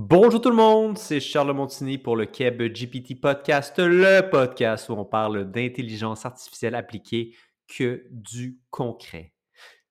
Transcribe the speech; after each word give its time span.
Bonjour 0.00 0.40
tout 0.40 0.50
le 0.50 0.54
monde, 0.54 0.96
c'est 0.96 1.18
Charles 1.18 1.52
Montigny 1.52 1.98
pour 1.98 2.14
le 2.14 2.24
Keb 2.24 2.62
GPT 2.62 3.20
Podcast, 3.20 3.74
le 3.80 4.20
podcast 4.30 4.88
où 4.90 4.92
on 4.92 5.04
parle 5.04 5.50
d'intelligence 5.50 6.24
artificielle 6.24 6.76
appliquée 6.76 7.34
que 7.66 8.04
du 8.12 8.60
concret. 8.70 9.32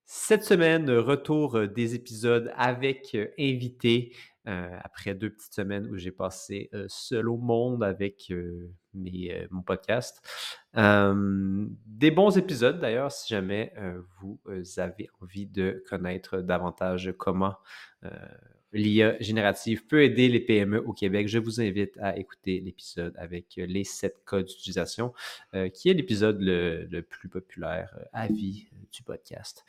Cette 0.06 0.44
semaine, 0.44 0.90
retour 0.90 1.68
des 1.68 1.94
épisodes 1.94 2.50
avec 2.56 3.14
euh, 3.14 3.28
invités. 3.38 4.16
Euh, 4.46 4.78
après 4.82 5.14
deux 5.14 5.28
petites 5.28 5.52
semaines 5.52 5.86
où 5.88 5.98
j'ai 5.98 6.10
passé 6.10 6.70
euh, 6.72 6.86
seul 6.88 7.28
au 7.28 7.36
monde 7.36 7.84
avec 7.84 8.32
mon 8.94 9.60
podcast. 9.60 10.26
des 10.74 12.10
bons 12.10 12.38
épisodes 12.38 12.80
d'ailleurs, 12.80 13.12
si 13.12 13.28
jamais 13.28 13.74
vous 14.22 14.40
avez 14.78 15.10
envie 15.20 15.46
de 15.46 15.84
connaître 15.86 16.38
davantage 16.38 17.12
comment 17.18 17.56
l'IA 18.72 19.16
générative 19.20 19.86
peut 19.86 20.02
aider 20.02 20.28
les 20.28 20.40
PME 20.40 20.82
au 20.84 20.92
Québec, 20.92 21.28
je 21.28 21.38
vous 21.38 21.60
invite 21.60 21.96
à 21.98 22.16
écouter 22.16 22.60
l'épisode 22.60 23.14
avec 23.16 23.54
les 23.56 23.84
sept 23.84 24.16
codes 24.24 24.46
d'utilisation, 24.46 25.12
euh, 25.54 25.68
qui 25.68 25.88
est 25.88 25.94
l'épisode 25.94 26.38
le, 26.40 27.00
plus 27.00 27.28
populaire 27.28 27.94
euh, 27.98 28.04
à 28.12 28.26
vie 28.26 28.66
euh, 28.72 28.76
du 28.92 29.02
podcast. 29.02 29.64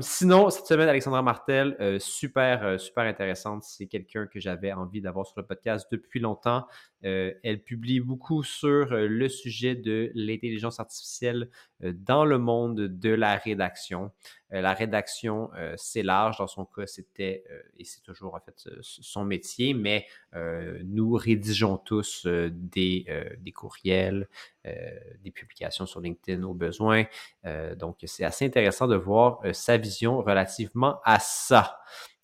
sinon, 0.00 0.50
cette 0.50 0.66
semaine, 0.66 0.88
Alexandra 0.88 1.22
Martel, 1.22 1.98
super, 2.00 2.80
super 2.80 3.04
intéressante. 3.04 3.64
C'est 3.64 3.86
quelqu'un 3.86 4.26
que 4.26 4.40
j'avais 4.40 4.72
envie 4.72 5.00
d'avoir 5.00 5.26
sur 5.26 5.40
le 5.40 5.46
podcast 5.46 5.88
depuis 5.90 6.20
longtemps. 6.20 6.66
elle 7.02 7.62
publie 7.64 8.00
beaucoup 8.00 8.42
sur 8.42 8.86
le 8.90 9.28
sujet 9.28 9.74
de 9.74 10.10
l'intelligence 10.14 10.80
artificielle 10.80 11.50
dans 11.80 12.24
le 12.24 12.38
monde 12.38 12.80
de 12.80 13.10
la 13.10 13.36
rédaction. 13.36 14.10
la 14.50 14.72
rédaction, 14.72 15.50
c'est 15.76 16.02
large. 16.02 16.38
Dans 16.38 16.46
son 16.46 16.64
cas, 16.64 16.86
c'était, 16.86 17.44
et 17.76 17.84
c'est 17.84 18.02
toujours 18.02 18.34
en 18.34 18.40
fait 18.40 18.68
son 18.80 19.24
métier, 19.24 19.74
mais 19.74 20.06
nous 20.84 21.12
rédigeons 21.12 21.78
tous 21.78 22.26
des, 22.26 23.06
des, 23.38 23.52
courriels, 23.52 24.28
des 24.64 25.30
publications 25.30 25.86
sur 25.86 26.00
LinkedIn 26.00 26.42
au 26.42 26.54
besoin. 26.54 27.04
donc, 27.76 27.98
c'est 28.04 28.24
assez 28.24 28.44
intéressant 28.44 28.88
de 28.88 28.96
voir 28.96 29.40
sa 29.52 29.76
vision 29.76 30.20
relativement 30.22 31.00
à 31.04 31.18
ça 31.20 31.78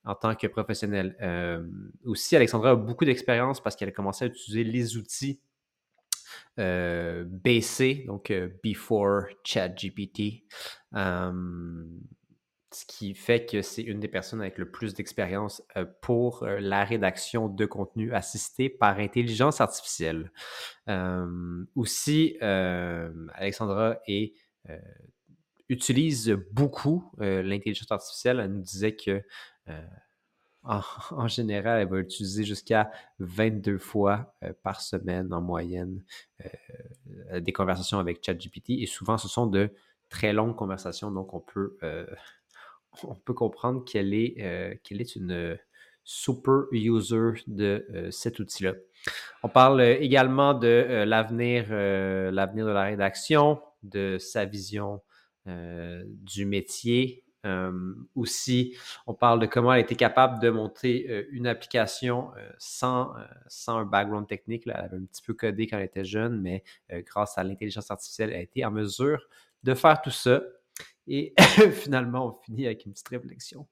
en 0.04 0.14
tant 0.14 0.34
que 0.34 0.46
professionnel. 0.46 1.16
aussi, 2.04 2.36
Alexandra 2.36 2.70
a 2.70 2.76
beaucoup 2.76 3.04
d'expérience 3.04 3.62
parce 3.62 3.76
qu'elle 3.76 3.88
a 3.88 3.92
commencé 3.92 4.24
à 4.24 4.28
utiliser 4.28 4.64
les 4.64 4.96
outils 4.96 5.40
BC, 6.56 8.04
donc 8.06 8.32
Before 8.62 9.24
ChatGPT 9.44 10.44
ce 12.74 12.84
qui 12.84 13.14
fait 13.14 13.46
que 13.46 13.62
c'est 13.62 13.82
une 13.82 14.00
des 14.00 14.08
personnes 14.08 14.40
avec 14.40 14.58
le 14.58 14.70
plus 14.70 14.94
d'expérience 14.94 15.62
euh, 15.76 15.86
pour 16.02 16.42
euh, 16.42 16.58
la 16.58 16.84
rédaction 16.84 17.48
de 17.48 17.64
contenu 17.66 18.12
assisté 18.12 18.68
par 18.68 18.98
intelligence 18.98 19.60
artificielle. 19.60 20.32
aussi, 21.74 22.36
Alexandra 22.40 23.98
utilise 25.68 26.36
beaucoup 26.52 27.10
euh, 27.20 27.42
l'intelligence 27.42 27.90
artificielle. 27.90 28.40
Elle 28.40 28.52
nous 28.52 28.62
disait 28.62 28.96
que 28.96 29.22
en, 31.10 31.28
général, 31.28 31.82
elle 31.82 31.88
va 31.88 31.98
utiliser 31.98 32.44
jusqu'à 32.44 32.90
22 33.18 33.78
fois 33.78 34.34
par 34.62 34.80
semaine 34.80 35.32
en 35.32 35.40
moyenne 35.40 36.02
des 37.34 37.52
conversations 37.52 37.98
avec 37.98 38.24
ChatGPT. 38.24 38.70
Et 38.80 38.86
souvent, 38.86 39.18
ce 39.18 39.28
sont 39.28 39.46
de 39.46 39.70
très 40.08 40.32
longues 40.32 40.56
conversations, 40.56 41.10
donc 41.10 41.34
on 41.34 41.40
peut 41.40 41.76
on 43.02 43.14
peut 43.14 43.34
comprendre 43.34 43.84
qu'elle 43.84 44.14
est, 44.14 44.34
euh, 44.40 44.74
est 44.90 45.16
une 45.16 45.32
euh, 45.32 45.56
super 46.04 46.64
user 46.72 47.42
de 47.46 47.86
euh, 47.94 48.10
cet 48.10 48.38
outil-là. 48.38 48.74
On 49.42 49.48
parle 49.48 49.82
également 49.82 50.54
de 50.54 51.04
l'avenir, 51.06 51.66
l'avenir 51.70 52.66
de 52.66 52.70
la 52.70 52.84
rédaction, 52.84 53.60
de 53.82 54.16
sa 54.18 54.46
vision 54.46 55.02
du 55.46 56.46
métier. 56.46 57.23
Aussi, 58.14 58.76
on 59.06 59.14
parle 59.14 59.40
de 59.40 59.46
comment 59.46 59.72
elle 59.72 59.80
été 59.80 59.96
capable 59.96 60.40
de 60.40 60.50
monter 60.50 61.26
une 61.30 61.46
application 61.46 62.30
sans, 62.58 63.12
sans 63.48 63.78
un 63.78 63.84
background 63.84 64.26
technique. 64.26 64.62
Elle 64.66 64.72
avait 64.72 64.96
un 64.96 65.04
petit 65.04 65.22
peu 65.22 65.34
codé 65.34 65.66
quand 65.66 65.78
elle 65.78 65.84
était 65.84 66.04
jeune, 66.04 66.40
mais 66.40 66.64
grâce 66.90 67.36
à 67.36 67.44
l'intelligence 67.44 67.90
artificielle, 67.90 68.30
elle 68.30 68.36
a 68.36 68.42
été 68.42 68.64
en 68.64 68.70
mesure 68.70 69.26
de 69.62 69.74
faire 69.74 70.00
tout 70.00 70.10
ça 70.10 70.40
et 71.06 71.34
finalement, 71.72 72.28
on 72.28 72.42
finit 72.42 72.66
avec 72.66 72.86
une 72.86 72.92
petite 72.92 73.08
réflexion, 73.08 73.68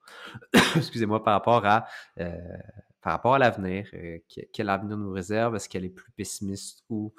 excusez-moi, 0.76 1.22
par 1.22 1.34
rapport 1.34 1.64
à, 1.64 1.86
par 3.00 3.12
rapport 3.12 3.34
à 3.34 3.38
l'avenir. 3.38 3.88
Quel 4.52 4.68
avenir 4.68 4.96
nous 4.96 5.10
réserve? 5.10 5.56
Est-ce 5.56 5.68
qu'elle 5.68 5.84
est 5.84 5.90
plus 5.90 6.12
pessimiste 6.12 6.84
ou 6.88 7.14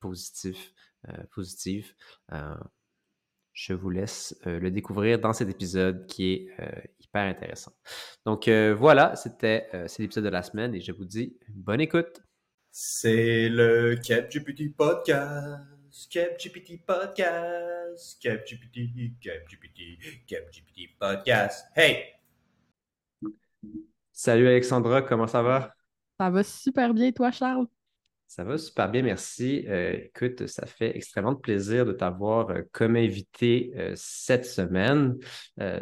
positif, 0.00 0.72
positive? 1.30 1.94
Je 3.52 3.74
vous 3.74 3.90
laisse 3.90 4.40
le 4.44 4.70
découvrir 4.70 5.18
dans 5.18 5.32
cet 5.32 5.48
épisode 5.48 6.06
qui 6.06 6.32
est 6.32 6.46
hyper 7.00 7.22
intéressant. 7.22 7.72
Donc 8.24 8.48
voilà, 8.48 9.14
c'était 9.16 9.68
l'épisode 9.98 10.24
de 10.24 10.30
la 10.30 10.42
semaine 10.42 10.74
et 10.74 10.80
je 10.80 10.92
vous 10.92 11.04
dis 11.04 11.36
bonne 11.48 11.80
écoute. 11.80 12.22
C'est 12.70 13.48
le 13.48 13.96
CapGPT 13.96 14.74
Podcast. 14.76 15.62
GPT 16.14 16.86
Podcast, 16.86 18.18
CapGPT, 18.22 19.12
CapGPT, 19.20 19.98
CapGPT 20.26 20.96
Podcast. 20.98 21.66
Hey! 21.76 22.14
Salut 24.10 24.48
Alexandra, 24.48 25.02
comment 25.02 25.26
ça 25.26 25.42
va? 25.42 25.74
Ça 26.18 26.30
va 26.30 26.42
super 26.42 26.94
bien, 26.94 27.12
toi, 27.12 27.30
Charles? 27.30 27.66
Ça 28.34 28.44
va 28.44 28.56
super 28.56 28.90
bien, 28.90 29.02
merci. 29.02 29.66
Euh, 29.68 29.92
écoute, 29.92 30.46
ça 30.46 30.64
fait 30.64 30.96
extrêmement 30.96 31.34
plaisir 31.34 31.84
de 31.84 31.92
t'avoir 31.92 32.48
euh, 32.48 32.62
comme 32.72 32.96
invité 32.96 33.74
euh, 33.76 33.92
cette 33.94 34.46
semaine 34.46 35.18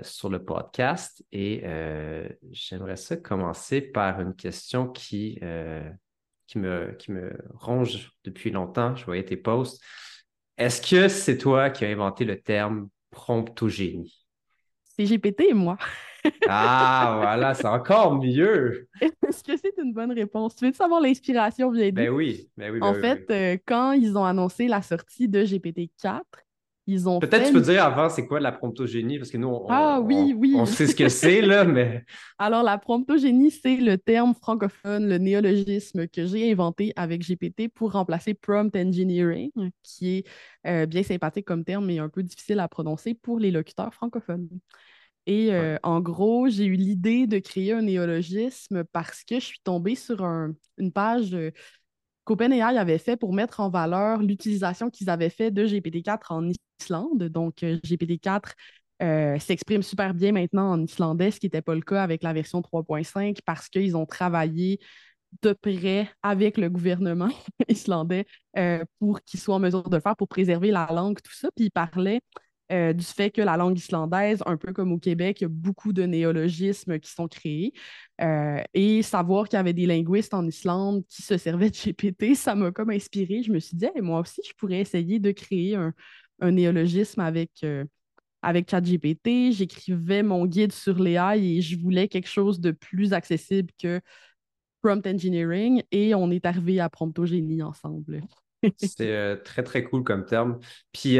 sur 0.02 0.28
le 0.28 0.44
podcast. 0.44 1.24
Et 1.30 1.62
j'aimerais 2.50 2.96
ça 2.96 3.16
commencer 3.16 3.80
par 3.80 4.20
une 4.20 4.34
question 4.34 4.88
qui, 4.88 5.38
qui 6.48 6.58
me, 6.58 6.92
qui 6.98 7.12
me 7.12 7.38
ronge 7.54 8.10
depuis 8.24 8.50
longtemps. 8.50 8.96
Je 8.96 9.04
voyais 9.04 9.24
tes 9.24 9.36
posts. 9.36 9.80
Est-ce 10.58 10.82
que 10.82 11.06
c'est 11.06 11.38
toi 11.38 11.70
qui 11.70 11.84
as 11.84 11.88
inventé 11.88 12.24
le 12.24 12.40
terme 12.40 12.88
promptogénie? 13.12 14.26
C'est 14.82 15.06
GPT, 15.06 15.54
moi. 15.54 15.78
ah, 16.48 17.18
voilà, 17.20 17.54
c'est 17.54 17.66
encore 17.66 18.14
mieux. 18.16 18.88
Est-ce 19.00 19.42
que 19.42 19.56
c'est 19.56 19.74
une 19.82 19.92
bonne 19.92 20.12
réponse? 20.12 20.56
Tu 20.56 20.66
veux 20.66 20.72
savoir 20.72 21.00
l'inspiration 21.00 21.70
vient 21.70 21.90
Ben 21.90 22.10
oui, 22.10 22.48
ben 22.56 22.72
oui. 22.72 22.80
Ben 22.80 22.86
en 22.86 22.94
fait, 22.94 23.24
euh, 23.30 23.56
quand 23.66 23.92
ils 23.92 24.16
ont 24.16 24.24
annoncé 24.24 24.68
la 24.68 24.82
sortie 24.82 25.28
de 25.28 25.42
GPT-4, 25.44 26.22
Peut-être 27.20 27.46
tu 27.46 27.52
peux 27.52 27.60
dire 27.60 27.84
avant, 27.84 28.08
c'est 28.08 28.26
quoi 28.26 28.40
la 28.40 28.52
promptogénie? 28.52 29.18
Parce 29.18 29.30
que 29.30 29.36
nous, 29.36 29.48
on, 29.48 29.66
ah, 29.68 30.00
oui, 30.00 30.34
oui. 30.36 30.54
on 30.56 30.66
sait 30.66 30.86
ce 30.86 30.96
que 30.96 31.08
c'est, 31.08 31.40
là, 31.40 31.64
mais. 31.64 32.04
Alors, 32.38 32.62
la 32.62 32.78
promptogénie, 32.78 33.50
c'est 33.50 33.76
le 33.76 33.96
terme 33.96 34.34
francophone, 34.34 35.08
le 35.08 35.18
néologisme 35.18 36.08
que 36.08 36.26
j'ai 36.26 36.50
inventé 36.50 36.92
avec 36.96 37.22
GPT 37.22 37.68
pour 37.72 37.92
remplacer 37.92 38.34
prompt 38.34 38.74
engineering, 38.74 39.50
qui 39.82 40.18
est 40.18 40.24
euh, 40.66 40.86
bien 40.86 41.02
sympathique 41.02 41.46
comme 41.46 41.64
terme, 41.64 41.86
mais 41.86 41.98
un 41.98 42.08
peu 42.08 42.22
difficile 42.22 42.58
à 42.60 42.68
prononcer 42.68 43.14
pour 43.14 43.38
les 43.38 43.50
locuteurs 43.50 43.94
francophones. 43.94 44.48
Et 45.26 45.52
euh, 45.52 45.76
en 45.82 46.00
gros, 46.00 46.48
j'ai 46.48 46.64
eu 46.64 46.74
l'idée 46.74 47.26
de 47.26 47.38
créer 47.38 47.72
un 47.72 47.82
néologisme 47.82 48.84
parce 48.84 49.22
que 49.22 49.36
je 49.36 49.44
suis 49.44 49.60
tombée 49.60 49.94
sur 49.94 50.22
une 50.24 50.92
page 50.92 51.36
qu'OpenAI 52.24 52.78
avait 52.78 52.98
fait 52.98 53.16
pour 53.16 53.32
mettre 53.32 53.60
en 53.60 53.70
valeur 53.70 54.22
l'utilisation 54.22 54.90
qu'ils 54.90 55.10
avaient 55.10 55.30
fait 55.30 55.50
de 55.50 55.66
GPT-4 55.66 56.32
en 56.32 56.48
Islande. 56.80 57.24
Donc, 57.24 57.62
euh, 57.62 57.78
GPT-4 57.84 58.54
euh, 59.02 59.38
s'exprime 59.38 59.82
super 59.82 60.14
bien 60.14 60.32
maintenant 60.32 60.72
en 60.72 60.82
islandais, 60.82 61.30
ce 61.30 61.40
qui 61.40 61.46
n'était 61.46 61.62
pas 61.62 61.74
le 61.74 61.80
cas 61.80 62.02
avec 62.02 62.22
la 62.22 62.32
version 62.32 62.60
3.5 62.60 63.38
parce 63.44 63.68
qu'ils 63.68 63.96
ont 63.96 64.06
travaillé 64.06 64.78
de 65.42 65.52
près 65.52 66.10
avec 66.22 66.58
le 66.58 66.68
gouvernement 66.68 67.30
islandais 67.68 68.26
euh, 68.58 68.84
pour 68.98 69.22
qu'ils 69.22 69.40
soient 69.40 69.56
en 69.56 69.60
mesure 69.60 69.88
de 69.88 69.96
le 69.96 70.02
faire, 70.02 70.16
pour 70.16 70.28
préserver 70.28 70.70
la 70.70 70.86
langue, 70.92 71.20
tout 71.22 71.32
ça. 71.34 71.48
Puis 71.56 71.66
ils 71.66 71.70
parlaient 71.70 72.20
euh, 72.70 72.92
du 72.92 73.04
fait 73.04 73.30
que 73.30 73.42
la 73.42 73.56
langue 73.56 73.76
islandaise, 73.76 74.42
un 74.46 74.56
peu 74.56 74.72
comme 74.72 74.92
au 74.92 74.98
Québec, 74.98 75.40
il 75.40 75.44
y 75.44 75.46
a 75.46 75.48
beaucoup 75.48 75.92
de 75.92 76.04
néologismes 76.04 77.00
qui 77.00 77.10
sont 77.10 77.26
créés. 77.26 77.72
Euh, 78.20 78.62
et 78.74 79.02
savoir 79.02 79.48
qu'il 79.48 79.56
y 79.56 79.60
avait 79.60 79.72
des 79.72 79.86
linguistes 79.86 80.34
en 80.34 80.46
Islande 80.46 81.04
qui 81.08 81.22
se 81.22 81.36
servaient 81.36 81.70
de 81.70 81.76
GPT, 81.76 82.34
ça 82.36 82.54
m'a 82.54 82.70
comme 82.70 82.90
inspiré. 82.90 83.42
Je 83.42 83.50
me 83.50 83.58
suis 83.58 83.76
dit, 83.76 83.86
moi 84.00 84.20
aussi, 84.20 84.40
je 84.46 84.52
pourrais 84.54 84.80
essayer 84.80 85.18
de 85.18 85.32
créer 85.32 85.74
un, 85.74 85.92
néologisme 86.42 87.20
avec, 87.20 87.50
euh, 87.64 87.84
avec 88.40 88.70
ChatGPT. 88.70 89.52
J'écrivais 89.52 90.22
mon 90.22 90.46
guide 90.46 90.72
sur 90.72 90.98
l'AI 90.98 91.56
et 91.56 91.60
je 91.62 91.76
voulais 91.76 92.08
quelque 92.08 92.28
chose 92.28 92.60
de 92.60 92.70
plus 92.70 93.12
accessible 93.12 93.70
que 93.82 94.00
prompt 94.80 95.06
engineering 95.06 95.82
et 95.90 96.14
on 96.14 96.30
est 96.30 96.46
arrivé 96.46 96.80
à 96.80 96.88
promptogénie 96.88 97.62
ensemble. 97.62 98.22
C'est 98.76 99.42
très, 99.44 99.62
très 99.62 99.84
cool 99.84 100.04
comme 100.04 100.24
terme. 100.24 100.60
Puis, 100.92 101.18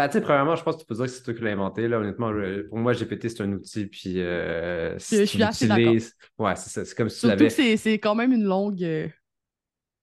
Ben, 0.00 0.08
tu 0.08 0.14
sais, 0.14 0.20
premièrement, 0.22 0.56
je 0.56 0.62
pense 0.62 0.76
que 0.76 0.80
tu 0.80 0.86
peux 0.86 0.94
dire 0.94 1.04
que 1.04 1.10
c'est 1.10 1.22
toi 1.22 1.34
qui 1.34 1.42
l'as 1.42 1.50
inventé. 1.52 1.86
Là. 1.88 1.98
Honnêtement, 1.98 2.32
pour 2.68 2.78
moi, 2.78 2.92
GPT, 2.92 3.28
c'est 3.28 3.42
un 3.42 3.52
outil. 3.52 3.86
Puis, 3.86 4.20
euh, 4.20 4.98
si 4.98 5.18
Je 5.18 5.24
tu 5.24 5.28
suis 5.28 5.42
assez 5.42 5.66
Ouais, 6.38 6.56
c'est 6.56 6.70
ça. 6.70 6.84
C'est 6.84 6.94
comme 6.94 7.08
si 7.08 7.20
tu 7.20 7.26
Surtout 7.26 7.26
l'avais. 7.26 7.50
que 7.56 7.76
c'est 7.76 7.94
quand 7.98 8.14
même 8.14 8.32
une 8.32 8.44
longue. 8.44 8.82
euh, 8.82 9.08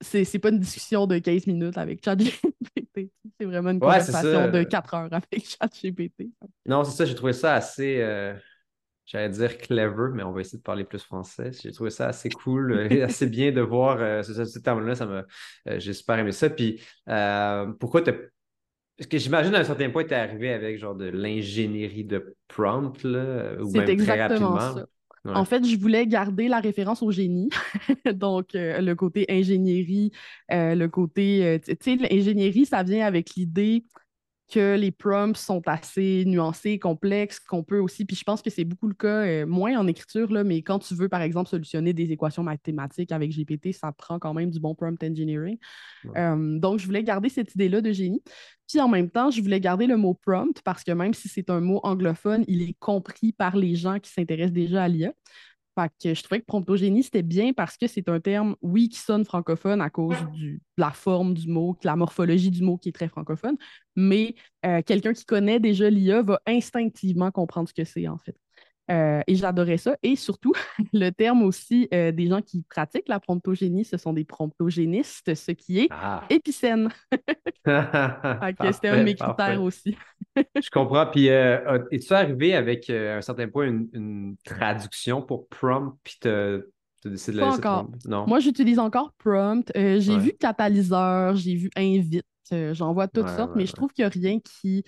c'est 0.02 0.26
c'est 0.26 0.40
pas 0.40 0.50
une 0.50 0.60
discussion 0.60 1.08
de 1.08 1.20
15 1.20 1.48
minutes 1.48 1.78
avec 1.78 2.04
ChatGPT. 2.04 3.12
C'est 3.40 3.46
vraiment 3.46 3.72
une 3.72 3.82
Ouais, 3.82 3.82
conversation 3.82 4.48
de 4.50 4.64
4 4.64 4.94
heures 4.96 5.10
avec 5.14 5.46
ChatGPT. 5.48 6.32
Non, 6.66 6.84
c'est 6.84 6.92
ça, 6.98 7.06
j'ai 7.06 7.16
trouvé 7.16 7.32
ça 7.34 7.56
assez, 7.56 8.02
euh, 8.02 8.36
j'allais 9.06 9.30
dire 9.30 9.58
clever, 9.58 10.10
mais 10.14 10.24
on 10.24 10.34
va 10.34 10.42
essayer 10.42 10.58
de 10.60 10.64
parler 10.64 10.84
plus 10.86 11.04
français. 11.04 11.52
J'ai 11.54 11.72
trouvé 11.72 11.90
ça 11.92 12.08
assez 12.08 12.32
cool, 12.34 12.74
assez 13.04 13.28
bien 13.28 13.52
de 13.52 13.62
voir 13.62 13.98
euh, 14.02 14.24
ce, 14.24 14.34
ce- 14.34 14.46
ce 14.46 14.60
terme-là, 14.60 14.96
ça 14.96 15.26
j'ai 15.80 15.94
super 15.94 16.20
aimé 16.20 16.32
ça. 16.34 16.50
Puis, 16.50 16.82
pourquoi 17.80 18.02
t'as... 18.04 18.14
Parce 18.98 19.08
que 19.08 19.18
j'imagine 19.18 19.54
à 19.54 19.60
un 19.60 19.64
certain 19.64 19.90
point, 19.90 20.04
tu 20.04 20.12
es 20.12 20.16
arrivé 20.16 20.52
avec 20.52 20.78
genre 20.80 20.96
de 20.96 21.06
l'ingénierie 21.06 22.04
de 22.04 22.36
prompt, 22.48 23.04
là, 23.04 23.56
ou 23.62 23.72
même 23.72 23.86
très 23.86 23.92
exactement 23.92 24.50
rapidement. 24.50 24.74
ça. 24.74 24.86
Ouais. 25.26 25.34
En 25.34 25.46
fait, 25.46 25.64
je 25.66 25.78
voulais 25.78 26.08
garder 26.08 26.48
la 26.48 26.60
référence 26.60 27.04
au 27.04 27.12
génie. 27.12 27.50
Donc, 28.14 28.56
euh, 28.56 28.82
le 28.82 28.96
côté 28.96 29.26
ingénierie, 29.30 30.12
euh, 30.52 30.74
le 30.74 30.88
côté. 30.88 31.46
euh, 31.46 31.60
tu 31.60 31.76
sais, 31.80 31.96
l'ingénierie, 31.96 32.66
ça 32.66 32.82
vient 32.84 33.06
avec 33.06 33.36
l'idée 33.36 33.84
que 34.50 34.76
les 34.76 34.92
prompts 34.92 35.36
sont 35.36 35.62
assez 35.68 36.24
nuancés, 36.26 36.80
complexes, 36.80 37.40
qu'on 37.40 37.64
peut 37.64 37.80
aussi. 37.80 38.06
Puis 38.06 38.16
je 38.16 38.24
pense 38.24 38.42
que 38.42 38.50
c'est 38.50 38.64
beaucoup 38.64 38.88
le 38.88 38.94
cas, 38.94 39.26
euh, 39.26 39.46
moins 39.46 39.78
en 39.78 39.88
écriture, 39.88 40.32
là, 40.32 40.44
mais 40.44 40.62
quand 40.62 40.80
tu 40.80 40.94
veux, 40.96 41.10
par 41.10 41.22
exemple, 41.22 41.50
solutionner 41.50 41.94
des 41.94 42.12
équations 42.12 42.44
mathématiques 42.44 43.12
avec 43.12 43.32
GPT, 43.32 43.74
ça 43.74 43.92
prend 43.92 44.20
quand 44.20 44.34
même 44.34 44.50
du 44.50 44.60
bon 44.60 44.74
prompt 44.74 45.02
engineering. 45.04 45.58
Ouais. 46.06 46.20
Euh, 46.20 46.60
donc, 46.60 46.80
je 46.80 46.86
voulais 46.86 47.04
garder 47.04 47.30
cette 47.30 47.54
idée-là 47.56 47.82
de 47.82 47.92
génie. 47.92 48.24
Puis 48.68 48.82
en 48.82 48.88
même 48.88 49.10
temps, 49.10 49.32
je 49.32 49.42
voulais 49.42 49.60
garder 49.60 49.88
le 49.88 49.98
mot 49.98 50.14
prompt 50.14 50.62
parce 50.64 50.84
que 50.84 50.92
même 50.92 51.14
si 51.14 51.28
c'est 51.30 51.50
un 51.50 51.62
mot 51.62 51.80
anglophone, 51.84 52.44
il 52.48 52.62
est 52.62 52.76
compris 52.80 53.32
par 53.32 53.56
les 53.56 53.76
gens 53.76 54.00
qui 54.00 54.12
s'intéressent 54.12 54.54
déjà 54.54 54.84
à 54.84 54.88
l'IA. 54.88 55.14
Fait 55.78 55.92
que 56.02 56.14
je 56.16 56.24
trouvais 56.24 56.40
que 56.40 56.46
promptogénie, 56.46 57.04
c'était 57.04 57.22
bien 57.22 57.54
parce 57.54 57.78
que 57.78 57.86
c'est 57.86 58.10
un 58.10 58.20
terme, 58.20 58.56
oui, 58.64 58.90
qui 58.90 58.98
sonne 59.00 59.26
francophone 59.26 59.80
à 59.80 59.92
cause 59.92 60.18
du, 60.34 60.54
de 60.56 60.82
la 60.82 60.90
forme 60.90 61.36
du 61.36 61.48
mot, 61.48 61.78
de 61.82 61.88
la 61.88 61.96
morphologie 61.96 62.50
du 62.50 62.64
mot 62.64 62.78
qui 62.78 62.90
est 62.90 62.94
très 62.94 63.08
francophone, 63.08 63.58
mais 63.96 64.34
euh, 64.66 64.82
quelqu'un 64.82 65.14
qui 65.14 65.26
connaît 65.26 65.60
déjà 65.60 65.90
l'IA 65.90 66.24
va 66.24 66.42
instinctivement 66.48 67.30
comprendre 67.30 67.70
ce 67.70 67.76
que 67.76 67.84
c'est, 67.84 68.08
en 68.08 68.18
fait. 68.18 68.36
Euh, 68.90 69.22
et 69.28 69.36
j'adorais 69.36 69.78
ça. 69.78 69.98
Et 70.04 70.16
surtout, 70.16 70.54
le 70.94 71.10
terme 71.12 71.44
aussi 71.44 71.88
euh, 71.94 72.12
des 72.12 72.28
gens 72.28 72.42
qui 72.42 72.64
pratiquent 72.70 73.10
la 73.10 73.20
promptogénie, 73.20 73.84
ce 73.86 73.98
sont 73.98 74.14
des 74.14 74.24
promptogénistes, 74.26 75.36
ce 75.36 75.52
qui 75.52 75.80
est 75.80 75.88
Ah. 75.92 76.24
épicène. 76.30 76.90
C'était 77.66 78.88
un 78.90 78.98
de 79.00 79.04
mes 79.04 79.16
critères 79.16 79.36
parfait. 79.36 79.58
aussi. 79.58 79.98
Je 80.36 80.70
comprends. 80.70 81.06
Puis, 81.08 81.30
euh, 81.30 81.80
es-tu 81.92 82.14
arrivé 82.14 82.54
avec 82.56 82.90
euh, 82.90 83.16
à 83.16 83.18
un 83.18 83.22
certain 83.22 83.48
point 83.48 83.66
une, 83.68 83.90
une 83.94 84.36
traduction 84.44 85.22
pour 85.22 85.48
prompt, 85.48 85.98
puis 86.04 86.16
tu 86.22 86.28
as 86.30 86.60
décidé 87.06 87.34
de 87.34 87.38
la 87.42 87.46
Pas 87.46 87.50
laisser 87.52 87.60
encore. 87.68 87.90
Non. 88.06 88.28
Moi, 88.28 88.40
j'utilise 88.40 88.80
encore 88.80 89.14
prompt. 89.18 89.70
J'ai 89.76 90.16
Ouais. 90.16 90.20
vu 90.20 90.34
catalyseur, 90.40 91.36
j'ai 91.36 91.56
vu 91.56 91.70
invite. 91.76 92.26
J'en 92.52 92.94
vois 92.94 93.08
toutes 93.10 93.26
Ouais, 93.26 93.36
sortes, 93.36 93.52
ouais, 93.52 93.58
mais 93.58 93.66
je 93.66 93.74
trouve 93.74 93.92
qu'il 93.92 94.04
n'y 94.06 94.08
a 94.08 94.10
rien 94.10 94.40
qui 94.40 94.84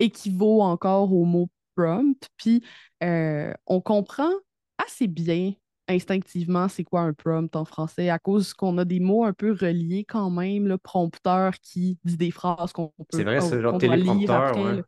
équivaut 0.00 0.60
encore 0.62 1.12
au 1.12 1.24
mot 1.24 1.48
prompt. 1.76 2.28
Puis, 2.36 2.62
euh, 3.02 3.52
on 3.66 3.80
comprend 3.80 4.30
assez 4.78 5.06
bien 5.06 5.52
instinctivement 5.88 6.68
c'est 6.68 6.84
quoi 6.84 7.02
un 7.02 7.12
prompt 7.12 7.54
en 7.56 7.64
français 7.66 8.08
à 8.08 8.18
cause 8.18 8.54
qu'on 8.54 8.78
a 8.78 8.84
des 8.86 9.00
mots 9.00 9.24
un 9.24 9.34
peu 9.34 9.52
reliés 9.52 10.04
quand 10.04 10.30
même, 10.30 10.66
le 10.66 10.78
prompteur 10.78 11.52
qui 11.60 11.98
dit 12.04 12.16
des 12.16 12.30
phrases 12.30 12.72
qu'on 12.72 12.92
peut 13.10 13.18
C'est 13.18 13.24
vrai, 13.24 13.40
c'est 13.40 13.60
genre 13.62 13.76
téléprompteur, 13.76 14.58
ouais. 14.58 14.76
là. 14.76 14.82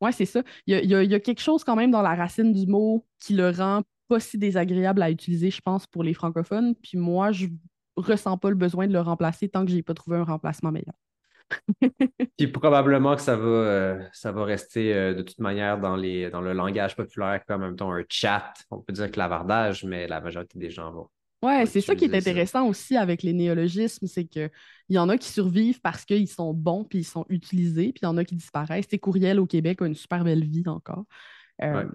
Ouais, 0.00 0.12
c'est 0.12 0.26
ça. 0.26 0.42
Il 0.66 0.72
y 0.74 0.76
a, 0.76 0.82
il 0.82 0.90
y 0.90 0.94
a- 0.94 1.02
il 1.02 1.10
y 1.10 1.14
a 1.14 1.20
quelque 1.20 1.40
chose 1.40 1.64
quand 1.64 1.76
même 1.76 1.90
dans 1.90 2.02
la 2.02 2.14
racine 2.14 2.52
du 2.52 2.66
mot 2.66 3.06
qui 3.18 3.34
le 3.34 3.50
rend 3.50 3.82
pas 4.08 4.20
si 4.20 4.38
désagréable 4.38 5.02
à 5.02 5.10
utiliser, 5.10 5.50
je 5.50 5.60
pense, 5.60 5.86
pour 5.86 6.04
les 6.04 6.14
francophones. 6.14 6.74
Puis 6.76 6.98
moi, 6.98 7.32
je 7.32 7.46
ressens 7.96 8.38
pas 8.38 8.50
le 8.50 8.56
besoin 8.56 8.86
de 8.86 8.92
le 8.92 9.00
remplacer 9.00 9.48
tant 9.48 9.64
que 9.64 9.70
j'ai 9.72 9.82
pas 9.82 9.94
trouvé 9.94 10.16
un 10.18 10.24
remplacement 10.24 10.70
meilleur. 10.72 10.94
Puis 12.36 12.48
probablement 12.48 13.16
que 13.16 13.22
ça 13.22 13.36
va, 13.36 13.44
euh, 13.46 14.02
ça 14.12 14.32
va 14.32 14.44
rester 14.44 14.94
euh, 14.94 15.14
de 15.14 15.22
toute 15.22 15.38
manière 15.38 15.78
dans, 15.78 15.96
les, 15.96 16.30
dans 16.30 16.40
le 16.40 16.52
langage 16.52 16.96
populaire 16.96 17.44
comme, 17.46 17.68
mettons, 17.68 17.92
un 17.92 18.04
chat. 18.08 18.52
On 18.70 18.80
peut 18.80 18.92
dire 18.92 19.10
clavardage, 19.10 19.84
mais 19.84 20.06
la 20.06 20.20
majorité 20.20 20.58
des 20.58 20.70
gens 20.70 20.92
vont. 20.92 21.08
Ouais, 21.42 21.66
c'est 21.66 21.80
ça 21.80 21.94
qui 21.94 22.06
est 22.06 22.10
ça. 22.10 22.16
intéressant 22.16 22.66
aussi 22.66 22.96
avec 22.96 23.22
les 23.22 23.32
néologismes, 23.32 24.08
c'est 24.08 24.24
qu'il 24.24 24.50
y 24.88 24.98
en 24.98 25.08
a 25.08 25.16
qui 25.16 25.28
survivent 25.28 25.80
parce 25.80 26.04
qu'ils 26.04 26.28
sont 26.28 26.52
bons 26.52 26.84
puis 26.84 26.98
ils 27.00 27.04
sont 27.04 27.24
utilisés, 27.28 27.92
puis 27.92 28.00
il 28.02 28.06
y 28.06 28.08
en 28.08 28.16
a 28.16 28.24
qui 28.24 28.34
disparaissent. 28.34 28.86
C'est 28.90 28.98
Courriel 28.98 29.38
au 29.38 29.46
Québec 29.46 29.80
a 29.80 29.86
une 29.86 29.94
super 29.94 30.24
belle 30.24 30.44
vie 30.44 30.64
encore. 30.66 31.04
Euh, 31.62 31.84
Ouais. 31.84 31.86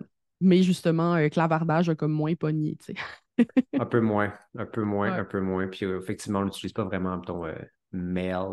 Mais 0.42 0.62
justement, 0.64 1.30
clavardage 1.30 1.90
a 1.90 1.96
comme 1.96 2.12
moins 2.12 2.36
pogné, 2.36 2.76
tu 2.78 2.94
sais. 2.94 3.46
Un 3.78 3.86
peu 3.86 4.02
moins, 4.02 4.34
un 4.58 4.66
peu 4.66 4.84
moins, 4.84 5.12
Ouais. 5.14 5.20
un 5.20 5.26
peu 5.26 5.40
moins. 5.42 5.68
Puis 5.68 5.86
euh, 5.86 6.00
effectivement, 6.00 6.40
on 6.40 6.44
l'utilise 6.44 6.74
pas 6.74 6.84
vraiment, 6.84 7.18
mettons, 7.18 7.46
euh, 7.46 7.54
mail. 7.92 8.48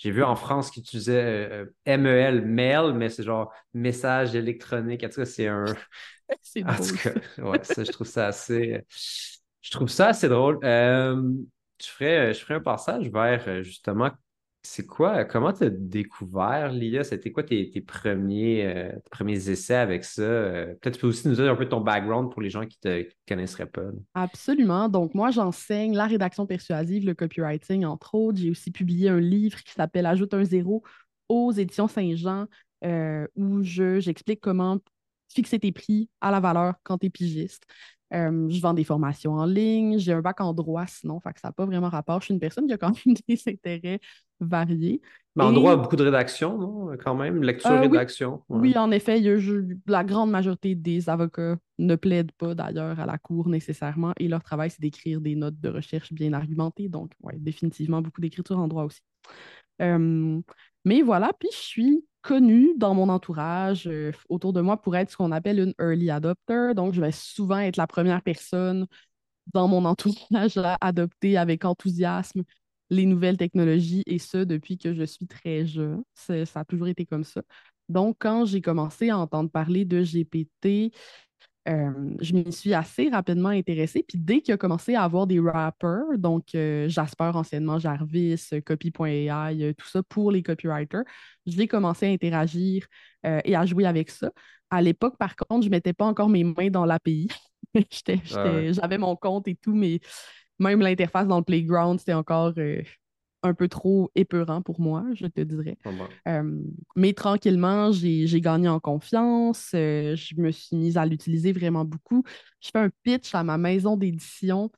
J'ai 0.00 0.10
vu 0.12 0.22
en 0.24 0.34
France 0.34 0.70
qu'ils 0.70 0.80
utilisaient 0.82 1.12
euh, 1.52 1.66
euh, 1.88 1.98
MEL, 1.98 2.42
mail, 2.46 2.94
mais 2.94 3.10
c'est 3.10 3.22
genre 3.22 3.52
message 3.74 4.34
électronique. 4.34 5.04
En 5.04 5.08
tout 5.10 5.16
cas, 5.20 5.26
c'est 5.26 5.46
un. 5.46 5.64
C'est 6.42 6.64
En 6.64 6.76
tout 6.76 6.96
cas, 6.96 7.10
ouais, 7.42 7.62
ça, 7.64 7.82
je 7.82 7.90
trouve 7.90 8.06
ça 8.06 8.28
assez. 8.28 8.84
Je 9.60 9.70
trouve 9.72 9.88
ça 9.88 10.08
assez 10.08 10.28
drôle. 10.28 10.60
Euh, 10.62 11.20
je 11.82 11.86
ferais, 11.88 12.32
je 12.32 12.38
ferais 12.40 12.54
un 12.54 12.60
passage 12.60 13.10
vers 13.10 13.64
justement, 13.64 14.10
c'est 14.62 14.86
quoi, 14.86 15.24
comment 15.24 15.52
tu 15.52 15.64
as 15.64 15.70
découvert 15.70 16.70
l'IA? 16.70 17.02
C'était 17.02 17.32
quoi 17.32 17.42
tes, 17.42 17.70
tes 17.70 17.80
premiers, 17.80 18.66
euh, 18.66 18.92
tes 18.92 19.10
premiers 19.10 19.48
essais 19.48 19.74
avec 19.74 20.04
ça? 20.04 20.22
Euh, 20.22 20.74
Peut-être 20.80 20.94
tu 20.94 21.00
peux 21.00 21.06
aussi 21.06 21.28
nous 21.28 21.34
dire 21.34 21.50
un 21.50 21.56
peu 21.56 21.68
ton 21.68 21.80
background 21.80 22.30
pour 22.30 22.42
les 22.42 22.50
gens 22.50 22.66
qui 22.66 22.78
ne 22.84 23.02
te 23.02 23.08
connaisseraient 23.26 23.66
pas. 23.66 23.82
Absolument. 24.14 24.88
Donc, 24.88 25.14
moi, 25.14 25.30
j'enseigne 25.30 25.94
la 25.94 26.06
rédaction 26.06 26.46
persuasive, 26.46 27.06
le 27.06 27.14
copywriting, 27.14 27.84
entre 27.84 28.14
autres. 28.14 28.38
J'ai 28.38 28.50
aussi 28.50 28.70
publié 28.70 29.08
un 29.08 29.20
livre 29.20 29.62
qui 29.62 29.72
s'appelle 29.72 30.06
Ajoute 30.06 30.34
un 30.34 30.44
zéro 30.44 30.82
aux 31.28 31.52
éditions 31.52 31.88
Saint-Jean, 31.88 32.46
euh, 32.84 33.26
où 33.36 33.62
je, 33.62 34.00
j'explique 34.00 34.40
comment 34.40 34.78
fixer 35.32 35.58
tes 35.58 35.72
prix 35.72 36.10
à 36.20 36.30
la 36.30 36.40
valeur 36.40 36.74
quand 36.82 36.98
tu 36.98 37.06
es 37.06 37.10
pigiste. 37.10 37.64
Euh, 38.12 38.48
je 38.50 38.60
vends 38.60 38.74
des 38.74 38.84
formations 38.84 39.34
en 39.34 39.44
ligne. 39.46 39.98
J'ai 39.98 40.12
un 40.12 40.20
bac 40.20 40.40
en 40.40 40.52
droit, 40.52 40.86
sinon, 40.86 41.20
fait 41.20 41.32
que 41.32 41.40
ça 41.40 41.48
n'a 41.48 41.52
pas 41.52 41.64
vraiment 41.66 41.88
rapport. 41.88 42.20
Je 42.20 42.26
suis 42.26 42.34
une 42.34 42.40
personne 42.40 42.66
qui 42.66 42.72
a 42.72 42.78
quand 42.78 42.92
même 43.06 43.14
des 43.28 43.40
intérêts 43.46 44.00
variés. 44.40 45.00
Mais 45.36 45.44
en 45.44 45.52
Et- 45.52 45.54
droit, 45.54 45.76
beaucoup 45.76 45.96
de 45.96 46.02
rédaction, 46.02 46.58
non? 46.58 46.96
Quand 47.02 47.14
même, 47.14 47.42
lecture, 47.42 47.70
Euh, 47.70 47.80
oui. 47.82 47.88
rédaction. 47.88 48.42
ouais. 48.48 48.58
Oui, 48.60 48.78
en 48.78 48.90
effet, 48.90 49.22
je- 49.38 49.76
la 49.86 50.02
grande 50.02 50.30
majorité 50.30 50.74
des 50.74 51.08
avocats 51.08 51.56
ne 51.78 51.94
plaident 51.94 52.32
pas 52.32 52.54
d'ailleurs 52.54 52.98
à 52.98 53.06
la 53.06 53.16
cour 53.18 53.48
nécessairement 53.48 54.12
et 54.18 54.26
leur 54.28 54.42
travail, 54.42 54.70
c'est 54.70 54.80
d'écrire 54.80 55.20
des 55.20 55.36
notes 55.36 55.60
de 55.60 55.68
recherche 55.68 56.12
bien 56.12 56.32
argumentées. 56.32 56.88
Donc, 56.88 57.12
oui, 57.22 57.34
définitivement 57.38 58.02
beaucoup 58.02 58.20
d'écriture 58.20 58.58
en 58.58 58.66
droit 58.66 58.84
aussi. 58.84 59.00
Euh, 59.82 60.40
mais 60.84 61.02
voilà, 61.02 61.32
puis 61.38 61.48
je 61.52 61.58
suis 61.58 62.04
connue 62.22 62.74
dans 62.76 62.94
mon 62.94 63.08
entourage 63.08 63.86
euh, 63.86 64.12
autour 64.28 64.52
de 64.52 64.60
moi 64.60 64.80
pour 64.80 64.96
être 64.96 65.10
ce 65.10 65.16
qu'on 65.16 65.32
appelle 65.32 65.58
une 65.58 65.74
early 65.80 66.10
adopter. 66.10 66.72
Donc, 66.74 66.94
je 66.94 67.00
vais 67.00 67.12
souvent 67.12 67.58
être 67.58 67.76
la 67.76 67.86
première 67.86 68.22
personne 68.22 68.86
dans 69.52 69.68
mon 69.68 69.84
entourage 69.84 70.56
à 70.58 70.76
adopter 70.80 71.36
avec 71.36 71.64
enthousiasme 71.64 72.42
les 72.90 73.06
nouvelles 73.06 73.36
technologies 73.36 74.02
et 74.06 74.18
ce, 74.18 74.38
depuis 74.38 74.78
que 74.78 74.94
je 74.94 75.04
suis 75.04 75.26
très 75.26 75.66
jeune. 75.66 76.02
Ça 76.14 76.34
a 76.54 76.64
toujours 76.64 76.88
été 76.88 77.06
comme 77.06 77.24
ça. 77.24 77.42
Donc, 77.88 78.16
quand 78.20 78.44
j'ai 78.44 78.60
commencé 78.60 79.10
à 79.10 79.18
entendre 79.18 79.50
parler 79.50 79.84
de 79.84 80.02
GPT, 80.02 80.92
euh, 81.68 82.14
je 82.20 82.32
m'y 82.32 82.52
suis 82.52 82.72
assez 82.72 83.10
rapidement 83.10 83.50
intéressée. 83.50 84.04
Puis 84.06 84.18
dès 84.18 84.40
qu'il 84.40 84.54
a 84.54 84.56
commencé 84.56 84.94
à 84.94 85.02
avoir 85.02 85.26
des 85.26 85.40
rappers, 85.40 86.04
donc 86.16 86.54
euh, 86.54 86.88
Jasper, 86.88 87.30
anciennement 87.34 87.78
Jarvis, 87.78 88.48
euh, 88.52 88.60
Copy.ai, 88.60 89.74
tout 89.76 89.86
ça 89.86 90.02
pour 90.02 90.32
les 90.32 90.42
copywriters, 90.42 91.04
j'ai 91.46 91.68
commencé 91.68 92.06
à 92.06 92.10
interagir 92.10 92.86
euh, 93.26 93.40
et 93.44 93.54
à 93.56 93.66
jouer 93.66 93.84
avec 93.84 94.10
ça. 94.10 94.30
À 94.70 94.80
l'époque, 94.80 95.18
par 95.18 95.36
contre, 95.36 95.62
je 95.62 95.68
ne 95.68 95.72
mettais 95.74 95.92
pas 95.92 96.06
encore 96.06 96.28
mes 96.28 96.44
mains 96.44 96.70
dans 96.70 96.84
l'API. 96.84 97.28
Ah 97.72 98.52
ouais. 98.52 98.72
J'avais 98.72 98.98
mon 98.98 99.14
compte 99.14 99.46
et 99.46 99.54
tout, 99.54 99.74
mais 99.74 100.00
même 100.58 100.80
l'interface 100.80 101.28
dans 101.28 101.38
le 101.38 101.44
playground, 101.44 102.00
c'était 102.00 102.14
encore 102.14 102.52
un 103.42 103.54
peu 103.54 103.68
trop 103.68 104.10
épeurant 104.14 104.62
pour 104.62 104.80
moi, 104.80 105.04
je 105.14 105.26
te 105.26 105.40
dirais. 105.40 105.78
Euh, 106.28 106.62
mais 106.96 107.12
tranquillement, 107.12 107.92
j'ai 107.92 108.40
gagné 108.40 108.68
en 108.68 108.80
confiance. 108.80 109.70
euh, 109.74 110.14
je 110.16 110.34
me 110.40 110.50
suis 110.50 110.76
mise 110.76 110.96
à 110.96 111.06
l'utiliser 111.06 111.52
vraiment 111.52 111.84
beaucoup. 111.84 112.22
Je 112.60 112.70
fais 112.72 112.78
un 112.78 112.90
pitch 113.02 113.34
à 113.34 113.42
ma 113.42 113.58
maison 113.58 113.96
d'édition 113.96 114.70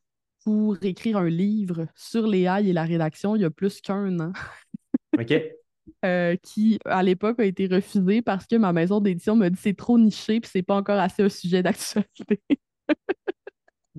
pour 0.45 0.77
écrire 0.83 1.19
un 1.19 1.29
livre 1.29 1.87
sur 1.95 2.27
l'AI 2.27 2.69
et 2.69 2.73
la 2.73 2.85
rédaction 2.85 3.37
il 3.37 3.43
y 3.43 3.45
a 3.45 3.51
plus 3.51 3.81
qu'un 3.81 4.19
an, 4.19 4.33
OK. 5.19 5.33
euh, 6.05 6.37
qui 6.43 6.81
à 6.85 7.03
l'époque 7.03 7.39
a 7.39 7.45
été 7.45 7.69
refusé 7.69 8.23
parce 8.23 8.47
que 8.47 8.57
ma 8.57 8.73
maison 8.73 9.01
d'édition 9.01 9.37
m'a 9.37 9.51
dit 9.51 9.59
c'est 9.61 9.77
trop 9.77 9.99
niché 9.99 10.41
puis 10.41 10.51
c'est 10.53 10.63
pas 10.63 10.75
encore 10.75 10.99
assez 10.99 11.23
un 11.23 11.29
sujet 11.29 11.63
d'actualité. 11.63 12.41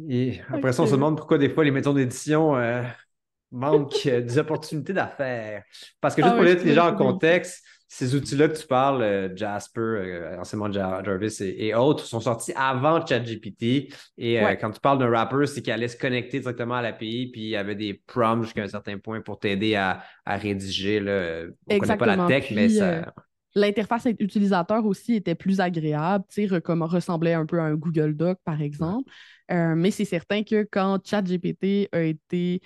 Et 0.09 0.41
après 0.49 0.73
ça, 0.73 0.83
on 0.83 0.87
se 0.87 0.93
demande 0.93 1.17
pourquoi 1.17 1.37
des 1.37 1.49
fois 1.49 1.63
les 1.63 1.71
maisons 1.71 1.93
d'édition 1.93 2.55
euh, 3.53 3.57
manquent 3.57 4.05
euh, 4.07 4.21
des 4.21 4.37
opportunités 4.37 4.93
d'affaires. 4.93 5.63
Parce 6.01 6.15
que 6.15 6.21
Ah 6.21 6.25
juste 6.25 6.35
pour 6.35 6.43
ouais, 6.43 6.51
je 6.51 6.53
mettre 6.55 6.65
les 6.65 6.73
gens 6.73 6.87
en 6.87 6.95
contexte, 6.95 7.63
ces 7.95 8.15
outils-là 8.15 8.47
que 8.47 8.57
tu 8.57 8.65
parles, 8.65 9.03
euh, 9.03 9.35
Jasper, 9.35 9.79
euh, 9.79 10.39
anciennement 10.39 10.71
Jarvis 10.71 11.37
et, 11.41 11.75
autres, 11.75 12.05
sont 12.05 12.19
sortis 12.19 12.51
avant 12.55 13.05
ChatGPT. 13.05 13.93
Et 14.17 14.39
quand 14.59 14.71
tu 14.71 14.79
parles 14.79 14.97
d'un 14.97 15.11
rapper, 15.11 15.45
c'est 15.45 15.61
qu'il 15.61 15.71
allait 15.71 15.87
se 15.87 15.97
connecter 15.97 16.39
directement 16.39 16.73
à 16.73 16.81
l'API, 16.81 17.29
puis 17.31 17.41
il 17.41 17.49
y 17.49 17.55
avait 17.55 17.75
des 17.75 18.01
prompts 18.07 18.45
jusqu'à 18.45 18.63
un 18.63 18.67
certain 18.67 18.97
point 18.97 19.21
pour 19.21 19.37
t'aider 19.37 19.75
à, 19.75 20.01
rédiger. 20.25 20.99
Là. 20.99 21.43
On 21.69 21.75
ne 21.75 21.79
connaît 21.79 21.97
pas 21.97 22.15
la 22.15 22.25
tech, 22.25 22.49
mais 22.49 22.69
ça. 22.69 23.13
L'interface 23.55 24.07
utilisateur 24.17 24.83
aussi 24.83 25.13
était 25.13 25.35
plus 25.35 25.59
agréable, 25.59 26.25
sais, 26.29 26.47
ressemblait 26.47 27.33
un 27.33 27.45
peu 27.45 27.59
à 27.59 27.65
un 27.65 27.75
Google 27.75 28.15
Doc, 28.15 28.39
par 28.43 28.59
exemple. 28.59 29.07
mais 29.51 29.91
c'est 29.91 30.05
certain 30.05 30.41
que 30.41 30.63
quand 30.63 30.99
ChatGPT 31.05 31.89
a 31.91 32.01
été 32.01 32.61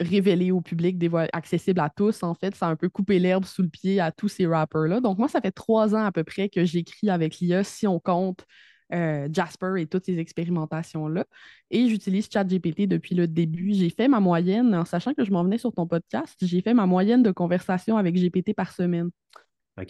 révélé 0.00 0.50
au 0.50 0.60
public, 0.60 1.02
accessible 1.32 1.80
à 1.80 1.90
tous, 1.90 2.22
en 2.22 2.34
fait, 2.34 2.54
ça 2.54 2.66
a 2.66 2.70
un 2.70 2.76
peu 2.76 2.88
coupé 2.88 3.18
l'herbe 3.18 3.44
sous 3.44 3.62
le 3.62 3.68
pied 3.68 4.00
à 4.00 4.12
tous 4.12 4.28
ces 4.28 4.46
rappers-là. 4.46 5.00
Donc, 5.00 5.18
moi, 5.18 5.28
ça 5.28 5.40
fait 5.40 5.52
trois 5.52 5.94
ans 5.94 6.04
à 6.04 6.12
peu 6.12 6.24
près 6.24 6.48
que 6.48 6.64
j'écris 6.64 7.10
avec 7.10 7.38
l'IA, 7.38 7.64
si 7.64 7.86
on 7.86 7.98
compte 7.98 8.44
euh, 8.92 9.28
Jasper 9.32 9.74
et 9.78 9.86
toutes 9.86 10.04
ces 10.06 10.18
expérimentations-là. 10.18 11.24
Et 11.70 11.88
j'utilise 11.88 12.28
ChatGPT 12.30 12.86
depuis 12.86 13.14
le 13.14 13.26
début. 13.26 13.72
J'ai 13.72 13.90
fait 13.90 14.08
ma 14.08 14.20
moyenne, 14.20 14.74
en 14.74 14.84
sachant 14.84 15.14
que 15.14 15.24
je 15.24 15.30
m'en 15.30 15.42
venais 15.42 15.58
sur 15.58 15.72
ton 15.72 15.86
podcast, 15.86 16.36
j'ai 16.42 16.60
fait 16.60 16.74
ma 16.74 16.86
moyenne 16.86 17.22
de 17.22 17.30
conversation 17.30 17.96
avec 17.96 18.14
GPT 18.14 18.54
par 18.54 18.72
semaine. 18.72 19.10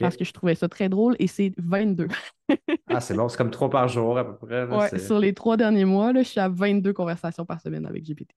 Parce 0.00 0.16
que 0.16 0.24
je 0.24 0.32
trouvais 0.32 0.56
ça 0.56 0.68
très 0.68 0.88
drôle 0.88 1.14
et 1.20 1.28
c'est 1.28 1.52
22. 1.58 2.08
ah, 2.88 3.00
c'est 3.00 3.14
bon, 3.14 3.28
c'est 3.28 3.36
comme 3.36 3.52
trois 3.52 3.70
par 3.70 3.86
jour 3.86 4.18
à 4.18 4.24
peu 4.24 4.46
près. 4.46 4.64
ouais, 4.64 4.98
sur 4.98 5.20
les 5.20 5.32
trois 5.32 5.56
derniers 5.56 5.84
mois, 5.84 6.12
là, 6.12 6.24
je 6.24 6.28
suis 6.28 6.40
à 6.40 6.48
22 6.48 6.92
conversations 6.92 7.44
par 7.44 7.60
semaine 7.60 7.86
avec 7.86 8.04
GPT. 8.04 8.32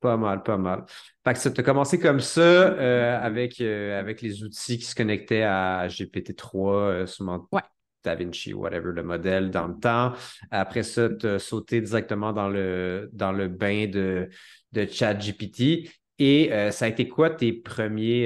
Pas 0.00 0.16
mal, 0.16 0.44
pas 0.44 0.56
mal. 0.56 0.84
Fait 1.24 1.34
que 1.34 1.48
tu 1.54 1.60
as 1.60 1.64
commencé 1.64 1.98
comme 1.98 2.20
ça 2.20 2.40
euh, 2.40 3.18
avec, 3.20 3.60
euh, 3.60 3.98
avec 3.98 4.22
les 4.22 4.44
outils 4.44 4.78
qui 4.78 4.84
se 4.84 4.94
connectaient 4.94 5.42
à 5.42 5.88
GPT-3, 5.88 6.72
euh, 6.74 7.06
sûrement 7.06 7.48
ouais. 7.50 7.62
DaVinci, 8.04 8.54
whatever, 8.54 8.92
le 8.92 9.02
modèle 9.02 9.50
dans 9.50 9.66
le 9.66 9.74
temps. 9.74 10.12
Après 10.52 10.84
ça, 10.84 11.08
tu 11.08 11.26
as 11.26 11.40
sauté 11.40 11.80
directement 11.80 12.32
dans 12.32 12.48
le, 12.48 13.10
dans 13.12 13.32
le 13.32 13.48
bain 13.48 13.88
de, 13.88 14.28
de 14.70 14.86
ChatGPT. 14.86 15.90
Et 16.20 16.50
ça 16.72 16.86
a 16.86 16.88
été 16.88 17.08
quoi 17.08 17.30
tes 17.30 17.52
premiers 17.52 18.24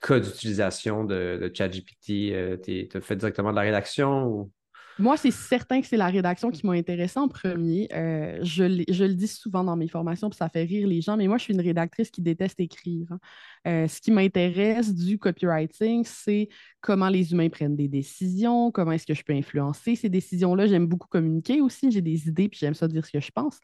cas 0.00 0.18
d'utilisation 0.18 1.04
de, 1.04 1.38
de 1.42 1.50
ChatGPT? 1.54 2.06
tu 2.64 2.88
as 2.94 3.00
fait 3.02 3.16
directement 3.16 3.50
de 3.50 3.56
la 3.56 3.62
rédaction 3.62 4.26
ou? 4.26 4.52
Moi, 4.98 5.18
c'est 5.18 5.30
certain 5.30 5.82
que 5.82 5.86
c'est 5.86 5.98
la 5.98 6.06
rédaction 6.06 6.50
qui 6.50 6.66
m'a 6.66 6.72
intéressée 6.72 7.18
en 7.18 7.28
premier. 7.28 7.86
Euh, 7.92 8.38
je, 8.42 8.64
le 8.64 9.14
dis 9.14 9.28
souvent 9.28 9.62
dans 9.62 9.76
mes 9.76 9.88
formations, 9.88 10.30
puis 10.30 10.38
ça 10.38 10.48
fait 10.48 10.64
rire 10.64 10.88
les 10.88 11.02
gens, 11.02 11.18
mais 11.18 11.26
moi, 11.26 11.36
je 11.36 11.44
suis 11.44 11.54
une 11.54 11.60
rédactrice 11.60 12.10
qui 12.10 12.22
déteste 12.22 12.58
écrire. 12.60 13.06
Hein. 13.10 13.18
Euh, 13.66 13.88
ce 13.88 14.00
qui 14.00 14.10
m'intéresse 14.10 14.94
du 14.94 15.18
copywriting, 15.18 16.02
c'est 16.04 16.48
comment 16.80 17.10
les 17.10 17.32
humains 17.32 17.50
prennent 17.50 17.76
des 17.76 17.88
décisions, 17.88 18.70
comment 18.70 18.92
est-ce 18.92 19.06
que 19.06 19.14
je 19.14 19.22
peux 19.22 19.34
influencer 19.34 19.96
ces 19.96 20.08
décisions-là. 20.08 20.66
J'aime 20.66 20.86
beaucoup 20.86 21.08
communiquer 21.08 21.60
aussi, 21.60 21.90
j'ai 21.90 22.00
des 22.00 22.28
idées, 22.28 22.48
puis 22.48 22.58
j'aime 22.58 22.74
ça 22.74 22.88
dire 22.88 23.04
ce 23.04 23.12
que 23.12 23.20
je 23.20 23.30
pense. 23.30 23.58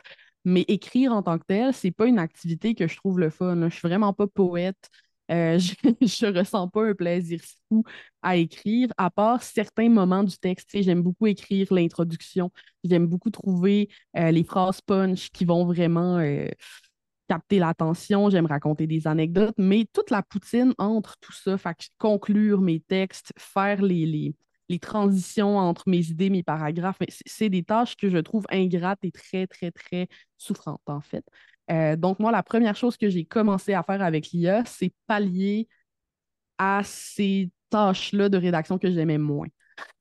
Mais 0.45 0.65
écrire 0.69 1.13
en 1.13 1.23
tant 1.23 1.39
que 1.39 1.45
tel, 1.47 1.73
c'est 1.73 1.93
pas 1.93 2.07
une 2.07 2.19
activité 2.19 2.75
que 2.75 2.87
je 2.87 2.97
trouve 2.97 3.19
le 3.19 3.31
fun. 3.31 3.69
Je 3.71 3.75
suis 3.75 3.89
vraiment 3.89 4.13
pas 4.13 4.27
poète. 4.27 4.91
Euh, 5.33 5.59
je 5.59 5.75
ne 6.27 6.39
ressens 6.39 6.69
pas 6.69 6.83
un 6.89 6.95
plaisir 6.95 7.41
fou 7.69 7.85
à 8.23 8.37
écrire, 8.37 8.89
à 8.99 9.11
part 9.11 9.43
certains 9.43 9.89
moments 9.89 10.25
du 10.25 10.37
texte. 10.37 10.71
J'aime 10.75 11.03
beaucoup 11.03 11.27
écrire 11.27 11.73
l'introduction. 11.73 12.51
J'aime 12.85 13.07
beaucoup 13.07 13.31
trouver 13.31 13.89
euh, 14.17 14.31
les 14.31 14.45
phrases 14.45 14.81
punch 14.83 15.31
qui 15.31 15.45
vont 15.45 15.65
vraiment 15.65 16.19
euh, 16.19 16.47
capter 17.29 17.59
l'attention. 17.59 18.31
J'aime 18.31 18.47
raconter 18.47 18.87
des 18.87 19.07
anecdotes, 19.07 19.55
mais 19.59 19.87
toute 19.93 20.11
la 20.11 20.23
poutine 20.23 20.75
entre 20.79 21.17
tout 21.21 21.33
ça, 21.33 21.57
conclure 21.99 22.61
mes 22.61 22.81
textes, 22.81 23.33
faire 23.39 23.81
les, 23.83 24.05
les, 24.07 24.35
les 24.69 24.79
transitions 24.79 25.57
entre 25.59 25.85
mes 25.89 26.07
idées, 26.11 26.31
mes 26.31 26.43
paragraphes, 26.43 26.99
c'est 27.27 27.49
des 27.49 27.63
tâches 27.63 27.97
que 27.97 28.09
je 28.11 28.19
trouve 28.19 28.45
ingrates 28.51 29.05
et 29.05 29.13
très, 29.13 29.47
très, 29.47 29.71
très 29.71 30.09
souffrantes, 30.37 30.83
en 30.87 31.01
fait. 31.01 31.25
Euh, 31.71 31.97
donc, 31.97 32.19
moi, 32.19 32.33
la 32.33 32.43
première 32.43 32.77
chose 32.77 32.97
que 32.97 33.09
j'ai 33.09 33.25
commencé 33.25 33.75
à 33.75 33.83
faire 33.83 34.03
avec 34.03 34.31
l'IA, 34.31 34.65
c'est 34.67 34.93
pallier 35.07 35.69
à 36.59 36.83
ces 36.85 37.51
tâches-là 37.71 38.29
de 38.29 38.37
rédaction 38.37 38.79
que 38.79 38.91
j'aimais 38.91 39.19
moins. 39.19 39.49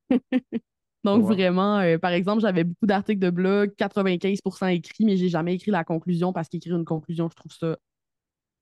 donc, 1.03 1.23
vraiment, 1.23 1.79
euh, 1.79 1.97
par 1.97 2.11
exemple, 2.11 2.41
j'avais 2.41 2.63
beaucoup 2.63 2.85
d'articles 2.85 3.19
de 3.19 3.29
blog, 3.29 3.73
95% 3.77 4.67
écrits, 4.67 5.05
mais 5.05 5.17
j'ai 5.17 5.29
jamais 5.29 5.55
écrit 5.55 5.71
la 5.71 5.83
conclusion 5.83 6.33
parce 6.33 6.49
qu'écrire 6.49 6.75
une 6.75 6.85
conclusion, 6.85 7.29
je 7.29 7.35
trouve 7.35 7.53
ça 7.53 7.77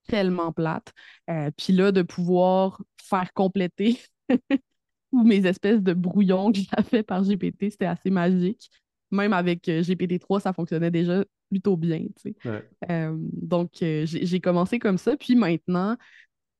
tellement 0.07 0.51
plate. 0.51 0.91
Euh, 1.29 1.51
puis 1.57 1.73
là, 1.73 1.91
de 1.91 2.01
pouvoir 2.01 2.81
faire 3.01 3.33
compléter 3.33 3.99
ou 5.11 5.23
mes 5.23 5.45
espèces 5.45 5.81
de 5.81 5.93
brouillons 5.93 6.51
que 6.51 6.59
j'avais 6.59 7.03
par 7.03 7.23
GPT, 7.23 7.71
c'était 7.71 7.85
assez 7.85 8.09
magique. 8.09 8.69
Même 9.11 9.33
avec 9.33 9.67
GPT-3, 9.67 10.41
ça 10.41 10.53
fonctionnait 10.53 10.91
déjà 10.91 11.23
plutôt 11.49 11.77
bien. 11.77 12.05
Euh, 12.89 13.15
donc, 13.17 13.81
euh, 13.81 14.05
j'ai 14.05 14.39
commencé 14.39 14.79
comme 14.79 14.97
ça. 14.97 15.17
Puis 15.17 15.35
maintenant, 15.35 15.97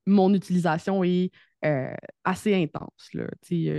mon 0.05 0.33
utilisation 0.33 1.03
est 1.03 1.31
euh, 1.65 1.93
assez 2.23 2.55
intense. 2.55 3.11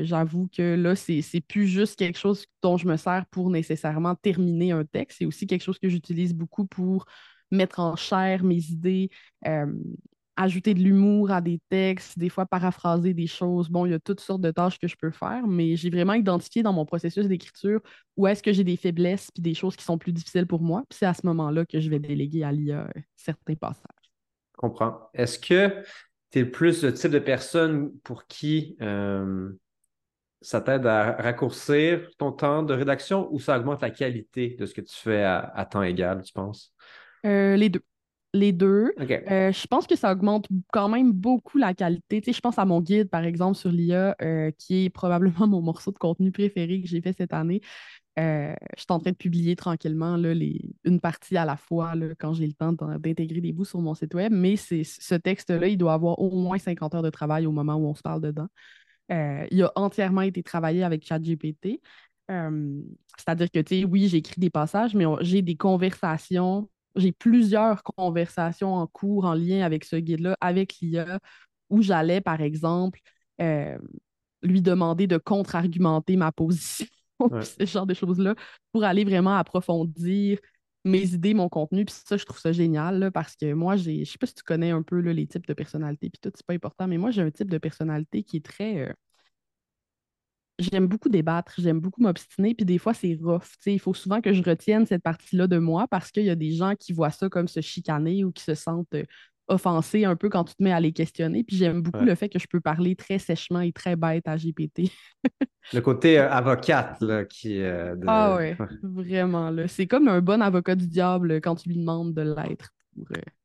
J'avoue 0.03 0.49
que 0.55 0.75
là, 0.75 0.95
c'est 0.95 1.41
plus 1.47 1.67
juste 1.67 1.99
quelque 1.99 2.19
chose 2.19 2.47
dont 2.63 2.77
je 2.77 2.87
me 2.87 2.97
sers 2.97 3.27
pour 3.31 3.51
nécessairement 3.51 4.15
terminer 4.15 4.73
un 4.73 4.85
texte. 4.85 5.19
C'est 5.19 5.27
aussi 5.27 5.47
quelque 5.47 5.65
chose 5.65 5.79
que 5.79 5.89
j'utilise 5.89 6.35
beaucoup 6.35 6.67
pour 6.67 7.07
mettre 7.51 7.81
en 7.81 7.97
chair 7.97 8.45
mes 8.45 8.65
idées, 8.71 9.11
ajouter 10.41 10.75
de 10.75 10.81
l'humour 10.81 11.31
à 11.31 11.41
des 11.41 11.61
textes, 11.69 12.19
des 12.19 12.31
fois 12.31 12.47
paraphraser 12.47 13.13
des 13.13 13.27
choses. 13.27 13.69
Bon, 13.69 13.85
il 13.85 13.93
y 13.93 13.95
a 13.95 14.01
toutes 14.01 14.21
sortes 14.21 14.41
de 14.41 14.51
tâches 14.51 14.79
que 14.79 14.89
je 14.89 14.97
peux 14.97 15.11
faire, 15.11 15.47
mais 15.47 15.77
j'ai 15.77 15.91
vraiment 15.91 16.15
identifié 16.15 16.63
dans 16.63 16.73
mon 16.73 16.87
processus 16.87 17.27
d'écriture 17.27 17.81
où 18.17 18.27
est-ce 18.27 18.43
que 18.43 18.53
j'ai 18.53 18.65
des 18.65 18.77
faiblesses 18.77 19.31
puis 19.31 19.43
des 19.43 19.55
choses 19.55 19.77
qui 19.77 19.85
sont 19.85 19.99
plus 19.99 20.13
difficiles 20.13 20.47
pour 20.47 20.63
moi. 20.63 20.83
Puis 20.89 20.99
c'est 20.99 21.07
à 21.07 21.15
ce 21.15 21.27
moment-là 21.27 21.67
que 21.67 21.79
je 21.79 21.91
vais 21.91 21.99
déléguer 21.99 22.43
à 22.43 22.53
l'IA 22.53 22.87
euh, 22.97 23.01
certains 23.17 23.55
passages. 23.55 23.85
Je 24.55 24.57
comprends. 24.57 25.11
Est-ce 25.13 25.39
que 25.39 25.83
tu 26.31 26.39
es 26.39 26.45
plus 26.45 26.83
le 26.85 26.95
type 26.95 27.11
de 27.11 27.19
personne 27.19 27.93
pour 28.03 28.27
qui 28.27 28.77
euh, 28.81 29.51
ça 30.41 30.63
t'aide 30.63 30.87
à 30.87 31.17
raccourcir 31.17 32.09
ton 32.17 32.33
temps 32.33 32.63
de 32.63 32.73
rédaction 32.73 33.29
ou 33.31 33.41
ça 33.41 33.59
augmente 33.59 33.83
la 33.83 33.91
qualité 33.91 34.57
de 34.59 34.65
ce 34.65 34.73
que 34.73 34.81
tu 34.81 34.95
fais 34.97 35.23
à, 35.23 35.69
temps 35.71 35.83
égal, 35.83 36.23
tu 36.23 36.33
penses? 36.33 36.73
Euh, 37.27 37.57
les 37.57 37.69
deux 37.69 37.83
les 38.33 38.53
deux. 38.53 38.93
Euh, 38.99 39.53
je 39.53 39.67
pense 39.67 39.87
que 39.87 39.97
ça 39.97 40.13
augmente 40.13 40.47
quand 40.73 40.89
même 40.89 41.13
beaucoup 41.13 41.59
la 41.59 41.75
qualité. 41.75 42.23
je 42.27 42.41
pense 42.41 42.59
à 42.59 42.65
mon 42.65 42.81
guide, 42.81 43.09
par 43.09 43.25
exemple, 43.25 43.57
sur 43.57 43.71
l'IA, 43.71 44.15
euh, 44.23 44.51
qui 44.57 44.85
est 44.85 44.91
probablement 44.91 45.47
mon 45.47 45.61
morceau 45.61 45.91
de 45.91 45.99
contenu 45.99 46.31
préféré 46.31 46.81
que 46.81 46.89
j'ai 46.89 47.01
fait 47.01 47.15
cette 47.17 47.33
année. 47.33 47.61
Euh, 48.19 48.55
je 48.77 48.83
suis 48.83 48.87
en 48.91 48.99
train 48.99 49.13
de 49.13 49.17
publier 49.17 49.57
tranquillement 49.57 50.17
là, 50.17 50.35
les, 50.35 50.61
une 50.85 51.01
partie 51.01 51.37
à 51.37 51.45
la 51.45 51.57
fois 51.57 51.95
là, 51.95 52.09
quand 52.19 52.35
j'ai 52.35 52.47
le 52.47 52.53
temps 52.53 52.73
d'intégrer 52.73 53.41
des 53.41 53.53
bouts 53.53 53.65
sur 53.65 53.81
mon 53.81 53.95
site 53.95 54.15
web, 54.15 54.33
mais 54.33 54.57
ce 54.57 55.15
texte-là, 55.15 55.69
il 55.69 55.79
doit 55.79 55.95
avoir 55.95 56.19
au 56.19 56.37
moins 56.37 56.59
50 56.59 56.95
heures 56.95 57.03
de 57.03 57.11
travail 57.11 57.47
au 57.47 57.53
moment 57.53 57.77
où 57.77 57.87
on 57.87 57.95
se 57.95 58.03
parle 58.03 58.21
dedans. 58.21 58.49
il 59.09 59.63
a 59.63 59.73
entièrement 59.77 60.23
été 60.23 60.43
travaillé 60.43 60.83
avec 60.83 61.07
ChatGPT. 61.07 61.81
C'est-à-dire 62.29 63.51
que, 63.51 63.61
tu 63.61 63.81
sais, 63.81 63.85
oui, 63.85 64.09
j'écris 64.09 64.41
des 64.41 64.51
passages, 64.51 64.95
mais 64.95 65.05
j'ai 65.21 65.43
des 65.43 65.57
conversations 65.57 66.69
j'ai 66.97 67.13
plusieurs 67.13 67.83
conversations 67.83 68.75
en 68.75 68.87
cours 68.87 69.25
en 69.25 69.35
lien 69.35 69.65
avec 69.65 69.85
ce 69.85 69.97
guide-là, 69.97 70.37
avec 70.41 70.79
l'IA, 70.81 71.21
où 71.69 71.83
j'allais, 71.83 72.21
par 72.21 72.41
exemple, 72.41 73.01
euh, 73.41 73.79
lui 74.43 74.63
demander 74.63 75.07
de 75.07 75.19
contre-argumenter 75.19 76.17
ma 76.17 76.33
position, 76.33 76.87
ce 77.43 77.67
genre 77.67 77.87
de 77.87 77.95
choses-là, 77.95 78.35
pour 78.73 78.85
aller 78.85 79.05
vraiment 79.05 79.37
approfondir 79.37 80.39
mes 80.85 81.15
idées, 81.15 81.35
mon 81.35 81.49
contenu. 81.49 81.85
Puis 81.85 81.95
ça, 82.07 82.17
je 82.17 82.25
trouve 82.25 82.41
ça 82.41 82.53
génial 82.53 83.11
parce 83.13 83.37
que 83.37 83.53
moi, 83.53 83.77
j'ai, 83.77 84.05
je 84.05 84.13
sais 84.13 84.19
pas 84.19 84.27
si 84.27 84.35
tu 84.35 84.43
connais 84.43 84.71
un 84.71 84.83
peu 84.83 84.99
les 84.99 85.27
types 85.27 85.47
de 85.47 85.55
personnalités, 85.55 86.11
puis 86.11 86.21
tout, 86.21 86.33
c'est 86.35 86.47
pas 86.47 86.55
important, 86.55 86.87
mais 86.89 86.99
moi, 86.99 87.11
j'ai 87.11 87.23
un 87.23 87.31
type 87.31 87.51
de 87.51 87.59
personnalité 87.59 88.23
qui 88.23 88.39
est 88.39 88.45
très. 88.45 88.89
Euh, 88.89 88.93
j'aime 90.61 90.87
beaucoup 90.87 91.09
débattre, 91.09 91.55
j'aime 91.59 91.81
beaucoup 91.81 92.03
m'obstiner, 92.03 92.55
puis 92.55 92.65
des 92.65 92.79
fois, 92.79 92.95
c'est 92.95 93.19
rough. 93.21 93.43
il 93.67 93.81
faut 93.81 93.95
souvent 93.95 94.21
que 94.21 94.33
je 94.33 94.43
retienne 94.43 94.87
cette 94.87 95.03
partie-là 95.03 95.47
de 95.47 95.59
moi 95.59 95.87
parce 95.89 96.11
qu'il 96.11 96.25
y 96.25 96.31
a 96.31 96.35
des 96.35 96.53
gens 96.53 96.75
qui 96.79 96.93
voient 96.93 97.11
ça 97.11 97.29
comme 97.29 97.49
se 97.49 97.61
chicaner 97.61 98.25
ou 98.25 98.33
qui 98.33 98.45
se 98.45 98.55
sentent 98.55 98.95
euh, 98.95 99.05
offensés 99.49 100.05
un 100.05 100.17
peu 100.17 100.29
quand 100.29 100.45
tu 100.45 100.55
te 100.55 100.63
mets 100.63 100.73
à 100.73 100.81
les 100.81 100.93
questionner. 100.93 101.45
Puis 101.45 101.57
j'aime 101.57 101.83
beaucoup 101.83 102.05
le 102.05 102.15
fait 102.15 102.29
que 102.29 102.39
je 102.39 102.47
peux 102.47 102.61
parler 102.61 102.95
très 102.95 103.19
sèchement 103.19 103.61
et 103.61 103.73
très 103.73 103.97
bête 103.97 104.27
à 104.29 104.37
GPT. 104.37 104.91
le 105.73 105.81
côté 105.81 106.19
euh, 106.19 106.31
avocate, 106.31 107.01
là, 107.01 107.25
qui. 107.25 107.61
Euh, 107.61 107.97
ah 108.07 108.37
ouais, 108.37 108.57
vraiment. 108.83 109.53
C'est 109.67 109.87
comme 109.87 110.09
un 110.09 110.21
bon 110.21 110.41
avocat 110.41 110.75
du 110.77 110.87
diable 110.87 111.41
quand 111.41 111.57
tu 111.57 111.69
lui 111.69 111.77
demandes 111.77 112.15
de 112.15 112.23
l'être. 112.23 112.71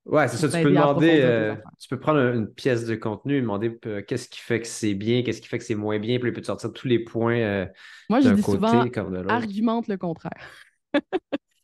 Ouais, 0.05 0.27
c'est 0.27 0.37
ça. 0.37 0.47
Tu 0.47 0.63
peux 0.63 0.69
demander, 0.69 1.21
euh, 1.21 1.55
tu 1.79 1.87
peux 1.87 1.99
prendre 1.99 2.19
une 2.19 2.47
pièce 2.47 2.85
de 2.85 2.95
contenu 2.95 3.37
et 3.37 3.41
demander 3.41 3.77
euh, 3.85 4.01
qu'est-ce 4.01 4.29
qui 4.29 4.39
fait 4.39 4.61
que 4.61 4.67
c'est 4.67 4.93
bien, 4.93 5.23
qu'est-ce 5.23 5.41
qui 5.41 5.47
fait 5.47 5.57
que 5.57 5.63
c'est 5.63 5.75
moins 5.75 5.97
bien, 5.99 6.19
puis 6.19 6.29
il 6.29 6.33
peut 6.33 6.41
te 6.41 6.45
sortir 6.45 6.71
tous 6.73 6.87
les 6.87 6.99
points 6.99 7.39
euh, 7.39 7.65
Moi, 8.09 8.21
je 8.21 8.29
dis 8.29 8.43
souvent, 8.43 8.87
argumente 9.27 9.87
le 9.87 9.97
contraire. 9.97 10.31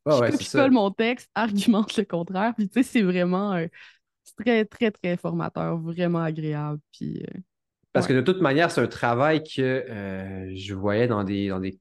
je 0.07 0.51
colle 0.51 0.71
mon 0.71 0.89
texte, 0.91 1.29
argumente 1.35 1.95
le 1.97 2.03
contraire. 2.03 2.53
Puis 2.55 2.67
tu 2.67 2.81
sais, 2.81 2.89
c'est 2.89 3.03
vraiment 3.03 3.55
très, 4.37 4.65
très, 4.65 4.91
très 4.91 5.17
formateur, 5.17 5.77
vraiment 5.77 6.23
agréable. 6.23 6.79
Puis 6.91 7.23
Parce 7.93 8.07
que 8.07 8.13
de 8.13 8.21
toute 8.21 8.41
manière, 8.41 8.71
c'est 8.71 8.81
un 8.81 8.87
travail 8.87 9.43
que 9.43 9.61
euh, 9.61 10.51
je 10.55 10.73
voyais 10.73 11.07
dans 11.07 11.23
des, 11.23 11.49
dans 11.49 11.59
des 11.59 11.79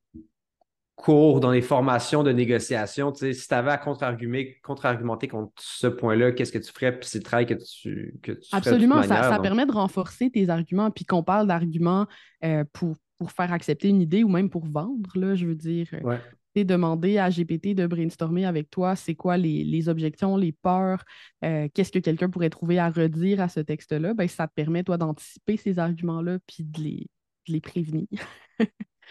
cours, 1.01 1.41
dans 1.41 1.51
les 1.51 1.63
formations 1.63 2.23
de 2.23 2.31
négociation. 2.33 3.13
Tu 3.13 3.19
sais, 3.21 3.33
si 3.33 3.49
tu 3.49 3.55
avais 3.55 3.71
à 3.71 3.79
contre-argumenter 3.79 4.61
contre, 4.63 4.89
contre 5.29 5.53
ce 5.59 5.87
point-là, 5.87 6.33
qu'est-ce 6.33 6.53
que 6.53 6.59
tu 6.59 6.73
ferais? 6.73 6.99
Puis 6.99 7.09
c'est 7.09 7.19
le 7.19 7.25
travail 7.25 7.47
que 7.47 7.55
tu, 7.55 8.15
que 8.23 8.33
tu 8.33 8.49
Absolument, 8.53 8.97
ferais 8.97 9.09
de 9.09 9.09
toute 9.09 9.09
ça, 9.09 9.15
manière, 9.15 9.31
ça 9.31 9.37
donc- 9.37 9.43
permet 9.45 9.67
de 9.67 9.73
renforcer 9.73 10.31
tes 10.31 10.49
arguments, 10.49 10.91
puis 10.91 11.05
qu'on 11.05 11.23
parle 11.23 11.47
d'arguments 11.47 12.07
euh, 12.45 12.65
pour, 12.73 12.97
pour 13.19 13.33
faire 13.33 13.53
accepter 13.53 13.89
une 13.89 14.01
idée 14.01 14.25
ou 14.25 14.29
même 14.29 14.51
pour 14.51 14.65
vendre, 14.67 15.11
là, 15.19 15.35
je 15.35 15.47
veux 15.47 15.55
dire. 15.55 15.89
euh, 15.95 16.01
Ouais. 16.03 16.19
tu 16.55 16.61
sais, 16.61 16.65
demander 16.65 17.19
à 17.19 17.31
GPT 17.31 17.75
de 17.75 17.87
brainstormer 17.87 18.45
avec 18.47 18.71
toi, 18.71 18.97
c'est 18.97 19.15
quoi 19.15 19.37
les, 19.37 19.63
les 19.65 19.89
objections, 19.89 20.37
les 20.37 20.53
peurs, 20.53 21.05
euh, 21.45 21.69
qu'est-ce 21.73 21.93
que 21.93 21.99
quelqu'un 22.01 22.29
pourrait 22.31 22.51
trouver 22.51 22.79
à 22.79 22.91
redire 22.91 23.41
à 23.41 23.49
ce 23.49 23.61
texte-là, 23.61 24.15
ben, 24.15 24.27
ça 24.29 24.49
te 24.49 24.53
permet, 24.55 24.83
toi, 24.83 24.97
d'anticiper 24.97 25.57
ces 25.57 25.79
arguments-là 25.79 26.39
puis 26.47 26.65
de 26.65 26.81
les, 26.81 27.07
de 27.47 27.53
les 27.53 27.61
prévenir. 27.61 28.07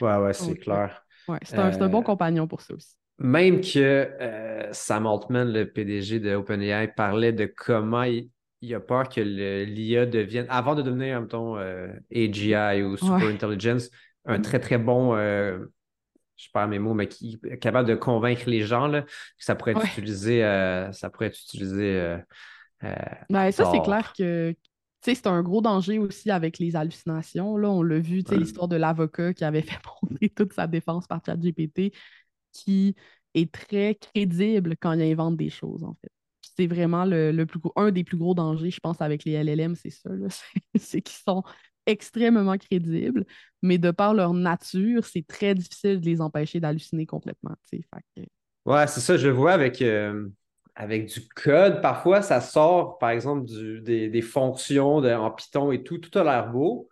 Ouais, 0.01 0.15
ouais, 0.17 0.33
c'est 0.33 0.55
clair. 0.55 1.05
Ouais, 1.29 1.39
c'est 1.43 1.59
un, 1.59 1.71
un 1.79 1.89
bon 1.89 2.01
Euh, 2.01 2.03
compagnon 2.03 2.47
pour 2.47 2.61
ça 2.61 2.73
aussi. 2.73 2.95
Même 3.19 3.59
que 3.61 3.79
euh, 3.79 4.69
Sam 4.71 5.05
Altman, 5.05 5.51
le 5.51 5.69
PDG 5.69 6.19
de 6.19 6.35
OpenAI, 6.35 6.87
parlait 6.87 7.33
de 7.33 7.45
comment 7.45 8.03
il, 8.03 8.29
il 8.61 8.73
a 8.73 8.79
peur 8.79 9.09
que 9.09 9.19
l'IA 9.19 10.05
devienne, 10.05 10.45
avant 10.49 10.73
de 10.75 10.81
devenir, 10.81 11.19
mettons, 11.21 11.57
euh, 11.57 11.89
AGI 12.15 12.81
ou 12.83 12.95
Super 12.95 13.27
Ouais. 13.27 13.27
Intelligence, 13.27 13.89
un 14.25 14.39
très, 14.39 14.59
très 14.59 14.77
bon, 14.77 15.15
je 15.17 16.47
perds 16.53 16.67
mes 16.69 16.79
mots, 16.79 16.93
mais 16.93 17.07
qui 17.07 17.39
est 17.49 17.57
capable 17.57 17.87
de 17.89 17.95
convaincre 17.95 18.43
les 18.49 18.61
gens, 18.61 18.87
là, 18.87 19.01
que 19.03 19.09
ça 19.39 19.55
pourrait 19.55 19.73
être 19.73 19.83
Ouais. 19.83 19.89
utilisé, 19.91 20.41
ça 20.93 21.09
pourrait 21.09 21.27
être 21.27 21.39
utilisé 21.39 21.99
euh, 21.99 22.17
Ben, 23.29 23.51
ça, 23.51 23.65
c'est 23.65 23.81
clair 23.81 24.13
que 24.13 24.55
c'est 25.01 25.27
un 25.27 25.41
gros 25.43 25.61
danger 25.61 25.99
aussi 25.99 26.31
avec 26.31 26.59
les 26.59 26.75
hallucinations. 26.75 27.57
Là, 27.57 27.69
on 27.69 27.81
l'a 27.83 27.99
vu, 27.99 28.23
tu 28.23 28.29
sais, 28.29 28.37
Ouais. 28.37 28.39
l'histoire 28.39 28.67
de 28.67 28.75
l'avocat 28.75 29.33
qui 29.33 29.43
avait 29.43 29.61
fait 29.63 29.79
monter 30.03 30.29
toute 30.29 30.53
sa 30.53 30.67
défense 30.67 31.07
par 31.07 31.21
ChatGPT, 31.25 31.93
qui 32.51 32.95
est 33.33 33.51
très 33.51 33.95
crédible 33.95 34.75
quand 34.77 34.93
il 34.93 35.01
invente 35.03 35.37
des 35.37 35.49
choses, 35.49 35.83
en 35.83 35.95
fait. 36.01 36.11
C'est 36.57 36.67
vraiment 36.67 37.05
le, 37.05 37.31
le 37.31 37.45
plus 37.45 37.59
gros, 37.59 37.73
un 37.75 37.91
des 37.91 38.03
plus 38.03 38.17
gros 38.17 38.33
dangers, 38.35 38.71
je 38.71 38.79
pense, 38.79 39.01
avec 39.01 39.23
les 39.25 39.33
LLM, 39.33 39.75
c'est 39.75 39.89
ça. 39.91 40.09
C'est 40.79 41.01
qu'ils 41.01 41.17
sont 41.25 41.43
extrêmement 41.85 42.57
crédibles, 42.57 43.25
mais 43.61 43.77
de 43.77 43.91
par 43.91 44.13
leur 44.13 44.33
nature, 44.33 45.05
c'est 45.05 45.25
très 45.25 45.55
difficile 45.55 45.99
de 46.01 46.05
les 46.05 46.21
empêcher 46.21 46.59
d'halluciner 46.59 47.05
complètement. 47.05 47.55
Fait 47.69 47.81
que- 48.15 48.21
Ouais, 48.65 48.85
c'est 48.87 48.99
ça, 48.99 49.17
je 49.17 49.29
vois 49.29 49.53
avec, 49.53 49.81
euh, 49.81 50.29
avec 50.79 51.07
du 51.07 51.27
code. 51.35 51.81
Parfois, 51.81 52.21
ça 52.21 52.39
sort, 52.41 52.97
par 52.99 53.09
exemple, 53.09 53.45
du- 53.45 53.81
des, 53.81 54.07
des 54.09 54.21
fonctions 54.21 55.01
de- 55.01 55.09
en 55.11 55.29
Python 55.29 55.71
et 55.73 55.83
tout, 55.83 55.97
tout 55.97 56.17
a 56.17 56.23
l'air 56.23 56.49
beau, 56.49 56.87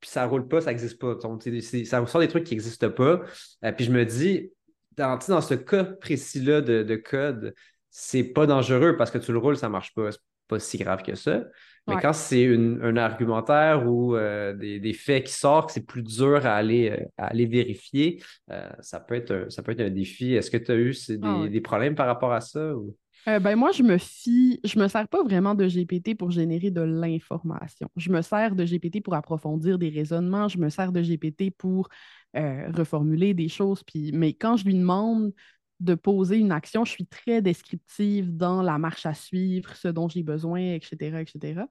puis 0.00 0.08
ça 0.08 0.24
roule 0.26 0.46
pas, 0.46 0.60
ça 0.60 0.70
n'existe 0.70 0.98
pas. 1.00 1.16
Donc, 1.16 1.42
ça 1.42 2.06
sort 2.06 2.20
des 2.20 2.28
trucs 2.28 2.44
qui 2.44 2.54
n'existent 2.54 2.90
pas. 2.90 3.20
Euh, 3.64 3.72
puis 3.72 3.84
je 3.84 3.90
me 3.90 4.04
dis, 4.04 4.52
dans, 4.96 5.18
ce 5.20 5.54
cas 5.54 5.84
précis-là 5.84 6.60
de, 6.60 6.84
de 6.84 6.96
code, 6.96 7.54
c'est 7.90 8.24
pas 8.24 8.46
dangereux 8.46 8.96
parce 8.96 9.10
que 9.10 9.18
tu 9.18 9.32
le 9.32 9.38
roules, 9.38 9.56
ça 9.56 9.68
marche 9.68 9.92
pas. 9.92 10.12
C'est 10.12 10.20
pas 10.48 10.58
si 10.60 10.78
grave 10.78 11.02
que 11.02 11.14
ça. 11.16 11.44
Mais 11.88 11.96
Ouais. 11.96 12.00
quand 12.00 12.12
c'est 12.12 12.46
un 12.46 12.96
argumentaire 12.96 13.88
ou 13.90 14.14
euh, 14.14 14.52
des, 14.54 14.78
des 14.78 14.92
faits 14.92 15.24
qui 15.26 15.32
sortent, 15.32 15.66
que 15.68 15.72
c'est 15.72 15.84
plus 15.86 16.02
dur 16.04 16.46
à 16.46 16.54
aller, 16.54 16.90
euh, 16.90 17.04
à 17.18 17.26
aller 17.26 17.46
vérifier, 17.46 18.22
euh, 18.52 18.70
ça 18.80 19.00
peut 19.00 19.16
être 19.16 19.32
un, 19.32 19.50
ça 19.50 19.64
peut 19.64 19.72
être 19.72 19.80
un 19.80 19.90
défi. 19.90 20.34
Est-ce 20.34 20.48
que 20.50 20.58
tu 20.58 20.70
as 20.70 20.76
eu 20.76 20.92
des, 21.08 21.18
Ah 21.22 21.40
ouais. 21.40 21.48
des 21.48 21.60
problèmes 21.60 21.96
par 21.96 22.06
rapport 22.06 22.32
à 22.32 22.40
ça? 22.40 22.74
ou- 22.76 22.94
Euh, 23.28 23.38
ben 23.38 23.54
moi, 23.56 23.70
je 23.70 23.84
me 23.84 23.98
fie, 23.98 24.60
je 24.64 24.78
me 24.80 24.88
sers 24.88 25.06
pas 25.08 25.22
vraiment 25.22 25.54
de 25.54 25.68
GPT 25.68 26.16
pour 26.16 26.30
générer 26.32 26.70
de 26.72 26.80
l'information. 26.80 27.88
Je 27.96 28.10
me 28.10 28.20
sers 28.20 28.56
de 28.56 28.64
GPT 28.64 29.00
pour 29.00 29.14
approfondir 29.14 29.78
des 29.78 29.90
raisonnements, 29.90 30.48
je 30.48 30.58
me 30.58 30.68
sers 30.70 30.90
de 30.90 31.00
GPT 31.02 31.50
pour 31.56 31.88
euh, 32.36 32.68
reformuler 32.72 33.32
des 33.32 33.48
choses. 33.48 33.82
Mais 34.12 34.32
quand 34.34 34.56
je 34.56 34.64
lui 34.64 34.74
demande 34.74 35.32
de 35.78 35.94
poser 35.94 36.38
une 36.38 36.50
action, 36.52 36.84
je 36.84 36.90
suis 36.92 37.06
très 37.06 37.42
descriptive 37.42 38.36
dans 38.36 38.60
la 38.62 38.78
marche 38.78 39.06
à 39.06 39.14
suivre, 39.14 39.74
ce 39.76 39.88
dont 39.88 40.08
j'ai 40.08 40.22
besoin, 40.24 40.60
etc., 40.74 41.20
etc. 41.22 41.66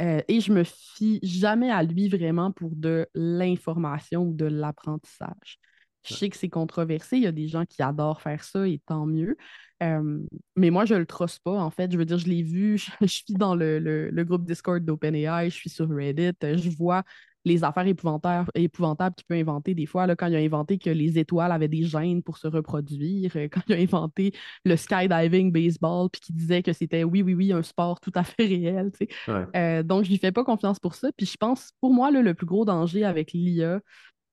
Euh, 0.00 0.20
et 0.26 0.40
je 0.40 0.52
me 0.52 0.64
fie 0.64 1.20
jamais 1.22 1.70
à 1.70 1.82
lui 1.82 2.08
vraiment 2.08 2.50
pour 2.50 2.74
de 2.74 3.06
l'information 3.14 4.22
ou 4.22 4.34
de 4.34 4.46
l'apprentissage. 4.46 5.58
Je 6.04 6.12
sais 6.14 6.28
que 6.30 6.36
c'est 6.36 6.48
controversé, 6.48 7.16
il 7.16 7.22
y 7.22 7.26
a 7.26 7.32
des 7.32 7.48
gens 7.48 7.64
qui 7.64 7.82
adorent 7.82 8.20
faire 8.22 8.44
ça 8.44 8.66
et 8.68 8.80
tant 8.86 9.06
mieux. 9.06 9.36
Euh, 9.82 10.20
mais 10.56 10.70
moi, 10.70 10.84
je 10.84 10.94
le 10.94 11.06
trosse 11.06 11.38
pas, 11.38 11.58
en 11.60 11.70
fait. 11.70 11.90
Je 11.92 11.98
veux 11.98 12.04
dire, 12.04 12.18
je 12.18 12.26
l'ai 12.28 12.42
vu, 12.42 12.78
je, 12.78 12.90
je 13.00 13.06
suis 13.06 13.34
dans 13.34 13.54
le, 13.54 13.78
le- 13.78 14.10
le 14.10 14.24
groupe 14.24 14.44
Discord 14.44 14.84
d'OpenAI, 14.84 15.50
je 15.50 15.54
suis 15.54 15.70
sur 15.70 15.88
Reddit, 15.88 16.32
je 16.42 16.70
vois 16.76 17.02
les 17.46 17.62
affaires 17.62 17.86
épouvantables, 17.86 18.48
épouvantables 18.54 19.14
qu'il 19.16 19.26
peut 19.26 19.34
inventer 19.34 19.74
des 19.74 19.84
fois, 19.84 20.06
là, 20.06 20.16
quand 20.16 20.28
il 20.28 20.34
a 20.34 20.38
inventé 20.38 20.78
que 20.78 20.88
les 20.88 21.18
étoiles 21.18 21.52
avaient 21.52 21.68
des 21.68 21.82
gènes 21.82 22.22
pour 22.22 22.38
se 22.38 22.46
reproduire, 22.46 23.32
euh, 23.36 23.48
quand 23.52 23.60
il 23.68 23.74
a 23.74 23.78
inventé 23.78 24.32
le 24.64 24.76
skydiving 24.76 25.52
baseball, 25.52 26.08
puis 26.10 26.22
qu'il 26.22 26.34
disait 26.36 26.62
que 26.62 26.72
c'était 26.72 27.04
oui, 27.04 27.20
oui, 27.22 27.34
oui, 27.34 27.52
un 27.52 27.62
sport 27.62 28.00
tout 28.00 28.12
à 28.14 28.24
fait 28.24 28.46
réel. 28.46 28.90
tu 28.92 29.06
sais. 29.06 29.08
Ouais. 29.28 29.46
Euh, 29.56 29.82
donc, 29.82 30.04
je 30.04 30.10
lui 30.10 30.18
fais 30.18 30.32
pas 30.32 30.44
confiance 30.44 30.78
pour 30.80 30.94
ça. 30.94 31.10
Puis 31.16 31.26
je 31.26 31.36
pense, 31.36 31.72
pour 31.80 31.92
moi, 31.92 32.10
là, 32.10 32.22
le 32.22 32.34
plus 32.34 32.46
gros 32.46 32.64
danger 32.64 33.04
avec 33.04 33.32
l'IA, 33.32 33.80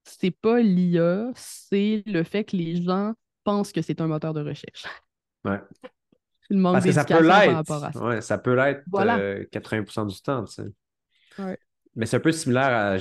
c'est 0.04 0.32
pas 0.32 0.60
l'IA, 0.62 1.32
c'est 1.36 2.04
le 2.06 2.24
fait 2.24 2.44
que 2.46 2.56
les 2.58 2.82
gens 2.82 3.14
pensent 3.44 3.72
que 3.72 3.82
c'est 3.82 4.02
un 4.02 4.08
moteur 4.08 4.34
de 4.34 4.42
recherche. 4.42 4.86
Ouais. 5.46 5.60
Il 6.50 6.58
manque 6.58 6.74
Parce 6.74 6.86
que 6.86 6.92
ça 6.92 7.06
peut 7.06 7.26
l'être. 7.26 7.66
ça. 7.66 7.92
Ouais, 8.04 8.22
ça 8.22 8.38
peut 8.38 8.56
l'être 8.56 8.84
Voilà. 8.92 9.18
euh, 9.20 9.46
80% 9.52 10.06
du 10.06 10.22
temps. 10.22 10.44
tu 10.44 10.54
sais. 10.54 10.64
Ouais. 11.40 11.58
Mais 11.96 12.06
c'est 12.06 12.18
un 12.18 12.22
peu 12.22 12.32
similaire 12.34 12.66
à 12.74 12.98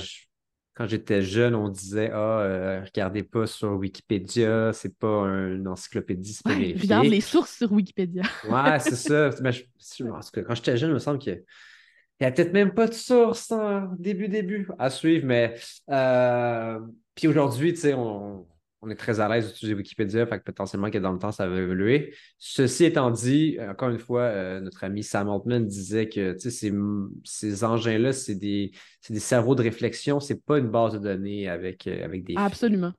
quand 0.73 0.87
j'étais 0.87 1.21
jeune, 1.21 1.53
on 1.53 1.67
disait 1.67 2.11
Ah, 2.13 2.39
euh, 2.41 2.81
regardez 2.85 3.23
pas 3.23 3.45
sur 3.45 3.71
Wikipédia, 3.73 4.71
c'est 4.73 4.97
pas 4.97 5.07
un- 5.07 5.55
une 5.55 5.67
encyclopédie, 5.67 6.33
c'est 6.33 6.47
Ouais, 6.47 6.75
regarde 6.79 7.07
les 7.07 7.19
sources 7.21 7.57
sur 7.57 7.71
Wikipédia. 7.73 8.23
Ouais, 8.47 8.79
c'est 8.79 8.95
ça. 8.95 9.29
Mais 9.41 9.51
je- 9.51 9.63
je- 9.97 10.41
quand 10.41 10.55
j'étais 10.55 10.77
jeune, 10.77 10.91
il 10.91 10.93
me 10.93 10.99
semble 10.99 11.19
qu'il 12.21 12.27
n'y 12.27 12.33
a 12.33 12.35
peut-être 12.35 12.53
même 12.53 12.73
pas 12.75 12.87
de 12.87 12.93
source 12.93 13.51
en 13.51 13.95
début, 13.97 14.27
début 14.27 14.67
à 14.77 14.91
suivre. 14.91 15.25
Mais 15.25 15.55
euh, 15.89 16.79
puis 17.15 17.27
aujourd'hui, 17.27 17.73
tu 17.73 17.79
sais, 17.79 17.95
on, 17.95 18.45
on 18.83 18.89
est 18.91 18.95
très 18.95 19.19
à 19.19 19.27
l'aise 19.27 19.47
d'utiliser 19.47 19.73
Wikipédia, 19.73 20.27
fait 20.27 20.37
que 20.37 20.43
potentiellement 20.43 20.91
que 20.91 20.99
dans 20.99 21.13
le 21.13 21.17
temps, 21.17 21.31
ça 21.31 21.47
va 21.47 21.59
évoluer. 21.59 22.13
Ceci 22.37 22.85
étant 22.85 23.09
dit, 23.09 23.57
encore 23.67 23.89
une 23.89 23.97
fois, 23.97 24.21
euh, 24.21 24.59
notre 24.59 24.83
ami 24.83 25.01
Sam 25.01 25.29
Altman 25.29 25.65
disait 25.65 26.09
que 26.09 26.37
ces, 26.37 26.71
ces 27.23 27.63
engins-là, 27.63 28.13
c'est 28.13 28.35
des, 28.35 28.71
des 29.09 29.19
cerveaux 29.19 29.55
de 29.55 29.63
réflexion, 29.63 30.19
c'est 30.19 30.45
pas 30.45 30.59
une 30.59 30.69
base 30.69 30.93
de 30.93 30.99
données 30.99 31.49
avec, 31.49 31.87
euh, 31.87 32.05
avec 32.05 32.23
des 32.23 32.35
Absolument. 32.37 32.93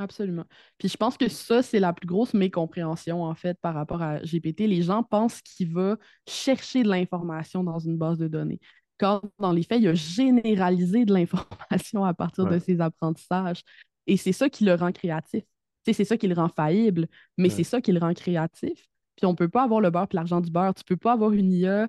Absolument. 0.00 0.44
Puis 0.78 0.88
je 0.88 0.96
pense 0.96 1.16
que 1.16 1.28
ça, 1.28 1.60
c'est 1.62 1.80
la 1.80 1.92
plus 1.92 2.06
grosse 2.06 2.32
mécompréhension, 2.32 3.24
en 3.24 3.34
fait, 3.34 3.58
par 3.60 3.74
rapport 3.74 4.00
à 4.00 4.22
GPT. 4.22 4.68
Les 4.68 4.82
gens 4.82 5.02
pensent 5.02 5.40
qu'il 5.42 5.72
va 5.72 5.96
chercher 6.28 6.84
de 6.84 6.88
l'information 6.88 7.64
dans 7.64 7.80
une 7.80 7.96
base 7.98 8.16
de 8.18 8.28
données. 8.28 8.60
Quand, 8.98 9.22
dans 9.40 9.52
les 9.52 9.64
faits, 9.64 9.80
il 9.80 9.88
a 9.88 9.94
généralisé 9.94 11.04
de 11.04 11.12
l'information 11.12 12.04
à 12.04 12.14
partir 12.14 12.46
de 12.46 12.58
ses 12.60 12.80
apprentissages. 12.80 13.62
Et 14.06 14.16
c'est 14.16 14.32
ça 14.32 14.48
qui 14.48 14.64
le 14.64 14.74
rend 14.74 14.92
créatif. 14.92 15.42
C'est 15.84 16.04
ça 16.04 16.16
qui 16.16 16.28
le 16.28 16.34
rend 16.34 16.48
faillible, 16.48 17.08
mais 17.36 17.48
Ouais. 17.48 17.54
c'est 17.54 17.64
ça 17.64 17.80
qui 17.80 17.92
le 17.92 17.98
rend 17.98 18.12
créatif. 18.14 18.86
Puis 19.16 19.26
on 19.26 19.30
ne 19.32 19.36
peut 19.36 19.48
pas 19.48 19.64
avoir 19.64 19.80
le 19.80 19.90
beurre 19.90 20.06
et 20.12 20.16
l'argent 20.16 20.40
du 20.40 20.50
beurre. 20.50 20.74
Tu 20.74 20.82
ne 20.82 20.94
peux 20.94 20.96
pas 20.96 21.12
avoir 21.14 21.32
une 21.32 21.50
IA 21.52 21.88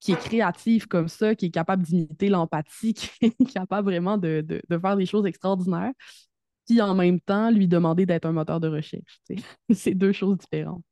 qui 0.00 0.12
est 0.12 0.16
créative 0.18 0.86
comme 0.88 1.08
ça, 1.08 1.34
qui 1.34 1.46
est 1.46 1.50
capable 1.50 1.82
d'imiter 1.82 2.28
l'empathie, 2.28 2.94
qui 2.94 3.10
est 3.20 3.44
capable 3.52 3.88
vraiment 3.90 4.18
de, 4.18 4.40
de- 4.46 4.62
de 4.68 4.78
faire 4.78 4.96
des 4.96 5.06
choses 5.06 5.26
extraordinaires, 5.26 5.92
puis 6.66 6.80
en 6.80 6.94
même 6.94 7.20
temps 7.20 7.50
lui 7.50 7.68
demander 7.68 8.06
d'être 8.06 8.26
un 8.26 8.32
moteur 8.32 8.60
de 8.60 8.68
recherche. 8.68 9.20
C'est 9.72 9.94
deux 9.94 10.12
choses 10.12 10.38
différentes. 10.38 10.82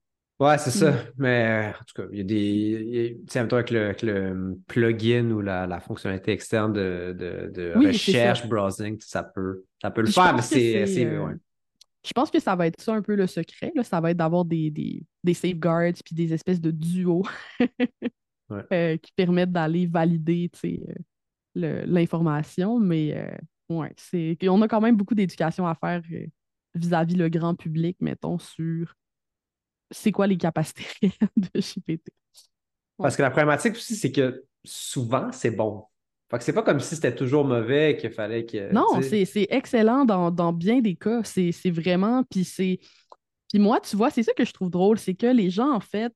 Ouais, 0.40 0.58
c'est 0.58 0.70
ça. 0.72 0.90
Mm. 0.90 0.96
Mais 1.18 1.46
euh, 1.46 1.68
en 1.70 1.84
tout 1.84 2.02
cas, 2.02 2.08
il 2.10 2.18
y 2.18 2.20
a 2.20 2.24
des. 2.24 3.16
Tu 3.28 3.32
sais, 3.32 3.38
avec 3.38 3.70
le, 3.70 3.84
avec 3.84 4.02
le 4.02 4.58
plugin 4.66 5.30
ou 5.30 5.40
la, 5.40 5.68
la 5.68 5.78
fonctionnalité 5.78 6.32
externe 6.32 6.72
de, 6.72 7.14
de, 7.16 7.52
de 7.54 7.72
Oui, 7.76 7.84
c'est 7.84 8.10
recherche, 8.12 8.46
browsing, 8.48 8.96
ça 9.00 9.22
peut, 9.22 9.62
ça 9.80 9.92
peut 9.92 10.00
le 10.00 10.08
Je 10.08 10.12
faire, 10.12 10.34
mais 10.34 10.42
c'est. 10.42 11.04
euh, 11.06 11.26
ouais. 11.26 11.34
Je 12.04 12.10
pense 12.12 12.32
que 12.32 12.40
ça 12.40 12.56
va 12.56 12.66
être 12.66 12.80
ça 12.80 12.92
un 12.94 13.02
peu 13.02 13.14
le 13.14 13.28
secret. 13.28 13.70
là. 13.76 13.84
Ça 13.84 14.00
va 14.00 14.10
être 14.10 14.16
d'avoir 14.16 14.44
des, 14.44 14.70
des, 14.70 15.04
des 15.22 15.34
safeguards 15.34 15.92
puis 16.04 16.14
des 16.16 16.32
espèces 16.32 16.60
de 16.60 16.72
duos 16.72 17.22
Ouais. 18.50 18.62
euh, 18.72 18.96
qui 18.96 19.12
permettent 19.12 19.52
d'aller 19.52 19.86
valider 19.86 20.50
euh, 20.64 21.84
l'information. 21.86 22.80
Mais 22.80 23.16
euh, 23.16 23.30
ouais, 23.80 23.92
c'est 23.96 24.36
on 24.48 24.62
a 24.62 24.68
quand 24.68 24.80
même 24.80 24.96
beaucoup 24.96 25.14
d'éducation 25.14 25.66
à 25.66 25.74
faire 25.74 26.02
euh, 26.12 26.26
vis-à-vis 26.74 27.14
le 27.14 27.28
grand 27.28 27.54
public, 27.54 27.96
mettons, 28.00 28.38
sur 28.38 28.94
c'est 29.90 30.12
quoi 30.12 30.26
les 30.26 30.38
capacités 30.38 30.84
réelles 31.02 31.28
de 31.36 31.60
GPT. 31.60 32.10
Parce 32.98 33.16
que 33.16 33.22
la 33.22 33.30
problématique 33.30 33.74
aussi, 33.74 33.96
c'est 33.96 34.12
que 34.12 34.44
souvent, 34.64 35.30
c'est 35.32 35.50
bon. 35.50 35.84
Fait 36.30 36.38
que 36.38 36.44
c'est 36.44 36.52
pas 36.52 36.62
comme 36.62 36.80
si 36.80 36.94
c'était 36.94 37.14
toujours 37.14 37.44
mauvais 37.44 37.96
qu'il 37.98 38.10
fallait 38.10 38.46
que. 38.46 38.72
Non, 38.72 39.02
c'est 39.02 39.46
excellent 39.50 40.04
dans, 40.04 40.30
dans 40.30 40.52
bien 40.52 40.80
des 40.80 40.96
cas. 40.96 41.22
C'est 41.24 41.52
c'est 41.52 41.70
vraiment. 41.70 42.24
Puis 42.24 42.44
c'est. 42.44 42.78
Puis 43.50 43.58
moi, 43.58 43.80
tu 43.80 43.96
vois, 43.96 44.10
c'est 44.10 44.22
ça 44.22 44.32
que 44.32 44.44
je 44.46 44.52
trouve 44.52 44.70
drôle, 44.70 44.98
c'est 44.98 45.14
que 45.14 45.26
les 45.26 45.50
gens, 45.50 45.70
en 45.70 45.80
fait, 45.80 46.14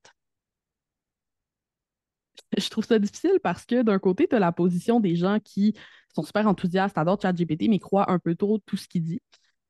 je 2.59 2.68
trouve 2.70 2.85
ça 2.85 2.99
difficile 2.99 3.38
parce 3.42 3.64
que 3.64 3.83
d'un 3.83 3.99
côté, 3.99 4.27
tu 4.29 4.37
as 4.37 4.38
la 4.38 4.53
position 4.53 5.01
des 5.01 5.16
gens 5.16 5.38
qui 5.42 5.75
sont 6.14 6.22
super 6.22 6.46
enthousiastes, 6.46 6.96
adorent 6.99 7.20
ChatGPT, 7.20 7.68
mais 7.68 7.79
croient 7.79 8.11
un 8.11 8.18
peu 8.18 8.35
trop 8.35 8.59
tout 8.59 8.77
ce 8.77 8.88
qu'il 8.88 9.05
dit. 9.05 9.20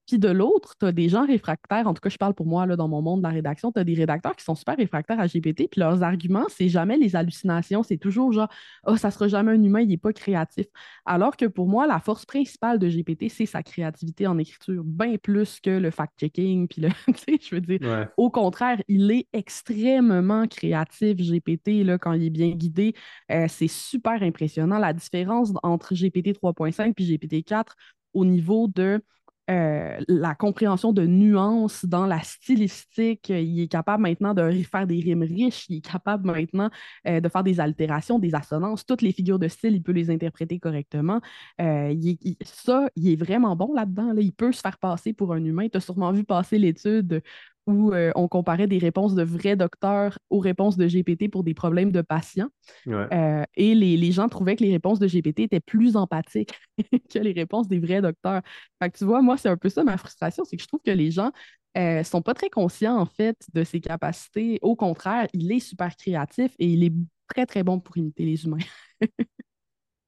Puis 0.06 0.18
de 0.18 0.28
l'autre, 0.28 0.74
tu 0.78 0.86
as 0.86 0.92
des 0.92 1.08
gens 1.08 1.26
réfractaires, 1.26 1.86
en 1.86 1.94
tout 1.94 2.00
cas, 2.00 2.08
je 2.08 2.16
parle 2.16 2.34
pour 2.34 2.46
moi 2.46 2.66
là, 2.66 2.76
dans 2.76 2.88
mon 2.88 3.02
monde 3.02 3.20
de 3.20 3.26
la 3.26 3.34
rédaction, 3.34 3.72
tu 3.72 3.80
as 3.80 3.84
des 3.84 3.94
rédacteurs 3.94 4.36
qui 4.36 4.44
sont 4.44 4.54
super 4.54 4.76
réfractaires 4.76 5.18
à 5.20 5.26
GPT, 5.26 5.68
puis 5.70 5.80
leurs 5.80 6.02
arguments, 6.02 6.46
c'est 6.48 6.68
jamais 6.68 6.96
les 6.96 7.16
hallucinations, 7.16 7.82
c'est 7.82 7.96
toujours 7.98 8.32
genre, 8.32 8.48
oh, 8.86 8.96
ça 8.96 9.10
sera 9.10 9.28
jamais 9.28 9.52
un 9.52 9.62
humain, 9.62 9.80
il 9.80 9.88
n'est 9.88 9.96
pas 9.96 10.12
créatif. 10.12 10.66
Alors 11.04 11.36
que 11.36 11.46
pour 11.46 11.68
moi, 11.68 11.86
la 11.86 12.00
force 12.00 12.24
principale 12.24 12.78
de 12.78 12.88
GPT, 12.88 13.28
c'est 13.28 13.46
sa 13.46 13.62
créativité 13.62 14.26
en 14.26 14.38
écriture, 14.38 14.82
bien 14.84 15.16
plus 15.18 15.60
que 15.60 15.70
le 15.70 15.90
fact-checking, 15.90 16.68
puis 16.68 16.82
le, 16.82 16.88
tu 17.06 17.14
sais, 17.16 17.38
je 17.40 17.54
veux 17.54 17.60
dire, 17.60 17.80
au 18.16 18.30
contraire, 18.30 18.80
il 18.88 19.10
est 19.10 19.26
extrêmement 19.32 20.46
créatif, 20.46 21.16
GPT, 21.16 21.84
là, 21.84 21.98
quand 21.98 22.12
il 22.12 22.24
est 22.24 22.30
bien 22.30 22.50
guidé. 22.50 22.94
Euh, 23.30 23.46
c'est 23.48 23.68
super 23.68 24.22
impressionnant. 24.22 24.78
La 24.78 24.92
différence 24.92 25.52
entre 25.62 25.94
GPT 25.94 26.32
3.5 26.32 26.94
puis 26.94 27.06
GPT 27.06 27.44
4 27.44 27.74
au 28.14 28.24
niveau 28.24 28.68
de 28.68 29.02
euh, 29.48 30.00
la 30.08 30.34
compréhension 30.34 30.92
de 30.92 31.06
nuances 31.06 31.84
dans 31.84 32.06
la 32.06 32.20
stylistique. 32.20 33.28
Il 33.28 33.60
est 33.60 33.68
capable 33.68 34.02
maintenant 34.02 34.34
de 34.34 34.50
faire 34.62 34.86
des 34.86 35.00
rimes 35.00 35.22
riches. 35.22 35.66
Il 35.68 35.78
est 35.78 35.88
capable 35.88 36.26
maintenant 36.26 36.68
euh, 37.06 37.20
de 37.20 37.28
faire 37.28 37.44
des 37.44 37.60
altérations, 37.60 38.18
des 38.18 38.34
assonances. 38.34 38.84
Toutes 38.84 39.02
les 39.02 39.12
figures 39.12 39.38
de 39.38 39.48
style, 39.48 39.74
il 39.74 39.82
peut 39.82 39.92
les 39.92 40.10
interpréter 40.10 40.58
correctement. 40.58 41.20
Euh, 41.60 41.94
ça, 42.42 42.88
il 42.96 43.08
est 43.08 43.16
vraiment 43.16 43.54
bon 43.54 43.72
là-dedans. 43.72 44.12
Là. 44.12 44.20
Il 44.20 44.32
peut 44.32 44.52
se 44.52 44.60
faire 44.60 44.78
passer 44.78 45.12
pour 45.12 45.32
un 45.32 45.44
humain. 45.44 45.68
Tu 45.68 45.76
as 45.76 45.80
sûrement 45.80 46.12
vu 46.12 46.24
passer 46.24 46.58
l'étude 46.58 47.22
où 47.66 47.92
euh, 47.92 48.12
on 48.14 48.28
comparait 48.28 48.66
des 48.66 48.78
réponses 48.78 49.14
de 49.14 49.22
vrais 49.22 49.56
docteurs 49.56 50.18
aux 50.30 50.38
réponses 50.38 50.76
de 50.76 50.86
GPT 50.86 51.28
pour 51.30 51.42
des 51.44 51.54
problèmes 51.54 51.90
de 51.90 52.00
patients. 52.00 52.48
Euh, 52.86 53.42
et 53.56 53.74
les, 53.74 54.12
gens 54.12 54.28
trouvaient 54.28 54.56
que 54.56 54.62
les 54.62 54.72
réponses 54.72 54.98
de 54.98 55.08
GPT 55.08 55.40
étaient 55.40 55.60
plus 55.60 55.96
empathiques 55.96 56.54
que 57.12 57.18
les 57.18 57.32
réponses 57.32 57.68
des 57.68 57.78
vrais 57.78 58.02
docteurs. 58.02 58.42
Fait 58.80 58.90
que 58.90 58.98
tu 58.98 59.04
vois, 59.04 59.22
moi, 59.22 59.36
c'est 59.36 59.48
un 59.48 59.56
peu 59.56 59.68
ça 59.68 59.84
ma 59.84 59.96
frustration, 59.96 60.44
c'est 60.44 60.56
que 60.56 60.62
je 60.62 60.68
trouve 60.68 60.82
que 60.84 60.92
les 60.92 61.10
gens 61.10 61.32
ne 61.74 62.00
euh, 62.00 62.04
sont 62.04 62.22
pas 62.22 62.34
très 62.34 62.50
conscients, 62.50 62.96
en 62.96 63.06
fait, 63.06 63.36
de 63.52 63.64
ses 63.64 63.80
capacités. 63.80 64.58
Au 64.62 64.76
contraire, 64.76 65.26
il 65.32 65.50
est 65.52 65.60
super 65.60 65.96
créatif 65.96 66.52
et 66.58 66.68
il 66.68 66.84
est 66.84 66.92
très, 67.28 67.46
très 67.46 67.62
bon 67.62 67.80
pour 67.80 67.96
imiter 67.96 68.24
les 68.24 68.44
humains. 68.44 68.58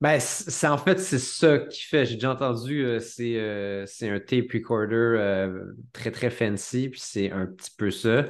Ben, 0.00 0.20
c'est 0.20 0.68
en 0.68 0.78
fait, 0.78 1.00
c'est 1.00 1.18
ça 1.18 1.58
qui 1.58 1.82
fait. 1.82 2.06
J'ai 2.06 2.14
déjà 2.14 2.30
entendu, 2.30 2.84
euh, 2.84 3.00
euh, 3.20 3.84
c'est 3.86 4.08
un 4.08 4.20
tape 4.20 4.52
recorder 4.54 4.94
euh, 4.94 5.72
très, 5.92 6.12
très 6.12 6.30
fancy, 6.30 6.88
puis 6.88 7.00
c'est 7.02 7.32
un 7.32 7.46
petit 7.46 7.72
peu 7.76 7.90
ça. 7.90 8.24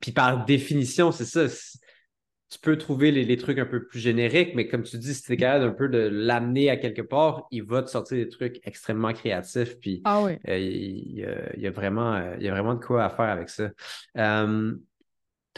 puis 0.00 0.12
par 0.12 0.44
définition, 0.44 1.12
c'est 1.12 1.24
ça. 1.24 1.46
Tu 2.52 2.58
peux 2.58 2.76
trouver 2.76 3.12
les, 3.12 3.36
trucs 3.36 3.58
un 3.58 3.64
peu 3.64 3.86
plus 3.86 4.00
génériques, 4.00 4.56
mais 4.56 4.66
comme 4.66 4.82
tu 4.82 4.98
dis, 4.98 5.14
si 5.14 5.22
tu 5.22 5.34
es 5.34 5.36
capable 5.36 5.66
un 5.66 5.72
peu 5.72 5.88
de 5.88 5.98
l'amener 5.98 6.68
à 6.68 6.76
quelque 6.76 7.02
part, 7.02 7.46
il 7.52 7.62
va 7.62 7.84
te 7.84 7.88
sortir 7.88 8.16
des 8.16 8.28
trucs 8.28 8.60
extrêmement 8.64 9.12
créatifs. 9.12 9.78
Puis 9.78 10.02
ah 10.04 10.20
oui. 10.24 10.32
il, 10.48 11.24
y 11.58 11.66
a, 11.68 11.70
vraiment, 11.70 12.20
il 12.40 12.42
y 12.42 12.48
a 12.48 12.50
vraiment 12.50 12.74
de 12.74 12.84
quoi 12.84 13.04
à 13.04 13.10
faire 13.10 13.28
avec 13.28 13.50
ça. 13.50 13.70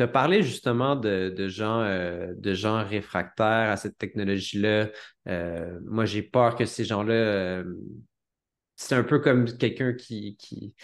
Tu 0.02 0.04
as 0.04 0.08
parlé 0.08 0.42
justement 0.42 0.96
de, 0.96 1.46
gens, 1.46 1.80
euh, 1.80 2.34
de 2.36 2.54
gens 2.54 2.84
réfractaires 2.84 3.70
à 3.70 3.76
cette 3.76 3.96
technologie-là. 3.98 4.88
Euh, 5.28 5.78
moi, 5.86 6.06
j'ai 6.06 6.22
peur 6.22 6.56
que 6.56 6.64
ces 6.64 6.84
gens-là, 6.84 7.14
euh, 7.14 7.64
c'est 8.74 8.96
un 8.96 9.04
peu 9.04 9.20
comme 9.20 9.44
quelqu'un 9.44 9.92
qui, 9.92 10.36
qui, 10.36 10.74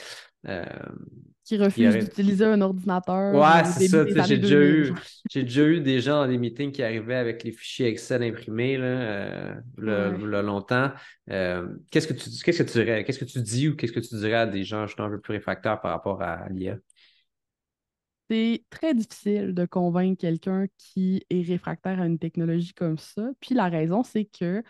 qui 1.42 1.56
refuse 1.56 1.96
d'utiliser 1.96 2.44
un 2.44 2.60
ordinateur. 2.60 3.34
Ouais, 3.34 3.64
c'est 3.64 3.88
ça. 3.88 4.04
J'ai 4.24 4.38
déjà, 4.38 4.60
eu, 4.60 4.94
j'ai 5.28 5.42
déjà 5.42 5.64
eu 5.64 5.80
des 5.80 6.00
gens 6.00 6.22
dans 6.22 6.28
des 6.28 6.38
meetings 6.38 6.70
qui 6.70 6.84
arrivaient 6.84 7.16
avec 7.16 7.42
les 7.42 7.50
fichiers 7.50 7.88
Excel 7.88 8.22
imprimés 8.22 8.76
là, 8.76 10.42
longtemps. 10.42 10.92
qu'est-ce 11.26 12.06
que 12.06 12.14
tu 12.14 12.30
qu'est-ce 12.44 12.62
que 12.62 12.70
tu 12.70 12.84
dirais, 12.84 13.02
qu'est-ce 13.02 13.18
que 13.18 13.24
tu 13.24 13.42
dis 13.42 13.66
ou 13.66 13.74
qu'est-ce 13.74 13.92
que 13.92 13.98
tu 13.98 14.14
dirais 14.14 14.34
à 14.34 14.46
des 14.46 14.62
gens 14.62 14.86
justement 14.86 15.08
un 15.08 15.10
peu 15.10 15.20
plus 15.20 15.32
réfractaires 15.32 15.80
par 15.80 15.90
rapport 15.90 16.22
à 16.22 16.48
l'IA? 16.50 16.78
C'est 18.28 18.64
très 18.70 18.94
difficile 18.94 19.54
de 19.54 19.64
convaincre 19.66 20.20
quelqu'un 20.20 20.66
qui 20.76 21.24
est 21.30 21.42
réfractaire 21.42 22.00
à 22.00 22.06
une 22.06 22.18
technologie 22.18 22.74
comme 22.74 22.98
ça. 22.98 23.30
Puis 23.40 23.54
la 23.54 23.68
raison, 23.68 24.02
c'est 24.02 24.26
que 24.26 24.62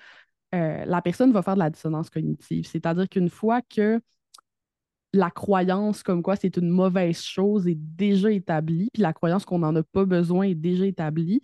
euh, 0.54 0.84
la 0.84 1.02
personne 1.02 1.32
va 1.32 1.42
faire 1.42 1.54
de 1.54 1.60
la 1.60 1.70
dissonance 1.70 2.10
cognitive. 2.10 2.66
C'est-à-dire 2.66 3.08
qu'une 3.08 3.28
fois 3.30 3.60
que 3.62 4.00
la 5.12 5.30
croyance 5.30 6.02
comme 6.02 6.22
quoi 6.22 6.36
c'est 6.36 6.56
une 6.56 6.68
mauvaise 6.68 7.22
chose 7.22 7.66
est 7.66 7.78
déjà 7.78 8.30
établie, 8.30 8.90
puis 8.92 9.02
la 9.02 9.12
croyance 9.12 9.44
qu'on 9.44 9.60
n'en 9.60 9.74
a 9.74 9.82
pas 9.82 10.04
besoin 10.04 10.44
est 10.44 10.54
déjà 10.54 10.86
établie, 10.86 11.40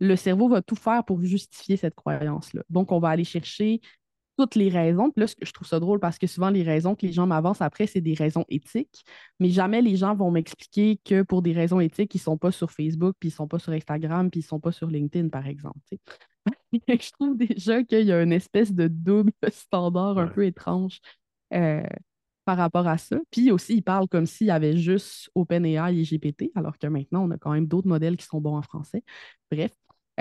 le 0.00 0.16
cerveau 0.16 0.48
va 0.48 0.62
tout 0.62 0.74
faire 0.76 1.04
pour 1.04 1.22
justifier 1.22 1.76
cette 1.76 1.94
croyance-là. 1.94 2.62
Donc, 2.70 2.90
on 2.90 2.98
va 2.98 3.10
aller 3.10 3.24
chercher 3.24 3.80
toutes 4.42 4.56
les 4.56 4.68
raisons. 4.68 5.10
Puis 5.10 5.24
là, 5.24 5.32
je 5.40 5.52
trouve 5.52 5.68
ça 5.68 5.78
drôle 5.80 6.00
parce 6.00 6.18
que 6.18 6.26
souvent, 6.26 6.50
les 6.50 6.62
raisons 6.62 6.94
que 6.94 7.06
les 7.06 7.12
gens 7.12 7.26
m'avancent 7.26 7.62
après, 7.62 7.86
c'est 7.86 8.00
des 8.00 8.14
raisons 8.14 8.44
éthiques. 8.48 9.04
Mais 9.40 9.50
jamais 9.50 9.82
les 9.82 9.96
gens 9.96 10.14
vont 10.14 10.30
m'expliquer 10.30 10.98
que 11.04 11.22
pour 11.22 11.42
des 11.42 11.52
raisons 11.52 11.80
éthiques, 11.80 12.14
ils 12.14 12.18
ne 12.18 12.22
sont 12.22 12.38
pas 12.38 12.50
sur 12.50 12.70
Facebook, 12.70 13.16
puis 13.18 13.28
ils 13.28 13.32
ne 13.32 13.36
sont 13.36 13.48
pas 13.48 13.58
sur 13.58 13.72
Instagram, 13.72 14.30
puis 14.30 14.40
ils 14.40 14.44
ne 14.44 14.48
sont 14.48 14.60
pas 14.60 14.72
sur 14.72 14.88
LinkedIn, 14.88 15.28
par 15.28 15.46
exemple. 15.46 15.78
je 16.72 17.12
trouve 17.12 17.36
déjà 17.36 17.84
qu'il 17.84 18.06
y 18.06 18.12
a 18.12 18.22
une 18.22 18.32
espèce 18.32 18.72
de 18.72 18.88
double 18.88 19.32
standard 19.50 20.18
un 20.18 20.26
peu 20.26 20.44
étrange 20.44 21.00
euh, 21.54 21.82
par 22.44 22.56
rapport 22.56 22.88
à 22.88 22.98
ça. 22.98 23.18
Puis 23.30 23.50
aussi, 23.52 23.76
ils 23.76 23.82
parlent 23.82 24.08
comme 24.08 24.26
s'il 24.26 24.48
y 24.48 24.50
avait 24.50 24.76
juste 24.76 25.30
OpenAI 25.34 25.96
et 25.96 26.02
GPT, 26.02 26.50
alors 26.56 26.78
que 26.78 26.86
maintenant, 26.88 27.24
on 27.24 27.30
a 27.30 27.38
quand 27.38 27.52
même 27.52 27.66
d'autres 27.66 27.88
modèles 27.88 28.16
qui 28.16 28.26
sont 28.26 28.40
bons 28.40 28.56
en 28.56 28.62
français. 28.62 29.04
Bref, 29.50 29.72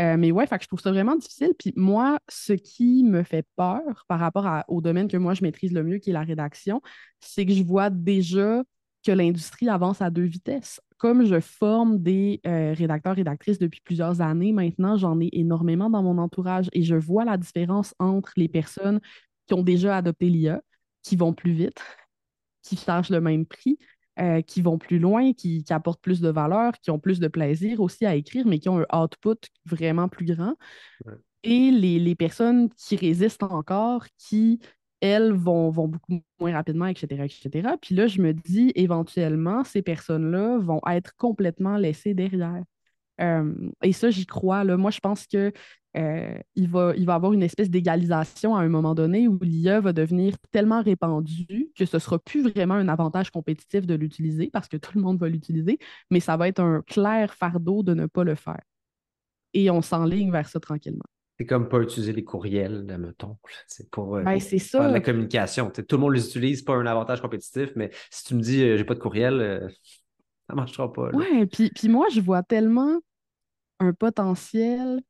euh, 0.01 0.17
mais 0.17 0.31
ouais, 0.31 0.45
je 0.49 0.67
trouve 0.67 0.79
ça 0.79 0.91
vraiment 0.91 1.15
difficile. 1.15 1.53
Puis 1.57 1.73
moi, 1.75 2.19
ce 2.27 2.53
qui 2.53 3.03
me 3.03 3.23
fait 3.23 3.45
peur 3.55 4.05
par 4.07 4.19
rapport 4.19 4.47
au 4.67 4.81
domaine 4.81 5.07
que 5.07 5.17
moi 5.17 5.33
je 5.33 5.43
maîtrise 5.43 5.73
le 5.73 5.83
mieux, 5.83 5.99
qui 5.99 6.09
est 6.09 6.13
la 6.13 6.23
rédaction, 6.23 6.81
c'est 7.19 7.45
que 7.45 7.53
je 7.53 7.63
vois 7.63 7.89
déjà 7.89 8.63
que 9.05 9.11
l'industrie 9.11 9.69
avance 9.69 10.01
à 10.01 10.09
deux 10.09 10.23
vitesses. 10.23 10.79
Comme 10.97 11.25
je 11.25 11.39
forme 11.39 11.99
des 11.99 12.39
euh, 12.45 12.73
rédacteurs, 12.73 13.15
rédactrices 13.15 13.59
depuis 13.59 13.81
plusieurs 13.81 14.21
années 14.21 14.53
maintenant, 14.53 14.97
j'en 14.97 15.19
ai 15.19 15.29
énormément 15.33 15.89
dans 15.89 16.03
mon 16.03 16.17
entourage 16.17 16.69
et 16.73 16.83
je 16.83 16.95
vois 16.95 17.25
la 17.25 17.37
différence 17.37 17.95
entre 17.99 18.31
les 18.37 18.47
personnes 18.47 18.99
qui 19.47 19.53
ont 19.53 19.63
déjà 19.63 19.97
adopté 19.97 20.29
l'IA, 20.29 20.61
qui 21.03 21.15
vont 21.15 21.33
plus 21.33 21.53
vite, 21.53 21.81
qui 22.61 22.77
chargent 22.77 23.09
le 23.09 23.21
même 23.21 23.45
prix, 23.45 23.77
euh, 24.19 24.41
qui 24.41 24.61
vont 24.61 24.77
plus 24.77 24.99
loin, 24.99 25.33
qui, 25.33 25.63
apportent 25.69 26.01
plus 26.01 26.19
de 26.19 26.29
valeur, 26.29 26.73
qui 26.81 26.91
ont 26.91 26.99
plus 26.99 27.19
de 27.19 27.27
plaisir 27.27 27.79
aussi 27.79 28.05
à 28.05 28.15
écrire, 28.15 28.45
mais 28.45 28.59
qui 28.59 28.69
ont 28.69 28.83
un 28.89 29.03
output 29.03 29.37
vraiment 29.65 30.09
plus 30.09 30.25
grand. 30.25 30.55
Et 31.43 31.71
les, 31.71 32.15
personnes 32.15 32.69
qui 32.69 32.95
résistent 32.97 33.43
encore, 33.43 34.05
qui, 34.17 34.59
elles, 34.99 35.31
vont, 35.31 35.69
vont 35.69 35.87
beaucoup 35.87 36.21
moins 36.39 36.53
rapidement, 36.53 36.87
etc., 36.87 37.23
etc. 37.23 37.69
Puis 37.81 37.95
là, 37.95 38.07
je 38.07 38.21
me 38.21 38.33
dis, 38.33 38.71
éventuellement, 38.75 39.63
ces 39.63 39.81
personnes-là 39.81 40.57
vont 40.59 40.81
être 40.87 41.15
complètement 41.15 41.77
laissées 41.77 42.13
derrière. 42.13 42.63
Euh, 43.19 43.53
et 43.83 43.93
ça, 43.93 44.09
j'y 44.09 44.25
crois. 44.25 44.63
Là. 44.63 44.77
Moi, 44.77 44.91
je 44.91 44.99
pense 44.99 45.27
que 45.27 45.51
euh, 45.97 46.37
il, 46.55 46.69
va, 46.69 46.93
il 46.95 47.05
va 47.05 47.15
avoir 47.15 47.33
une 47.33 47.43
espèce 47.43 47.69
d'égalisation 47.69 48.55
à 48.55 48.61
un 48.61 48.69
moment 48.69 48.95
donné 48.95 49.27
où 49.27 49.37
l'IA 49.41 49.81
va 49.81 49.91
devenir 49.91 50.35
tellement 50.51 50.81
répandue 50.81 51.69
que 51.75 51.85
ce 51.85 51.97
ne 51.97 51.99
sera 51.99 52.17
plus 52.17 52.47
vraiment 52.47 52.75
un 52.75 52.87
avantage 52.87 53.29
compétitif 53.29 53.85
de 53.85 53.95
l'utiliser 53.95 54.49
parce 54.51 54.69
que 54.69 54.77
tout 54.77 54.91
le 54.95 55.01
monde 55.01 55.19
va 55.19 55.27
l'utiliser, 55.27 55.79
mais 56.09 56.21
ça 56.21 56.37
va 56.37 56.47
être 56.47 56.61
un 56.61 56.81
clair 56.87 57.33
fardeau 57.33 57.83
de 57.83 57.93
ne 57.93 58.05
pas 58.05 58.23
le 58.23 58.35
faire. 58.35 58.61
Et 59.53 59.69
on 59.69 59.81
s'enligne 59.81 60.31
vers 60.31 60.47
ça 60.47 60.61
tranquillement. 60.61 61.03
C'est 61.37 61.45
comme 61.45 61.67
pas 61.67 61.79
utiliser 61.79 62.13
les 62.13 62.23
courriels, 62.23 62.85
mettons. 62.99 63.37
C'est 63.67 63.89
pour, 63.89 64.15
euh, 64.15 64.23
ben, 64.23 64.37
la 64.73 65.01
communication. 65.01 65.71
tout 65.71 65.83
le 65.95 65.97
monde 65.97 66.13
les 66.13 66.25
utilise, 66.25 66.61
pas 66.61 66.75
un 66.75 66.85
avantage 66.85 67.19
compétitif, 67.19 67.71
mais 67.75 67.89
si 68.11 68.25
tu 68.25 68.35
me 68.35 68.41
dis 68.41 68.59
j'ai 68.59 68.83
pas 68.85 68.93
de 68.93 68.99
courriel, 68.99 69.67
ça 70.51 70.55
marchera 70.55 70.91
pas. 70.91 71.09
Oui, 71.13 71.45
puis, 71.45 71.71
puis 71.73 71.87
moi, 71.87 72.07
je 72.13 72.19
vois 72.19 72.43
tellement 72.43 72.99
un 73.79 73.93
potentiel 73.93 75.01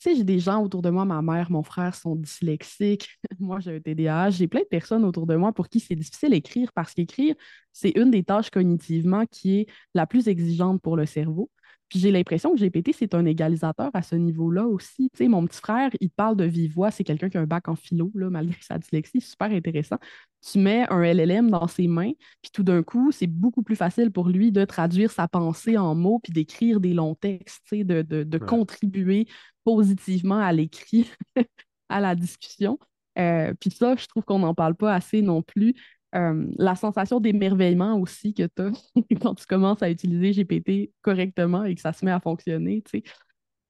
tu 0.00 0.10
sais, 0.10 0.16
j'ai 0.16 0.24
des 0.24 0.40
gens 0.40 0.60
autour 0.64 0.82
de 0.82 0.90
moi, 0.90 1.04
ma 1.04 1.22
mère, 1.22 1.48
mon 1.52 1.62
frère 1.62 1.94
sont 1.94 2.16
dyslexiques, 2.16 3.08
moi 3.38 3.60
j'ai 3.60 3.76
un 3.76 3.78
TDAH, 3.78 4.30
j'ai 4.30 4.48
plein 4.48 4.62
de 4.62 4.66
personnes 4.66 5.04
autour 5.04 5.28
de 5.28 5.36
moi 5.36 5.52
pour 5.52 5.68
qui 5.68 5.78
c'est 5.78 5.94
difficile 5.94 6.30
d'écrire 6.30 6.72
parce 6.74 6.92
qu'écrire, 6.92 7.36
c'est 7.72 7.90
une 7.90 8.10
des 8.10 8.24
tâches 8.24 8.50
cognitivement 8.50 9.26
qui 9.26 9.60
est 9.60 9.66
la 9.94 10.08
plus 10.08 10.26
exigeante 10.26 10.82
pour 10.82 10.96
le 10.96 11.06
cerveau. 11.06 11.52
Puis 11.92 11.98
j'ai 11.98 12.10
l'impression 12.10 12.54
que 12.54 12.58
GPT, 12.58 12.94
c'est 12.98 13.14
un 13.14 13.26
égalisateur 13.26 13.90
à 13.92 14.00
ce 14.00 14.14
niveau-là 14.14 14.66
aussi. 14.66 15.10
Tu 15.12 15.24
sais, 15.24 15.28
mon 15.28 15.44
petit 15.44 15.60
frère, 15.60 15.90
il 16.00 16.08
parle 16.08 16.38
de 16.38 16.44
vive 16.44 16.72
voix, 16.72 16.90
c'est 16.90 17.04
quelqu'un 17.04 17.28
qui 17.28 17.36
a 17.36 17.42
un 17.42 17.46
bac 17.46 17.68
en 17.68 17.76
philo, 17.76 18.10
là, 18.14 18.30
malgré 18.30 18.56
sa 18.62 18.78
dyslexie, 18.78 19.20
super 19.20 19.50
intéressant. 19.50 19.98
Tu 20.40 20.58
mets 20.58 20.86
un 20.88 21.02
LLM 21.02 21.50
dans 21.50 21.68
ses 21.68 21.88
mains, 21.88 22.12
puis 22.40 22.50
tout 22.50 22.62
d'un 22.62 22.82
coup, 22.82 23.12
c'est 23.12 23.26
beaucoup 23.26 23.62
plus 23.62 23.76
facile 23.76 24.10
pour 24.10 24.30
lui 24.30 24.52
de 24.52 24.64
traduire 24.64 25.10
sa 25.10 25.28
pensée 25.28 25.76
en 25.76 25.94
mots, 25.94 26.18
puis 26.18 26.32
d'écrire 26.32 26.80
des 26.80 26.94
longs 26.94 27.14
textes, 27.14 27.60
tu 27.68 27.80
sais, 27.80 27.84
de, 27.84 28.00
de, 28.00 28.38
contribuer 28.38 29.26
positivement 29.62 30.38
à 30.38 30.50
l'écrit, 30.50 31.10
à 31.90 32.00
la 32.00 32.14
discussion. 32.14 32.78
Euh, 33.18 33.52
puis 33.60 33.70
ça, 33.70 33.96
je 33.96 34.06
trouve 34.06 34.24
qu'on 34.24 34.38
n'en 34.38 34.54
parle 34.54 34.76
pas 34.76 34.94
assez 34.94 35.20
non 35.20 35.42
plus. 35.42 35.74
Euh, 36.14 36.46
la 36.58 36.74
sensation 36.74 37.20
d'émerveillement 37.20 37.98
aussi 37.98 38.34
que 38.34 38.42
tu 38.42 38.62
as 38.62 38.70
quand 39.20 39.34
tu 39.34 39.46
commences 39.46 39.82
à 39.82 39.90
utiliser 39.90 40.32
GPT 40.32 40.92
correctement 41.00 41.64
et 41.64 41.74
que 41.74 41.80
ça 41.80 41.92
se 41.92 42.04
met 42.04 42.10
à 42.10 42.20
fonctionner. 42.20 42.82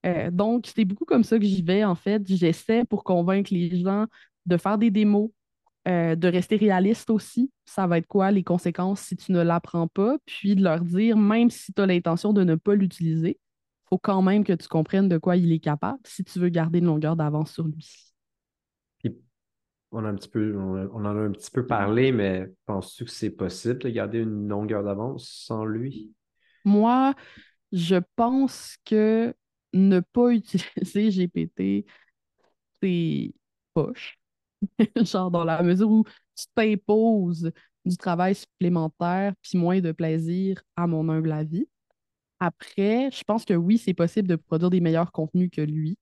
Euh, 0.07 0.31
donc, 0.31 0.67
c'est 0.75 0.85
beaucoup 0.85 1.05
comme 1.05 1.25
ça 1.25 1.39
que 1.39 1.45
j'y 1.45 1.63
vais, 1.63 1.85
en 1.85 1.95
fait. 1.95 2.23
J'essaie 2.27 2.85
pour 2.85 3.05
convaincre 3.05 3.53
les 3.53 3.81
gens 3.81 4.07
de 4.47 4.57
faire 4.57 4.77
des 4.79 4.91
démos, 4.91 5.31
euh, 5.89 6.17
de 6.17 6.29
rester 6.29 6.57
réaliste 6.57 7.11
aussi. 7.11 7.53
Ça 7.65 7.87
va 7.87 7.99
être 7.99 8.09
quoi 8.09 8.31
les 8.33 8.43
conséquences 8.45 9.01
si 9.03 9.17
tu 9.17 9.33
ne 9.33 9.41
l'apprends 9.43 9.89
pas, 9.89 10.17
puis 10.27 10.57
de 10.57 10.63
leur 10.65 10.81
dire, 10.81 11.17
même 11.17 11.51
si 11.51 11.73
tu 11.73 11.81
as 11.83 11.87
l'intention 11.87 12.33
de 12.33 12.43
ne 12.45 12.57
pas 12.57 12.75
l'utiliser, 12.75 13.39
il 13.41 13.89
faut 13.89 13.99
quand 13.99 14.23
même 14.23 14.45
que 14.45 14.53
tu 14.53 14.69
comprennes 14.69 15.09
de 15.09 15.19
quoi 15.19 15.37
il 15.37 15.53
est 15.53 15.61
capable 15.61 16.01
si 16.05 16.25
tu 16.25 16.39
veux 16.41 16.49
garder 16.49 16.81
une 16.81 16.87
longueur 16.87 17.17
d'avance 17.17 17.53
sur 17.53 17.67
lui. 17.69 18.12
On, 19.93 20.05
a 20.05 20.09
un 20.09 20.15
petit 20.15 20.29
peu, 20.29 20.57
on, 20.57 20.95
en 20.95 21.05
a 21.05 21.21
un 21.21 21.31
petit 21.31 21.51
peu 21.51 21.67
parlé, 21.67 22.13
mais 22.13 22.51
penses-tu 22.67 23.05
que 23.05 23.11
c'est 23.11 23.31
possible 23.31 23.79
de 23.79 23.91
garder 23.91 24.19
une 24.19 24.49
longueur 24.49 24.83
d'avance 24.83 25.29
sans 25.47 25.65
lui? 25.65 26.13
Moi, 26.65 27.15
je 27.73 27.97
pense 28.17 28.77
que 28.85 29.35
ne 29.73 30.01
pas 30.01 30.31
utiliser 30.33 31.11
GPT, 31.11 31.87
c'est 32.81 33.33
poche. 33.75 34.19
Genre 34.97 35.31
dans 35.31 35.45
la 35.45 35.63
mesure 35.63 35.91
où 35.91 36.05
tu 36.37 36.45
t'imposes 36.55 37.51
du 37.85 37.97
travail 37.97 38.35
supplémentaire 38.35 39.35
puis 39.43 39.59
moins 39.59 39.81
de 39.81 39.93
plaisir 39.93 40.63
à 40.77 40.87
mon 40.87 41.09
humble 41.09 41.33
avis. 41.33 41.67
Après, 42.39 43.11
je 43.11 43.23
pense 43.25 43.45
que 43.45 43.55
oui, 43.55 43.79
c'est 43.79 43.95
possible 43.95 44.29
de 44.29 44.37
produire 44.37 44.71
des 44.71 44.81
meilleurs 44.81 45.13
contenus 45.13 45.51
que 45.53 45.61
lui. 45.61 45.97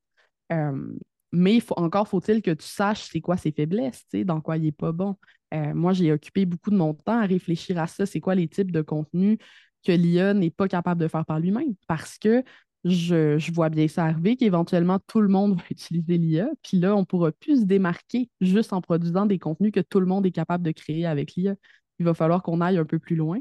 Euh, 0.53 0.95
mais 1.33 1.61
encore 1.77 2.09
faut-il 2.09 2.43
que 2.43 2.51
tu 2.51 2.67
saches 2.67 3.09
c'est 3.11 3.21
quoi 3.21 3.37
ses 3.37 3.53
faiblesses, 3.53 4.05
dans 4.25 4.41
quoi 4.41 4.57
il 4.57 4.65
n'est 4.65 4.73
pas 4.73 4.93
bon. 4.93 5.17
Euh, 5.55 5.75
moi, 5.75 5.93
j'ai 5.93 6.13
occupé 6.13 6.47
beaucoup 6.47 6.71
de 6.71 6.77
mon 6.77 6.95
temps 6.95 7.19
à 7.19 7.27
réfléchir 7.27 7.79
à 7.79 7.87
ça. 7.87 8.07
C'est 8.07 8.21
quoi 8.21 8.35
les 8.35 8.49
types 8.49 8.71
de 8.71 8.83
contenus 8.83 9.39
que 9.85 9.93
l'IA 9.93 10.35
n'est 10.35 10.51
pas 10.51 10.69
capable 10.69 11.01
de 11.01 11.09
faire 11.09 11.25
par 11.25 11.41
lui-même? 11.41 11.75
Parce 11.87 12.19
que 12.19 12.45
je, 12.85 13.53
vois 13.53 13.69
bien 13.69 13.89
ça 13.89 14.05
arriver 14.05 14.37
qu'éventuellement 14.37 14.99
tout 15.07 15.21
le 15.21 15.29
monde 15.29 15.55
va 15.57 15.63
utiliser 15.71 16.19
l'IA, 16.19 16.49
puis 16.63 16.79
là, 16.79 16.97
on 16.97 17.01
ne 17.01 17.05
pourra 17.05 17.33
plus 17.33 17.61
se 17.61 17.65
démarquer 17.67 18.31
juste 18.41 18.73
en 18.73 18.81
produisant 18.81 19.27
des 19.27 19.39
contenus 19.39 19.73
que 19.73 19.81
tout 19.81 20.01
le 20.01 20.07
monde 20.07 20.27
est 20.27 20.31
capable 20.33 20.65
de 20.65 20.73
créer 20.73 21.07
avec 21.07 21.35
l'IA. 21.35 21.55
Il 21.99 22.07
va 22.07 22.15
falloir 22.15 22.43
qu'on 22.43 22.61
aille 22.61 22.79
un 22.79 22.85
peu 22.87 22.99
plus 22.99 23.17
loin. 23.17 23.39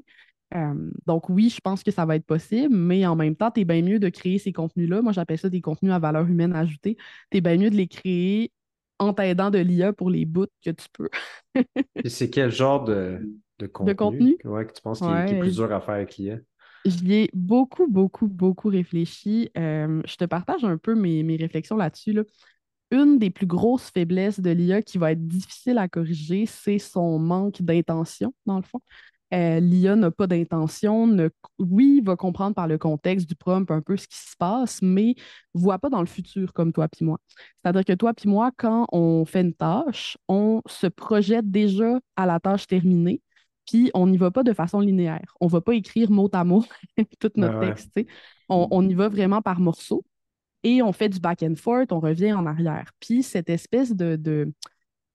Euh, 0.56 0.74
donc 1.06 1.30
oui, 1.30 1.50
je 1.50 1.60
pense 1.62 1.84
que 1.84 1.92
ça 1.92 2.06
va 2.06 2.16
être 2.16 2.26
possible, 2.26 2.74
mais 2.74 3.06
en 3.06 3.16
même 3.16 3.36
temps, 3.36 3.52
tu 3.52 3.62
es 3.62 3.66
bien 3.66 3.82
mieux 3.82 4.00
de 4.00 4.10
créer 4.10 4.40
ces 4.40 4.52
contenus-là. 4.52 5.02
Moi, 5.02 5.12
j'appelle 5.12 5.38
ça 5.38 5.50
des 5.50 5.62
contenus 5.62 5.92
à 5.92 6.00
valeur 6.00 6.26
humaine 6.28 6.54
ajoutée. 6.54 6.98
Tu 7.32 7.38
es 7.38 7.42
bien 7.42 7.58
mieux 7.58 7.70
de 7.70 7.76
les 7.76 7.88
créer 7.88 8.52
en 8.98 9.14
t'aidant 9.14 9.50
de 9.50 9.60
l'IA 9.60 9.94
pour 9.94 10.10
les 10.10 10.26
bouts 10.26 10.48
que 10.64 10.72
tu 10.72 10.88
peux. 10.92 11.10
Et 12.04 12.10
c'est 12.10 12.30
quel 12.30 12.52
genre 12.52 12.84
de, 12.84 13.20
contenu, 13.74 14.38
que 14.38 14.74
tu 14.74 14.82
penses 14.82 15.00
qu'il 15.00 15.10
est 15.10 15.40
plus 15.40 15.56
dur 15.56 15.72
à 15.72 15.82
faire 15.82 15.96
avec 15.96 16.18
l'IA? 16.18 16.38
J'y 16.86 17.14
ai 17.14 17.30
beaucoup, 17.34 17.88
beaucoup, 17.88 18.28
beaucoup 18.28 18.70
réfléchi. 18.70 19.50
Euh, 19.58 20.02
je 20.06 20.16
te 20.16 20.26
partage 20.26 20.64
un 20.64 20.78
peu 20.78 20.96
mes, 20.96 21.36
réflexions 21.36 21.76
là-dessus. 21.76 22.18
Une 22.92 23.20
des 23.20 23.30
plus 23.30 23.46
grosses 23.46 23.92
faiblesses 23.92 24.40
de 24.40 24.50
l'IA 24.50 24.82
qui 24.82 24.98
va 24.98 25.12
être 25.12 25.28
difficile 25.28 25.78
à 25.78 25.88
corriger, 25.88 26.46
c'est 26.46 26.80
son 26.80 27.20
manque 27.20 27.62
d'intention, 27.62 28.34
dans 28.46 28.58
le 28.58 28.64
fond. 28.64 28.82
Euh, 29.34 29.60
L'IA 29.60 29.96
n'a 29.96 30.10
pas 30.10 30.26
d'intention, 30.26 31.06
ne... 31.06 31.30
oui, 31.60 32.02
va 32.04 32.16
comprendre 32.16 32.56
par 32.56 32.68
le 32.68 32.78
contexte 32.78 33.30
du 33.30 33.36
prompt 33.36 33.70
un 33.70 33.82
peu 33.82 33.96
ce 33.96 34.08
qui 34.08 34.18
se 34.18 34.36
passe, 34.36 34.82
mais 34.82 35.16
voit 35.54 35.78
pas 35.78 35.90
dans 35.90 36.00
le 36.00 36.08
futur 36.08 36.52
comme 36.54 36.74
toi 36.74 36.88
puis 36.88 37.06
moi. 37.06 37.20
C'est-à-dire 37.58 37.86
que 37.86 37.94
toi 37.94 38.14
puis 38.14 38.28
moi, 38.28 38.52
quand 38.58 38.88
on 38.92 39.26
fait 39.26 39.42
une 39.42 39.54
tâche, 39.54 40.18
on 40.28 40.62
se 40.68 40.88
projette 40.88 41.50
déjà 41.50 42.00
à 42.16 42.26
la 42.26 42.40
tâche 42.40 42.66
terminée 42.66 43.22
puis 43.70 43.92
on 43.94 44.08
n'y 44.08 44.18
va 44.18 44.32
pas 44.32 44.44
de 44.44 44.54
façon 44.54 44.80
linéaire. 44.80 45.36
On 45.40 45.46
ne 45.46 45.52
va 45.52 45.62
pas 45.62 45.76
écrire 45.76 46.10
mot 46.10 46.30
à 46.34 46.44
mot 46.44 46.66
tout 47.20 47.32
notre 47.36 47.60
texte. 47.60 48.00
On, 48.50 48.90
y 48.90 48.96
va 48.96 49.10
vraiment 49.10 49.42
par 49.44 49.60
morceaux 49.60 50.04
et 50.64 50.82
on 50.82 50.92
fait 50.92 51.10
du 51.10 51.20
back 51.20 51.44
and 51.44 51.56
forth, 51.56 51.92
on 51.92 52.00
revient 52.00 52.34
en 52.34 52.48
arrière. 52.48 52.92
Puis 53.00 53.22
cette 53.24 53.50
espèce 53.50 53.96
de. 53.96 54.52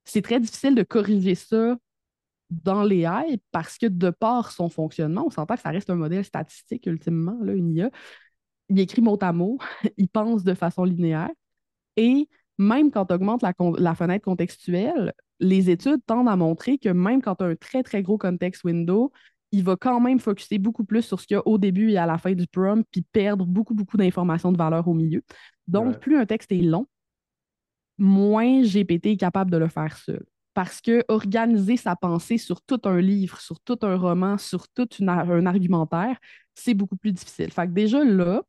C'est 0.04 0.22
très 0.22 0.38
difficile 0.38 0.74
de 0.74 0.82
corriger 0.82 1.34
ça 1.34 1.76
dans 2.62 2.82
les 2.82 3.00
AI 3.00 3.40
parce 3.50 3.78
que 3.78 3.86
de 3.86 4.10
par 4.10 4.50
son 4.52 4.68
fonctionnement, 4.68 5.24
on 5.26 5.30
s'entend 5.30 5.54
que 5.56 5.62
ça 5.62 5.70
reste 5.70 5.90
un 5.90 5.96
modèle 5.96 6.24
statistique 6.24 6.86
ultimement, 6.86 7.38
là, 7.42 7.52
une 7.52 7.74
IA. 7.74 7.90
Il 8.68 8.78
écrit 8.78 9.02
mot 9.02 9.18
à 9.20 9.32
mot, 9.32 9.58
il 9.96 10.08
pense 10.08 10.44
de 10.44 10.54
façon 10.54 10.84
linéaire. 10.84 11.30
Et 11.96 12.28
même 12.58 12.90
quand 12.90 13.06
tu 13.06 13.14
augmentes 13.14 13.42
la, 13.42 13.94
fenêtre 13.94 14.24
contextuelle, 14.24 15.12
les 15.40 15.70
études 15.70 16.00
tendent 16.06 16.28
à 16.28 16.36
montrer 16.36 16.78
que 16.78 16.88
même 16.88 17.20
quand 17.20 17.36
tu 17.36 17.44
as 17.44 17.48
un 17.48 17.56
très, 17.56 17.82
très 17.82 18.02
gros 18.02 18.18
context 18.18 18.64
window, 18.64 19.12
il 19.52 19.64
va 19.64 19.76
quand 19.76 20.00
même 20.00 20.18
focuser 20.18 20.58
beaucoup 20.58 20.84
plus 20.84 21.02
sur 21.02 21.20
ce 21.20 21.26
qu'il 21.26 21.36
y 21.36 21.38
a 21.38 21.46
au 21.46 21.58
début 21.58 21.90
et 21.90 21.98
à 21.98 22.06
la 22.06 22.18
fin 22.18 22.32
du 22.32 22.46
prompt, 22.46 22.84
puis 22.90 23.02
perdre 23.02 23.46
beaucoup, 23.46 23.74
beaucoup 23.74 23.96
d'informations 23.96 24.50
de 24.52 24.58
valeur 24.58 24.88
au 24.88 24.94
milieu. 24.94 25.22
Donc, 25.68 25.98
plus 26.00 26.16
un 26.16 26.26
texte 26.26 26.50
est 26.50 26.62
long, 26.62 26.86
moins 27.98 28.62
GPT 28.62 29.06
est 29.06 29.16
capable 29.16 29.50
de 29.50 29.56
le 29.56 29.68
faire 29.68 29.96
seul. 29.96 30.24
Parce 30.54 30.80
que 30.80 31.04
organiser 31.08 31.76
sa 31.76 31.96
pensée 31.96 32.38
sur 32.38 32.62
tout 32.62 32.80
un 32.84 33.00
livre, 33.00 33.40
sur 33.40 33.60
tout 33.60 33.78
un 33.82 33.96
roman, 33.96 34.38
sur 34.38 34.68
tout 34.68 34.88
un 35.00 35.46
argumentaire, 35.46 36.16
c'est 36.54 36.74
beaucoup 36.74 36.96
plus 36.96 37.12
difficile. 37.12 37.50
Fait 37.50 37.66
que 37.66 37.72
déjà 37.72 38.04
là, 38.04 38.42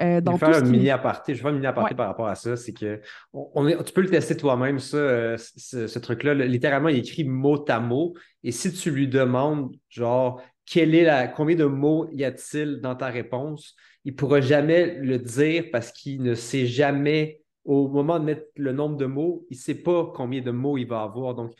euh, 0.00 0.20
je 0.24 0.30
vais 0.30 0.38
faire 0.38 0.56
un 0.56 0.60
mini 0.62 0.90
aparté. 0.90 1.34
Je 1.34 1.42
vais 1.42 1.48
un 1.50 1.52
mini 1.52 1.66
aparté 1.66 1.94
par 1.94 2.08
rapport 2.08 2.26
à 2.26 2.34
ça. 2.34 2.56
C'est 2.56 2.72
que 2.72 3.00
on, 3.32 3.66
tu 3.82 3.92
peux 3.92 4.00
le 4.00 4.08
tester 4.08 4.36
toi-même, 4.36 4.78
ça, 4.78 4.96
euh, 4.96 5.36
ce, 5.38 5.98
truc-là. 5.98 6.34
Littéralement, 6.34 6.88
il 6.88 6.98
écrit 6.98 7.24
mot 7.24 7.64
à 7.68 7.80
mot. 7.80 8.14
Et 8.42 8.52
si 8.52 8.72
tu 8.72 8.90
lui 8.90 9.06
demandes, 9.06 9.74
genre, 9.88 10.42
quel 10.66 10.94
est 10.94 11.04
la, 11.04 11.28
combien 11.28 11.56
de 11.56 11.64
mots 11.64 12.08
y 12.12 12.24
a-t-il 12.24 12.80
dans 12.80 12.96
ta 12.96 13.06
réponse, 13.06 13.76
il 14.04 14.12
ne 14.12 14.16
pourra 14.16 14.40
jamais 14.40 14.96
le 14.96 15.18
dire 15.18 15.66
parce 15.70 15.92
qu'il 15.92 16.22
ne 16.22 16.34
sait 16.34 16.66
jamais, 16.66 17.41
au 17.64 17.88
moment 17.88 18.18
de 18.18 18.24
mettre 18.24 18.46
le 18.56 18.72
nombre 18.72 18.96
de 18.96 19.06
mots, 19.06 19.46
il 19.50 19.56
ne 19.56 19.60
sait 19.60 19.74
pas 19.74 20.10
combien 20.14 20.40
de 20.40 20.50
mots 20.50 20.78
il 20.78 20.86
va 20.86 21.02
avoir. 21.02 21.34
Donc, 21.34 21.52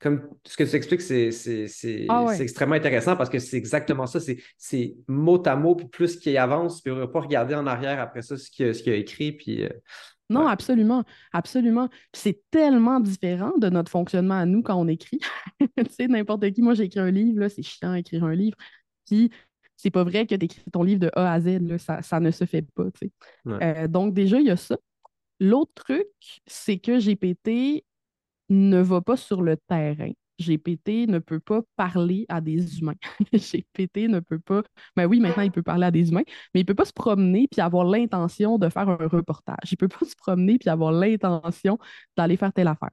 comme 0.00 0.28
ce 0.44 0.56
que 0.56 0.64
tu 0.64 0.76
expliques, 0.76 1.00
ah 2.08 2.26
c'est 2.34 2.42
extrêmement 2.42 2.76
intéressant 2.76 3.16
parce 3.16 3.30
que 3.30 3.38
c'est 3.38 3.56
exactement 3.56 4.06
ça. 4.06 4.20
C'est 4.56 4.96
mot 5.08 5.42
à 5.46 5.56
mot, 5.56 5.74
puis 5.74 5.88
plus 5.88 6.16
qu'il 6.18 6.36
avance, 6.36 6.80
puis 6.80 6.92
on 6.92 6.96
ne 6.96 7.00
va 7.00 7.08
pas 7.08 7.20
regarder 7.20 7.54
en 7.54 7.66
arrière 7.66 8.00
après 8.00 8.22
ça 8.22 8.36
ce 8.36 8.50
qu'il 8.50 8.92
a, 8.92 8.96
écrit. 8.96 9.32
Puis, 9.32 9.64
euh, 9.64 9.68
non, 10.30 10.46
absolument. 10.46 11.04
Absolument. 11.32 11.88
C'est 12.12 12.42
tellement 12.50 13.00
différent 13.00 13.56
de 13.58 13.68
notre 13.70 13.90
fonctionnement 13.90 14.38
à 14.38 14.46
nous 14.46 14.62
quand 14.62 14.76
on 14.76 14.86
écrit. 14.86 15.18
tu 15.60 15.84
sais, 15.90 16.06
n'importe 16.06 16.48
qui, 16.52 16.62
moi 16.62 16.74
j'ai 16.74 16.84
écrit 16.84 17.00
un 17.00 17.10
livre, 17.10 17.48
c'est 17.48 17.62
chiant 17.62 17.94
d'écrire 17.94 18.24
un 18.24 18.34
livre. 18.34 18.56
Puis 19.06 19.30
c'est 19.76 19.90
pas 19.90 20.04
vrai 20.04 20.26
que 20.26 20.34
tu 20.34 20.44
écris 20.44 20.62
ton 20.70 20.82
livre 20.82 21.00
de 21.00 21.10
A 21.14 21.32
à 21.32 21.40
Z, 21.40 21.78
ça, 21.78 22.20
ne 22.20 22.30
se 22.30 22.44
fait 22.44 22.62
pas. 22.62 22.84
Euh, 23.46 23.88
donc 23.88 24.12
déjà, 24.12 24.38
il 24.38 24.46
y 24.46 24.50
a 24.50 24.56
ça. 24.56 24.76
L'autre 25.40 25.72
truc, 25.74 26.06
c'est 26.46 26.78
que 26.78 26.98
GPT 26.98 27.84
ne 28.48 28.80
va 28.80 29.00
pas 29.00 29.16
sur 29.16 29.42
le 29.42 29.56
terrain. 29.56 30.10
GPT 30.40 31.08
ne 31.08 31.18
peut 31.18 31.40
pas 31.40 31.62
parler 31.76 32.24
à 32.28 32.40
des 32.40 32.78
humains. 32.78 32.94
GPT 33.32 34.08
ne 34.08 34.20
peut 34.20 34.38
pas. 34.38 34.62
Ben 34.96 35.06
oui, 35.06 35.18
maintenant, 35.20 35.42
il 35.42 35.50
peut 35.50 35.62
parler 35.62 35.86
à 35.86 35.90
des 35.90 36.10
humains, 36.10 36.22
mais 36.54 36.60
il 36.60 36.62
ne 36.62 36.66
peut 36.66 36.74
pas 36.74 36.84
se 36.84 36.92
promener 36.92 37.48
puis 37.50 37.60
avoir 37.60 37.84
l'intention 37.84 38.58
de 38.58 38.68
faire 38.68 38.88
un 38.88 39.08
reportage. 39.08 39.56
Il 39.72 39.74
ne 39.80 39.86
peut 39.86 39.88
pas 39.88 40.04
se 40.06 40.14
promener 40.16 40.58
puis 40.58 40.70
avoir 40.70 40.92
l'intention 40.92 41.78
d'aller 42.16 42.36
faire 42.36 42.52
telle 42.52 42.68
affaire. 42.68 42.90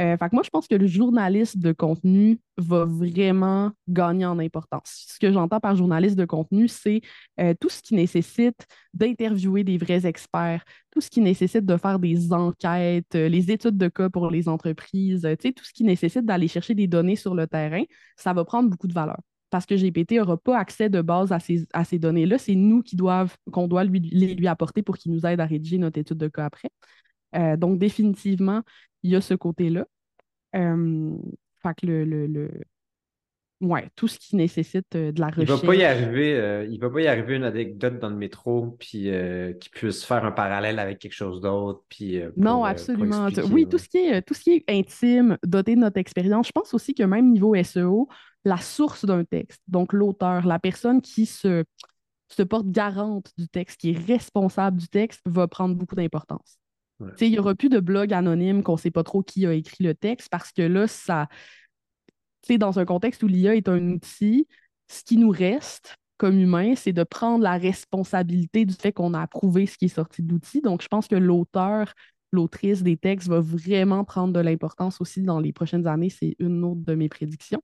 Euh, 0.00 0.16
fait 0.16 0.30
que 0.30 0.34
moi, 0.34 0.42
je 0.42 0.48
pense 0.48 0.66
que 0.68 0.74
le 0.74 0.86
journaliste 0.86 1.58
de 1.58 1.72
contenu 1.72 2.40
va 2.56 2.84
vraiment 2.86 3.72
gagner 3.88 4.24
en 4.24 4.38
importance. 4.38 5.06
Ce 5.08 5.18
que 5.18 5.30
j'entends 5.30 5.60
par 5.60 5.76
journaliste 5.76 6.16
de 6.16 6.24
contenu, 6.24 6.66
c'est 6.66 7.02
euh, 7.40 7.52
tout 7.60 7.68
ce 7.68 7.82
qui 7.82 7.94
nécessite 7.94 8.66
d'interviewer 8.94 9.64
des 9.64 9.76
vrais 9.76 10.06
experts, 10.06 10.64
tout 10.90 11.02
ce 11.02 11.10
qui 11.10 11.20
nécessite 11.20 11.66
de 11.66 11.76
faire 11.76 11.98
des 11.98 12.32
enquêtes, 12.32 13.14
euh, 13.14 13.28
les 13.28 13.50
études 13.50 13.76
de 13.76 13.88
cas 13.88 14.08
pour 14.08 14.30
les 14.30 14.48
entreprises, 14.48 15.28
tout 15.40 15.64
ce 15.64 15.72
qui 15.72 15.84
nécessite 15.84 16.24
d'aller 16.24 16.48
chercher 16.48 16.74
des 16.74 16.86
données 16.86 17.16
sur 17.16 17.34
le 17.34 17.46
terrain, 17.46 17.82
ça 18.16 18.32
va 18.32 18.44
prendre 18.44 18.70
beaucoup 18.70 18.88
de 18.88 18.94
valeur. 18.94 19.18
Parce 19.50 19.66
que 19.66 19.76
GPT 19.76 20.12
n'aura 20.12 20.38
pas 20.38 20.58
accès 20.58 20.88
de 20.88 21.02
base 21.02 21.30
à 21.32 21.38
ces, 21.38 21.66
à 21.74 21.84
ces 21.84 21.98
données-là. 21.98 22.38
C'est 22.38 22.54
nous 22.54 22.82
qui 22.82 22.96
doivent, 22.96 23.36
qu'on 23.50 23.68
doit 23.68 23.84
lui, 23.84 24.00
les 24.00 24.34
lui 24.34 24.46
apporter 24.46 24.82
pour 24.82 24.96
qu'il 24.96 25.12
nous 25.12 25.26
aide 25.26 25.40
à 25.40 25.44
rédiger 25.44 25.76
notre 25.76 25.98
étude 25.98 26.16
de 26.16 26.28
cas 26.28 26.46
après. 26.46 26.70
donc, 27.58 27.78
définitivement, 27.78 28.62
il 29.02 29.10
y 29.10 29.16
a 29.16 29.20
ce 29.20 29.34
côté-là. 29.34 29.86
Euh, 30.54 31.16
fait 31.62 31.74
que 31.80 31.86
le, 31.86 32.04
le, 32.26 32.50
Ouais, 33.60 33.88
tout 33.94 34.08
ce 34.08 34.18
qui 34.18 34.34
nécessite 34.34 34.96
euh, 34.96 35.12
de 35.12 35.20
la 35.20 35.28
recherche. 35.28 35.60
Il 35.62 35.66
va 35.66 35.72
pas 35.72 35.76
y 35.76 35.84
arriver, 35.84 36.34
euh, 36.34 36.66
il 36.68 36.80
va 36.80 36.90
pas 36.90 37.00
y 37.00 37.06
arriver 37.06 37.36
une 37.36 37.44
anecdote 37.44 38.00
dans 38.00 38.10
le 38.10 38.16
métro 38.16 38.76
puis 38.76 39.08
qui 39.60 39.68
puisse 39.70 40.04
faire 40.04 40.24
un 40.24 40.32
parallèle 40.32 40.80
avec 40.80 40.98
quelque 40.98 41.14
chose 41.14 41.40
d'autre. 41.40 41.84
Puis, 41.88 42.20
non, 42.36 42.64
absolument. 42.64 43.28
oui, 43.50 43.68
tout 43.68 43.78
ce, 43.78 43.88
qui 43.88 43.98
est, 43.98 44.22
tout 44.22 44.34
ce 44.34 44.40
qui 44.40 44.50
est 44.50 44.64
intime, 44.68 45.38
doté 45.44 45.76
de 45.76 45.80
notre 45.80 45.98
expérience. 45.98 46.48
Je 46.48 46.52
pense 46.52 46.74
aussi 46.74 46.92
que 46.92 47.04
même 47.04 47.30
niveau 47.30 47.54
SEO, 47.62 48.08
la 48.44 48.56
source 48.56 49.04
d'un 49.04 49.24
texte, 49.24 49.62
donc 49.68 49.92
l'auteur, 49.92 50.44
la 50.44 50.58
personne 50.58 51.00
qui 51.00 51.26
se, 51.26 51.62
se 52.28 52.42
porte 52.42 52.68
garante 52.68 53.30
du 53.38 53.48
texte, 53.48 53.80
qui 53.80 53.90
est 53.90 54.06
responsable 54.06 54.78
du 54.78 54.88
texte, 54.88 55.20
va 55.24 55.46
prendre 55.46 55.76
beaucoup 55.76 55.94
d'importance. 55.94 56.58
Il 57.20 57.30
n'y 57.30 57.38
aura 57.38 57.54
plus 57.54 57.68
de 57.68 57.80
blog 57.80 58.12
anonyme 58.12 58.62
qu'on 58.62 58.72
ne 58.72 58.78
sait 58.78 58.90
pas 58.90 59.04
trop 59.04 59.22
qui 59.22 59.46
a 59.46 59.52
écrit 59.52 59.84
le 59.84 59.94
texte 59.94 60.28
parce 60.30 60.52
que 60.52 60.62
là, 60.62 60.86
ça. 60.86 61.28
Dans 62.58 62.80
un 62.80 62.84
contexte 62.84 63.22
où 63.22 63.28
l'IA 63.28 63.54
est 63.54 63.68
un 63.68 63.90
outil, 63.90 64.48
ce 64.88 65.04
qui 65.04 65.16
nous 65.16 65.30
reste 65.30 65.96
comme 66.18 66.38
humain, 66.38 66.74
c'est 66.76 66.92
de 66.92 67.04
prendre 67.04 67.42
la 67.42 67.56
responsabilité 67.56 68.64
du 68.64 68.74
fait 68.74 68.92
qu'on 68.92 69.14
a 69.14 69.20
approuvé 69.20 69.66
ce 69.66 69.78
qui 69.78 69.86
est 69.86 69.88
sorti 69.88 70.22
de 70.22 70.30
l'outil. 70.30 70.60
Donc, 70.60 70.82
je 70.82 70.88
pense 70.88 71.08
que 71.08 71.16
l'auteur, 71.16 71.94
l'autrice 72.32 72.82
des 72.82 72.96
textes 72.96 73.28
va 73.28 73.40
vraiment 73.40 74.04
prendre 74.04 74.32
de 74.32 74.40
l'importance 74.40 75.00
aussi 75.00 75.22
dans 75.22 75.40
les 75.40 75.52
prochaines 75.52 75.86
années. 75.86 76.10
C'est 76.10 76.36
une 76.38 76.64
autre 76.64 76.80
de 76.84 76.94
mes 76.94 77.08
prédictions. 77.08 77.62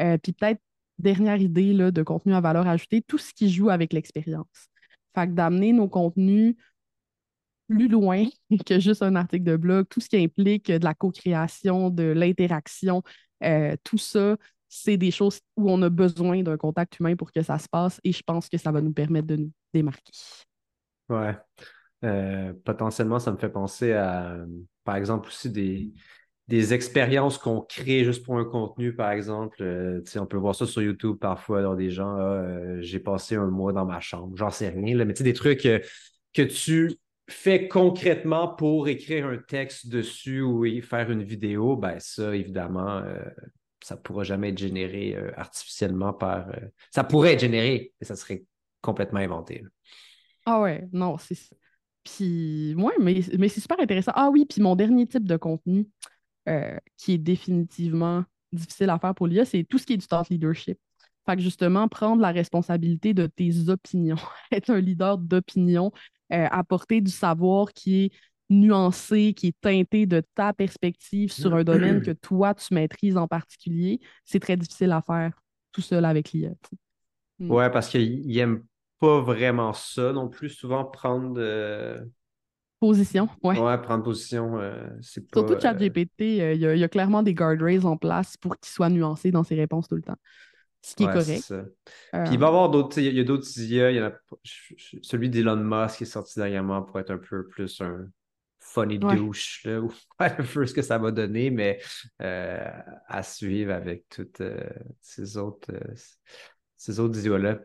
Euh, 0.00 0.18
puis 0.18 0.32
peut-être, 0.32 0.60
dernière 0.98 1.40
idée 1.40 1.72
là, 1.72 1.90
de 1.90 2.02
contenu 2.02 2.34
à 2.34 2.40
valeur 2.40 2.66
ajoutée, 2.66 3.02
tout 3.02 3.18
ce 3.18 3.32
qui 3.32 3.50
joue 3.50 3.70
avec 3.70 3.92
l'expérience. 3.92 4.68
Fait 5.14 5.26
que 5.26 5.32
d'amener 5.32 5.72
nos 5.72 5.88
contenus 5.88 6.56
plus 7.68 7.88
loin 7.88 8.24
que 8.66 8.80
juste 8.80 9.02
un 9.02 9.14
article 9.16 9.44
de 9.44 9.56
blog, 9.56 9.86
tout 9.88 10.00
ce 10.00 10.08
qui 10.08 10.16
implique 10.16 10.70
de 10.70 10.84
la 10.84 10.94
co-création, 10.94 11.90
de 11.90 12.04
l'interaction, 12.04 13.02
euh, 13.44 13.76
tout 13.84 13.98
ça, 13.98 14.36
c'est 14.68 14.96
des 14.96 15.10
choses 15.10 15.40
où 15.56 15.70
on 15.70 15.80
a 15.82 15.88
besoin 15.88 16.42
d'un 16.42 16.56
contact 16.56 16.98
humain 16.98 17.16
pour 17.16 17.32
que 17.32 17.42
ça 17.42 17.58
se 17.58 17.68
passe 17.68 18.00
et 18.04 18.12
je 18.12 18.22
pense 18.22 18.48
que 18.48 18.58
ça 18.58 18.72
va 18.72 18.80
nous 18.80 18.92
permettre 18.92 19.26
de 19.28 19.36
nous 19.36 19.52
démarquer. 19.72 20.12
Ouais. 21.08 21.36
Euh, 22.04 22.52
potentiellement, 22.64 23.18
ça 23.18 23.32
me 23.32 23.38
fait 23.38 23.48
penser 23.48 23.92
à, 23.92 24.36
par 24.84 24.96
exemple, 24.96 25.28
aussi 25.28 25.50
des, 25.50 25.92
des 26.46 26.74
expériences 26.74 27.38
qu'on 27.38 27.62
crée 27.62 28.04
juste 28.04 28.24
pour 28.24 28.38
un 28.38 28.44
contenu, 28.44 28.94
par 28.94 29.10
exemple. 29.10 29.62
Euh, 29.62 30.02
on 30.16 30.26
peut 30.26 30.36
voir 30.36 30.54
ça 30.54 30.66
sur 30.66 30.82
YouTube 30.82 31.16
parfois, 31.18 31.62
dans 31.62 31.74
des 31.74 31.90
gens, 31.90 32.16
ah, 32.18 32.80
j'ai 32.80 33.00
passé 33.00 33.36
un 33.36 33.48
mois 33.48 33.72
dans 33.72 33.86
ma 33.86 34.00
chambre, 34.00 34.36
j'en 34.36 34.50
sais 34.50 34.68
rien, 34.68 34.96
là, 34.96 35.04
mais 35.04 35.14
tu 35.14 35.18
sais, 35.18 35.24
des 35.24 35.32
trucs 35.32 35.62
que 36.34 36.42
tu 36.42 36.92
fais 37.28 37.68
concrètement 37.68 38.48
pour 38.48 38.88
écrire 38.88 39.26
un 39.26 39.38
texte 39.38 39.88
dessus 39.88 40.40
ou 40.40 40.64
faire 40.82 41.10
une 41.10 41.22
vidéo, 41.22 41.76
ben 41.76 41.98
ça, 42.00 42.34
évidemment, 42.34 42.98
euh, 42.98 43.22
ça 43.82 43.96
ne 43.96 44.00
pourra 44.00 44.24
jamais 44.24 44.50
être 44.50 44.58
généré 44.58 45.14
euh, 45.14 45.30
artificiellement 45.36 46.12
par. 46.12 46.48
Euh, 46.48 46.68
ça 46.90 47.04
pourrait 47.04 47.34
être 47.34 47.40
généré, 47.40 47.92
mais 48.00 48.06
ça 48.06 48.16
serait 48.16 48.44
complètement 48.80 49.20
inventé. 49.20 49.64
Ah 50.46 50.60
ouais, 50.60 50.88
non, 50.92 51.18
c'est. 51.18 51.38
Puis, 52.02 52.74
ouais, 52.76 52.94
mais, 53.00 53.20
mais 53.38 53.48
c'est 53.48 53.60
super 53.60 53.78
intéressant. 53.78 54.12
Ah 54.14 54.30
oui, 54.30 54.46
puis 54.48 54.62
mon 54.62 54.74
dernier 54.74 55.06
type 55.06 55.28
de 55.28 55.36
contenu 55.36 55.86
qui 56.96 57.12
est 57.12 57.18
définitivement 57.18 58.24
difficile 58.52 58.88
à 58.88 58.98
faire 58.98 59.14
pour 59.14 59.26
l'IA, 59.26 59.44
c'est 59.44 59.64
tout 59.64 59.76
ce 59.76 59.84
qui 59.84 59.92
est 59.92 59.98
du 59.98 60.06
thought 60.06 60.30
leadership. 60.30 60.78
Fait 61.26 61.36
que 61.36 61.42
justement, 61.42 61.88
prendre 61.88 62.22
la 62.22 62.30
responsabilité 62.30 63.12
de 63.12 63.26
tes 63.26 63.68
opinions, 63.68 64.16
être 64.50 64.70
un 64.70 64.80
leader 64.80 65.18
d'opinion, 65.18 65.92
euh, 66.32 66.46
apporter 66.50 67.00
du 67.00 67.10
savoir 67.10 67.72
qui 67.72 68.04
est 68.04 68.10
nuancé, 68.50 69.34
qui 69.34 69.48
est 69.48 69.60
teinté 69.60 70.06
de 70.06 70.22
ta 70.34 70.52
perspective 70.52 71.32
sur 71.32 71.54
un 71.54 71.64
domaine 71.64 72.02
que 72.02 72.12
toi, 72.12 72.54
tu 72.54 72.72
maîtrises 72.72 73.16
en 73.16 73.28
particulier, 73.28 74.00
c'est 74.24 74.40
très 74.40 74.56
difficile 74.56 74.92
à 74.92 75.02
faire 75.02 75.32
tout 75.72 75.82
seul 75.82 76.04
avec 76.04 76.32
l'IA. 76.32 76.50
Hmm. 77.38 77.50
Ouais, 77.50 77.70
parce 77.70 77.88
qu'il 77.88 78.26
n'aime 78.26 78.64
pas 78.98 79.20
vraiment 79.20 79.72
ça 79.72 80.12
non 80.12 80.28
plus, 80.28 80.50
souvent 80.50 80.84
prendre 80.84 81.34
de... 81.34 82.10
Position, 82.80 83.28
ouais. 83.42 83.58
Ouais, 83.58 83.82
prendre 83.82 84.04
position, 84.04 84.58
euh, 84.58 84.88
c'est 85.02 85.28
pas... 85.28 85.40
Surtout 85.40 85.60
ChatGPT, 85.60 86.40
euh, 86.40 86.54
il 86.54 86.60
y, 86.60 86.84
a 86.84 86.88
clairement 86.88 87.24
des 87.24 87.34
guardrails 87.34 87.84
en 87.84 87.96
place 87.96 88.36
pour 88.36 88.56
qu'il 88.56 88.70
soit 88.70 88.88
nuancé 88.88 89.32
dans 89.32 89.42
ses 89.42 89.56
réponses 89.56 89.88
tout 89.88 89.96
le 89.96 90.02
temps 90.02 90.16
ce 90.82 90.94
qui 90.94 91.04
est 91.04 91.06
correct. 91.06 91.54
Puis 92.12 92.34
il 92.34 92.38
va 92.38 92.46
y 92.46 92.48
avoir 92.48 92.70
d'autres, 92.70 92.98
il 92.98 93.14
y 93.14 93.20
a 93.20 93.24
d'autres 93.24 93.48
IA, 93.60 93.90
il 93.90 93.96
y 93.96 94.00
en 94.00 94.06
a, 94.06 94.12
celui 95.02 95.30
d'Elon 95.30 95.56
Musk 95.56 95.98
qui 95.98 96.02
est 96.04 96.06
sorti 96.06 96.38
dernièrement 96.38 96.82
pour 96.82 96.98
être 97.00 97.10
un 97.10 97.18
peu 97.18 97.46
plus 97.46 97.80
un 97.80 98.08
funny 98.60 98.98
douche, 98.98 99.64
là, 99.64 99.80
ou 99.80 99.92
un 100.18 100.30
peu 100.30 100.66
ce 100.66 100.74
que 100.74 100.82
ça 100.82 100.98
va 100.98 101.10
donner, 101.10 101.50
mais 101.50 101.80
euh, 102.22 102.70
à 103.06 103.22
suivre 103.22 103.72
avec 103.72 104.08
toutes 104.08 104.40
euh, 104.40 104.68
ces 105.00 105.36
autres, 105.36 105.72
euh, 105.72 105.94
ces 106.76 107.00
autres 107.00 107.18
IA-là. 107.24 107.60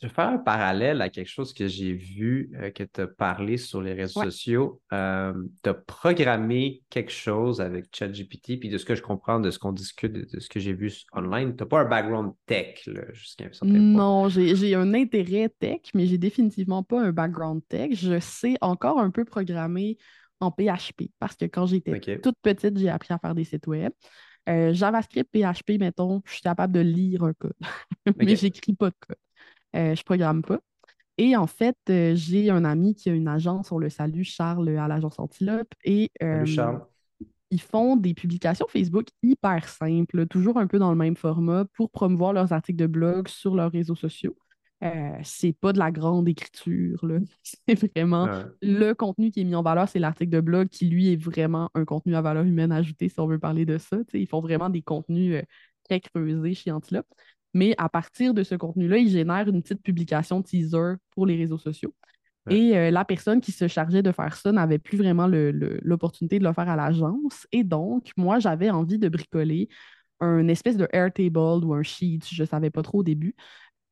Je 0.00 0.08
vais 0.08 0.12
faire 0.12 0.28
un 0.28 0.38
parallèle 0.38 1.00
à 1.00 1.08
quelque 1.08 1.28
chose 1.28 1.54
que 1.54 1.68
j'ai 1.68 1.92
vu, 1.92 2.50
euh, 2.60 2.70
que 2.70 2.82
tu 2.82 3.00
as 3.00 3.06
parlé 3.06 3.56
sur 3.56 3.80
les 3.80 3.92
réseaux 3.92 4.22
sociaux? 4.22 4.80
Euh, 4.92 5.32
tu 5.62 5.70
as 5.70 5.74
programmé 5.74 6.82
quelque 6.90 7.12
chose 7.12 7.60
avec 7.60 7.86
ChatGPT, 7.94 8.58
puis 8.58 8.68
de 8.68 8.76
ce 8.76 8.84
que 8.84 8.96
je 8.96 9.02
comprends, 9.02 9.38
de 9.38 9.50
ce 9.50 9.58
qu'on 9.58 9.72
discute, 9.72 10.12
de, 10.12 10.40
ce 10.40 10.48
que 10.48 10.58
j'ai 10.58 10.72
vu 10.72 10.92
online, 11.12 11.56
tu 11.56 11.62
n'as 11.62 11.68
pas 11.68 11.80
un 11.80 11.84
background 11.84 12.32
tech 12.46 12.88
jusqu'à 13.12 13.44
un 13.44 13.52
certain 13.52 13.68
point. 13.68 13.78
Non, 13.78 14.28
j'ai 14.28 14.74
un 14.74 14.94
intérêt 14.94 15.48
tech, 15.60 15.80
mais 15.94 16.06
j'ai 16.06 16.18
définitivement 16.18 16.82
pas 16.82 17.00
un 17.00 17.12
background 17.12 17.62
tech. 17.68 17.92
Je 17.94 18.18
sais 18.18 18.56
encore 18.60 18.98
un 18.98 19.10
peu 19.10 19.24
programmer 19.24 19.96
en 20.40 20.50
PHP, 20.50 21.10
parce 21.20 21.36
que 21.36 21.44
quand 21.44 21.66
j'étais 21.66 22.18
toute 22.18 22.36
petite, 22.42 22.76
j'ai 22.78 22.88
appris 22.88 23.14
à 23.14 23.18
faire 23.18 23.34
des 23.34 23.44
sites 23.44 23.66
web. 23.68 23.92
Euh, 24.48 24.74
JavaScript, 24.74 25.30
PHP, 25.32 25.78
mettons, 25.78 26.20
je 26.26 26.32
suis 26.32 26.42
capable 26.42 26.74
de 26.74 26.80
lire 26.80 27.22
un 27.24 27.32
code, 27.32 27.54
mais 28.18 28.36
j'écris 28.36 28.74
pas 28.74 28.90
de 28.90 28.96
code. 29.00 29.16
Euh, 29.74 29.94
je 29.94 30.02
programme 30.02 30.42
pas. 30.42 30.60
Et 31.16 31.36
en 31.36 31.46
fait, 31.46 31.76
euh, 31.90 32.14
j'ai 32.14 32.50
un 32.50 32.64
ami 32.64 32.94
qui 32.94 33.08
a 33.08 33.12
une 33.12 33.28
agence, 33.28 33.70
on 33.70 33.78
le 33.78 33.88
salue, 33.88 34.22
Charles, 34.22 34.68
à 34.76 34.88
l'agence 34.88 35.18
Antilope. 35.18 35.72
Et 35.84 36.10
euh, 36.22 36.44
Charles. 36.44 36.82
ils 37.50 37.60
font 37.60 37.96
des 37.96 38.14
publications 38.14 38.66
Facebook 38.68 39.08
hyper 39.22 39.68
simples, 39.68 40.26
toujours 40.26 40.58
un 40.58 40.66
peu 40.66 40.78
dans 40.78 40.90
le 40.90 40.96
même 40.96 41.16
format, 41.16 41.66
pour 41.74 41.90
promouvoir 41.90 42.32
leurs 42.32 42.52
articles 42.52 42.78
de 42.78 42.86
blog 42.86 43.28
sur 43.28 43.54
leurs 43.54 43.70
réseaux 43.70 43.94
sociaux. 43.94 44.36
c'est 45.22 45.52
pas 45.52 45.72
de 45.72 45.78
la 45.78 45.92
grande 45.92 46.28
écriture, 46.28 47.06
c'est 47.42 47.74
vraiment 47.74 48.28
le 48.60 48.92
contenu 48.92 49.30
qui 49.30 49.40
est 49.40 49.44
mis 49.44 49.54
en 49.54 49.62
valeur, 49.62 49.88
c'est 49.88 50.00
l'article 50.00 50.30
de 50.30 50.40
blog 50.40 50.68
qui, 50.68 50.88
lui, 50.88 51.12
est 51.12 51.16
vraiment 51.16 51.70
un 51.74 51.84
contenu 51.84 52.16
à 52.16 52.22
valeur 52.22 52.44
humaine 52.44 52.72
ajoutée, 52.72 53.08
si 53.08 53.20
on 53.20 53.28
veut 53.28 53.38
parler 53.38 53.64
de 53.64 53.78
ça. 53.78 53.98
ils 54.12 54.26
font 54.26 54.40
vraiment 54.40 54.68
des 54.68 54.82
contenus 54.82 55.44
très 55.84 56.00
creusés 56.00 56.54
chez 56.54 56.70
Antilope. 56.72 57.06
Mais 57.54 57.74
à 57.78 57.88
partir 57.88 58.34
de 58.34 58.42
ce 58.42 58.54
contenu-là, 58.54 58.98
il 58.98 59.08
génère 59.08 59.48
une 59.48 59.62
petite 59.62 59.82
publication 59.82 60.42
teaser 60.42 60.94
pour 61.12 61.26
les 61.26 61.36
réseaux 61.36 61.58
sociaux. 61.58 61.94
Et 62.50 62.76
euh, 62.76 62.90
la 62.90 63.04
personne 63.04 63.40
qui 63.40 63.52
se 63.52 63.68
chargeait 63.68 64.02
de 64.02 64.12
faire 64.12 64.36
ça 64.36 64.52
n'avait 64.52 64.78
plus 64.78 64.98
vraiment 64.98 65.26
l'opportunité 65.26 66.38
de 66.38 66.44
le 66.44 66.52
faire 66.52 66.68
à 66.68 66.76
l'agence. 66.76 67.46
Et 67.52 67.64
donc, 67.64 68.10
moi, 68.16 68.38
j'avais 68.38 68.68
envie 68.70 68.98
de 68.98 69.08
bricoler 69.08 69.68
un 70.20 70.46
espèce 70.48 70.76
de 70.76 70.86
Airtable 70.92 71.64
ou 71.64 71.74
un 71.74 71.82
sheet, 71.82 72.20
je 72.30 72.42
ne 72.42 72.46
savais 72.46 72.70
pas 72.70 72.82
trop 72.82 72.98
au 72.98 73.02
début, 73.02 73.34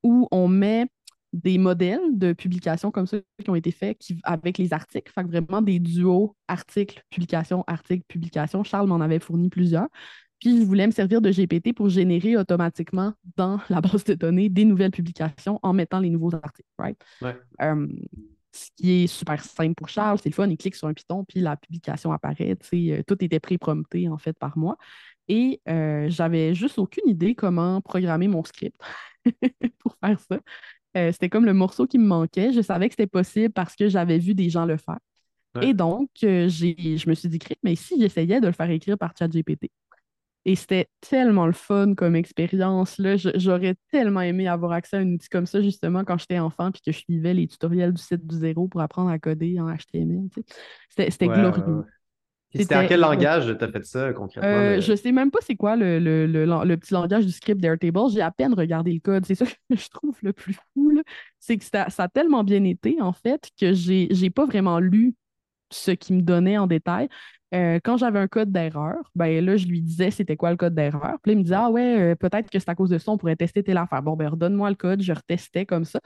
où 0.03 0.29
on 0.31 0.48
met 0.48 0.87
des 1.33 1.57
modèles 1.57 2.18
de 2.18 2.35
publications 2.35 2.90
comme 2.90 3.07
ça 3.07 3.18
qui 3.42 3.48
ont 3.48 3.55
été 3.55 3.70
faits 3.70 3.98
avec 4.22 4.59
les 4.59 4.72
articles, 4.75 5.11
fait 5.11 5.22
vraiment 5.22 5.62
des 5.62 5.79
duos 5.79 6.37
articles, 6.46 7.03
publication, 7.11 7.64
article, 7.66 8.05
publication. 8.07 8.62
Charles 8.64 8.88
m'en 8.88 9.01
avait 9.01 9.18
fourni 9.18 9.48
plusieurs. 9.48 9.88
Puis 10.42 10.59
je 10.59 10.64
voulais 10.64 10.88
me 10.88 10.92
servir 10.92 11.20
de 11.20 11.31
GPT 11.31 11.72
pour 11.72 11.88
générer 11.88 12.37
automatiquement 12.37 13.14
dans 13.37 13.61
la 13.68 13.81
base 13.81 14.02
de 14.02 14.14
données 14.14 14.48
des 14.48 14.64
nouvelles 14.64 14.90
publications 14.90 15.61
en 15.62 15.72
mettant 15.72 16.00
les 16.00 16.11
nouveaux 16.11 16.35
articles. 16.35 16.68
Right? 16.78 17.00
Euh, 17.61 17.87
ce 18.50 18.68
qui 18.76 19.05
est 19.05 19.07
super 19.07 19.42
simple 19.44 19.76
pour 19.76 19.88
Charles, 19.88 20.18
c'est 20.20 20.31
le 20.31 20.35
fun, 20.35 20.48
il 20.48 20.57
clique 20.57 20.74
sur 20.74 20.88
un 20.88 20.94
piton, 20.94 21.24
puis 21.24 21.38
la 21.38 21.57
publication 21.57 22.11
apparaît. 22.11 22.57
Euh, 22.74 23.02
tout 23.07 23.24
était 23.24 23.38
pré-prompté 23.38 24.09
en 24.09 24.18
fait 24.18 24.37
par 24.37 24.59
moi. 24.59 24.76
Et 25.28 25.61
euh, 25.68 26.11
j'avais 26.11 26.57
juste 26.57 26.76
aucune 26.81 27.09
idée 27.09 27.37
comment 27.37 27.81
programmer 27.81 28.26
mon 28.26 28.42
script 28.42 28.76
pour 29.78 29.96
faire 30.05 30.18
ça. 30.18 30.40
c'était 31.12 31.28
comme 31.28 31.44
le 31.44 31.55
morceau 31.55 31.87
qui 31.87 31.98
me 31.98 32.07
manquait. 32.07 32.52
Je 32.52 32.62
savais 32.62 32.88
que 32.88 32.94
c'était 32.94 33.07
possible 33.07 33.52
parce 33.52 33.76
que 33.76 33.88
j'avais 33.88 34.18
vu 34.18 34.35
des 34.35 34.50
gens 34.50 34.66
le 34.66 34.76
faire. 34.76 34.98
Et 35.61 35.72
donc, 35.72 36.09
je 36.20 37.09
me 37.09 37.14
suis 37.14 37.28
dit, 37.28 37.38
mais 37.62 37.76
si 37.76 38.00
j'essayais 38.00 38.40
de 38.40 38.46
le 38.46 38.52
faire 38.52 38.70
écrire 38.70 38.98
par 38.98 39.12
ChatGPT, 39.16 39.70
et 40.44 40.57
c'était 40.57 40.88
tellement 41.00 41.46
le 41.46 41.52
fun 41.52 41.94
comme 41.94 42.16
expérience. 42.16 43.00
J'aurais 43.37 43.76
tellement 43.90 44.22
aimé 44.22 44.48
avoir 44.48 44.72
accès 44.72 44.96
à 44.96 45.00
un 45.00 45.12
outil 45.12 45.28
comme 45.28 45.46
ça, 45.46 45.61
justement, 45.61 46.05
quand 46.05 46.18
j'étais 46.18 46.38
enfant 46.38 46.72
puis 46.72 46.83
que 46.85 46.92
je 46.92 46.98
suivais 46.98 47.35
les 47.35 47.46
tutoriels 47.46 47.92
du 47.92 48.02
site 48.02 48.26
du 48.26 48.37
zéro 48.37 48.66
pour 48.66 48.81
apprendre 48.81 49.11
à 49.11 49.18
coder 49.18 49.61
en 49.61 49.72
HTML. 49.72 50.28
C'était 50.88 51.28
glorieux. 51.28 51.85
C'était 52.55 52.76
en 52.76 52.87
quel 52.87 53.00
langage 53.00 53.57
tu 53.57 53.64
as 53.64 53.68
fait 53.68 53.85
ça 53.85 54.12
concrètement? 54.12 54.50
Euh, 54.50 54.81
je 54.81 54.94
sais 54.94 55.12
même 55.12 55.31
pas 55.31 55.38
c'est 55.40 55.57
quoi 55.57 55.74
le, 55.74 55.98
le, 55.98 56.76
petit 56.76 56.92
langage 56.92 57.24
du 57.24 57.33
script 57.33 57.61
d'Airtable. 57.61 58.11
J'ai 58.12 58.20
à 58.20 58.31
peine 58.31 58.52
regardé 58.52 58.92
le 58.92 59.00
code. 59.00 59.24
C'est 59.24 59.35
ça 59.35 59.46
que 59.46 59.52
je 59.76 59.88
trouve 59.88 60.16
le 60.22 60.33
plus 60.33 60.55
fou. 60.74 61.00
C'est 61.38 61.57
que 61.57 61.64
ça, 61.64 61.88
ça, 61.88 62.05
a 62.05 62.09
tellement 62.09 62.44
bien 62.44 62.62
été, 62.64 63.00
en 63.00 63.12
fait, 63.12 63.48
que 63.59 63.72
j'ai 63.72 64.31
pas 64.31 64.44
vraiment 64.44 64.81
lu 64.81 65.14
ce 65.70 65.92
qu'il 65.92 66.16
me 66.16 66.22
donnait 66.22 66.59
en 66.59 66.66
détail. 66.66 67.09
Euh, 67.55 67.79
quand 67.85 67.99
j'avais 67.99 68.19
un 68.19 68.29
code 68.29 68.51
d'erreur, 68.51 69.11
ben 69.15 69.45
là, 69.45 69.57
je 69.57 69.66
lui 69.66 69.83
disais 69.83 70.11
c'était 70.11 70.37
quoi 70.37 70.51
le 70.51 70.57
code 70.57 70.74
d'erreur. 70.74 71.18
Puis 71.22 71.31
là, 71.31 71.33
il 71.35 71.39
me 71.39 71.43
disait 71.43 71.57
Ah 71.57 71.70
ouais, 71.70 72.12
euh, 72.12 72.14
peut-être 72.14 72.51
que 72.51 72.59
c'est 72.59 72.68
à 72.68 72.74
cause 72.74 72.91
de 72.91 72.99
ça, 72.99 73.12
on 73.12 73.18
pourrait 73.18 73.37
tester 73.37 73.62
telle 73.62 73.76
affaire. 73.76 74.03
Bon, 74.03 74.16
ben 74.16 74.29
redonne-moi 74.29 74.70
le 74.70 74.76
code, 74.76 75.03
je 75.03 75.12
retestais 75.12 75.66
comme 75.66 75.85
ça. 75.85 76.01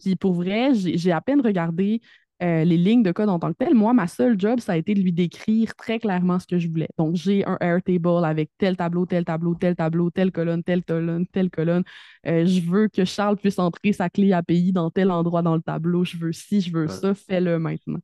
Puis 0.00 0.14
pour 0.16 0.34
vrai, 0.34 0.74
j'ai 0.74 1.12
à 1.12 1.20
peine 1.20 1.40
regardé 1.40 2.00
euh, 2.42 2.64
les 2.64 2.76
lignes 2.76 3.02
de 3.02 3.12
code 3.12 3.30
en 3.30 3.38
tant 3.38 3.50
que 3.52 3.56
tel. 3.58 3.74
Moi, 3.74 3.94
ma 3.94 4.06
seule 4.06 4.38
job, 4.38 4.60
ça 4.60 4.72
a 4.72 4.76
été 4.76 4.94
de 4.94 5.00
lui 5.00 5.12
décrire 5.12 5.74
très 5.74 5.98
clairement 5.98 6.38
ce 6.38 6.46
que 6.46 6.58
je 6.58 6.68
voulais. 6.68 6.88
Donc, 6.98 7.16
j'ai 7.16 7.44
un 7.46 7.56
Airtable 7.60 8.24
avec 8.24 8.50
tel 8.58 8.76
tableau, 8.76 9.06
tel 9.06 9.24
tableau, 9.24 9.54
tel 9.54 9.74
tableau, 9.74 10.10
telle 10.10 10.32
colonne, 10.32 10.62
telle 10.62 10.84
colonne, 10.84 11.26
telle 11.28 11.50
colonne. 11.50 11.84
je 12.24 12.60
veux 12.60 12.88
que 12.88 13.06
Charles 13.06 13.38
puisse 13.38 13.58
entrer 13.58 13.92
sa 13.94 14.10
clé 14.10 14.32
API 14.32 14.72
dans 14.72 14.90
tel 14.90 15.10
endroit 15.10 15.42
dans 15.42 15.56
le 15.56 15.62
tableau. 15.62 16.04
Je 16.04 16.18
veux 16.18 16.32
ci, 16.32 16.60
je 16.60 16.70
veux 16.70 16.88
ça, 16.88 17.14
fais-le 17.14 17.58
maintenant. 17.58 18.00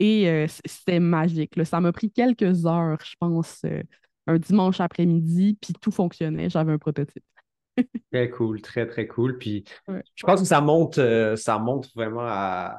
Et 0.00 0.28
euh, 0.28 0.46
c'était 0.64 0.98
magique. 0.98 1.52
Ça 1.64 1.80
m'a 1.80 1.92
pris 1.92 2.10
quelques 2.10 2.66
heures, 2.66 2.98
je 3.04 3.14
pense, 3.20 3.60
euh, 3.64 3.82
un 4.26 4.38
dimanche 4.38 4.80
après-midi, 4.80 5.58
puis 5.60 5.74
tout 5.80 5.90
fonctionnait. 5.90 6.50
J'avais 6.50 6.72
un 6.72 6.78
prototype. 6.78 7.22
Très 8.12 8.30
cool, 8.30 8.60
très, 8.60 8.86
très 8.86 9.06
cool. 9.06 9.38
Puis 9.38 9.64
Ouais. 9.88 10.02
je 10.14 10.26
pense 10.26 10.40
que 10.40 10.46
ça 10.46 10.60
montre, 10.60 11.00
euh, 11.00 11.36
ça 11.36 11.62
vraiment 11.94 12.22
à, 12.24 12.76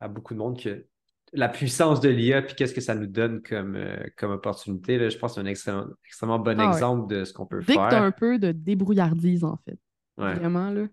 à 0.00 0.08
beaucoup 0.08 0.34
de 0.34 0.38
monde 0.38 0.60
que 0.60 0.84
la 1.32 1.48
puissance 1.48 2.00
de 2.00 2.08
l'IA, 2.10 2.42
puis 2.42 2.54
qu'est-ce 2.54 2.74
que 2.74 2.80
ça 2.80 2.94
nous 2.94 3.06
donne 3.06 3.42
comme, 3.42 3.74
euh, 3.74 3.96
comme 4.16 4.30
opportunité. 4.32 4.98
Là, 4.98 5.08
je 5.08 5.18
pense 5.18 5.32
que 5.32 5.34
c'est 5.36 5.40
un 5.46 5.50
extrêmement, 5.50 5.86
extrêmement 6.04 6.38
bon 6.38 6.58
Ah 6.60 6.66
ouais. 6.68 6.72
exemple 6.74 7.12
de 7.12 7.24
ce 7.24 7.32
qu'on 7.32 7.46
peut 7.46 7.60
Dès 7.60 7.72
que 7.74 7.78
tu 7.78 7.78
as 7.78 7.90
faire. 7.90 8.02
un 8.02 8.12
peu 8.12 8.38
de 8.38 8.52
débrouillardise, 8.52 9.42
en 9.42 9.56
fait. 9.64 9.78
Ouais. 10.16 10.34
Vraiment, 10.34 10.70
là. 10.70 10.86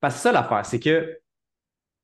Parce 0.00 0.14
que 0.16 0.20
ça, 0.20 0.32
l'affaire, 0.32 0.64
c'est 0.64 0.80
que 0.80 1.18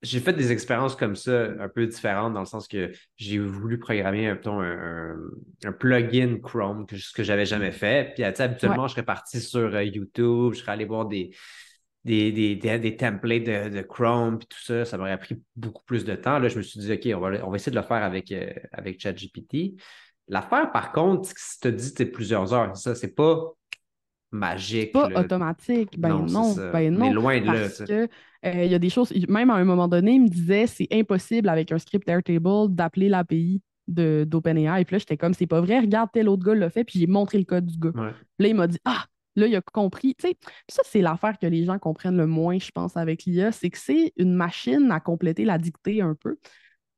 j'ai 0.02 0.20
fait 0.20 0.32
des 0.32 0.52
expériences 0.52 0.94
comme 0.94 1.16
ça, 1.16 1.48
un 1.58 1.68
peu 1.68 1.86
différentes, 1.86 2.34
dans 2.34 2.40
le 2.40 2.46
sens 2.46 2.68
que 2.68 2.92
j'ai 3.16 3.38
voulu 3.38 3.78
programmer 3.78 4.28
un, 4.28 4.38
un, 4.46 5.16
un 5.64 5.72
plugin 5.72 6.38
Chrome, 6.40 6.86
que, 6.86 6.96
ce 6.96 7.12
que 7.12 7.24
j'avais 7.24 7.46
jamais 7.46 7.72
fait. 7.72 8.12
Puis, 8.14 8.22
habituellement, 8.22 8.86
je 8.86 8.92
serais 8.92 9.04
parti 9.04 9.40
sur 9.40 9.74
euh, 9.74 9.82
YouTube, 9.82 10.54
je 10.54 10.60
serais 10.60 10.72
allé 10.72 10.84
voir 10.84 11.06
des, 11.06 11.30
des, 12.04 12.30
des, 12.30 12.54
des, 12.54 12.78
des 12.78 12.96
templates 12.96 13.42
de, 13.44 13.68
de 13.76 13.82
Chrome, 13.82 14.38
puis 14.38 14.46
tout 14.48 14.62
ça. 14.62 14.84
Ça 14.84 14.98
m'aurait 14.98 15.18
pris 15.18 15.42
beaucoup 15.56 15.82
plus 15.84 16.04
de 16.04 16.14
temps. 16.14 16.38
Là, 16.38 16.48
je 16.48 16.58
me 16.58 16.62
suis 16.62 16.78
dit, 16.78 16.92
OK, 16.92 17.08
on 17.16 17.20
va, 17.20 17.46
on 17.46 17.50
va 17.50 17.56
essayer 17.56 17.72
de 17.72 17.76
le 17.76 17.86
faire 17.86 18.04
avec, 18.04 18.30
euh, 18.30 18.52
avec 18.72 19.00
ChatGPT. 19.00 19.74
L'affaire, 20.28 20.70
par 20.70 20.92
contre, 20.92 21.28
si 21.36 21.58
tu 21.58 21.60
te 21.60 21.68
dis, 21.68 21.92
c'est 21.96 22.06
plusieurs 22.06 22.52
heures, 22.54 22.76
ça, 22.76 22.94
c'est 22.94 23.14
pas 23.14 23.52
magique. 24.30 24.92
Pas 24.92 25.08
là. 25.08 25.20
automatique. 25.20 25.98
Ben 25.98 26.10
Non, 26.10 26.26
c'est 26.26 26.34
non, 26.34 26.54
ça. 26.54 26.70
ben 26.70 26.94
non. 26.94 27.12
loin 27.12 27.40
de 27.40 27.46
là, 27.46 27.52
Parce 27.52 27.84
que 27.84 28.08
euh, 28.46 28.64
il 28.64 28.70
y 28.70 28.74
a 28.74 28.78
des 28.78 28.90
choses, 28.90 29.12
même 29.28 29.50
à 29.50 29.54
un 29.54 29.64
moment 29.64 29.88
donné, 29.88 30.12
il 30.12 30.22
me 30.22 30.28
disait 30.28 30.66
c'est 30.66 30.88
impossible 30.92 31.48
avec 31.48 31.72
un 31.72 31.78
script 31.78 32.08
Airtable 32.08 32.74
d'appeler 32.74 33.08
l'API 33.08 33.62
d'OpenAI. 33.88 34.84
Puis 34.84 34.94
là, 34.94 34.98
j'étais 34.98 35.16
comme 35.16 35.34
c'est 35.34 35.46
pas 35.46 35.60
vrai, 35.60 35.80
regarde, 35.80 36.10
tel 36.12 36.28
autre 36.28 36.44
gars 36.44 36.54
l'a 36.54 36.70
fait, 36.70 36.84
puis 36.84 36.98
j'ai 36.98 37.06
montré 37.06 37.38
le 37.38 37.44
code 37.44 37.66
du 37.66 37.78
gars. 37.78 37.90
Ouais. 37.94 38.12
Puis 38.12 38.44
là, 38.44 38.48
il 38.48 38.54
m'a 38.54 38.66
dit 38.66 38.78
Ah, 38.84 39.06
là, 39.34 39.46
il 39.46 39.56
a 39.56 39.60
compris. 39.60 40.14
Tu 40.16 40.28
sais, 40.28 40.36
ça, 40.68 40.82
c'est 40.84 41.00
l'affaire 41.00 41.38
que 41.38 41.46
les 41.46 41.64
gens 41.64 41.78
comprennent 41.78 42.16
le 42.16 42.26
moins, 42.26 42.58
je 42.58 42.70
pense, 42.70 42.96
avec 42.96 43.24
l'IA, 43.24 43.52
c'est 43.52 43.70
que 43.70 43.78
c'est 43.78 44.12
une 44.16 44.34
machine 44.34 44.90
à 44.90 45.00
compléter 45.00 45.44
la 45.44 45.58
dictée 45.58 46.02
un 46.02 46.14
peu. 46.14 46.36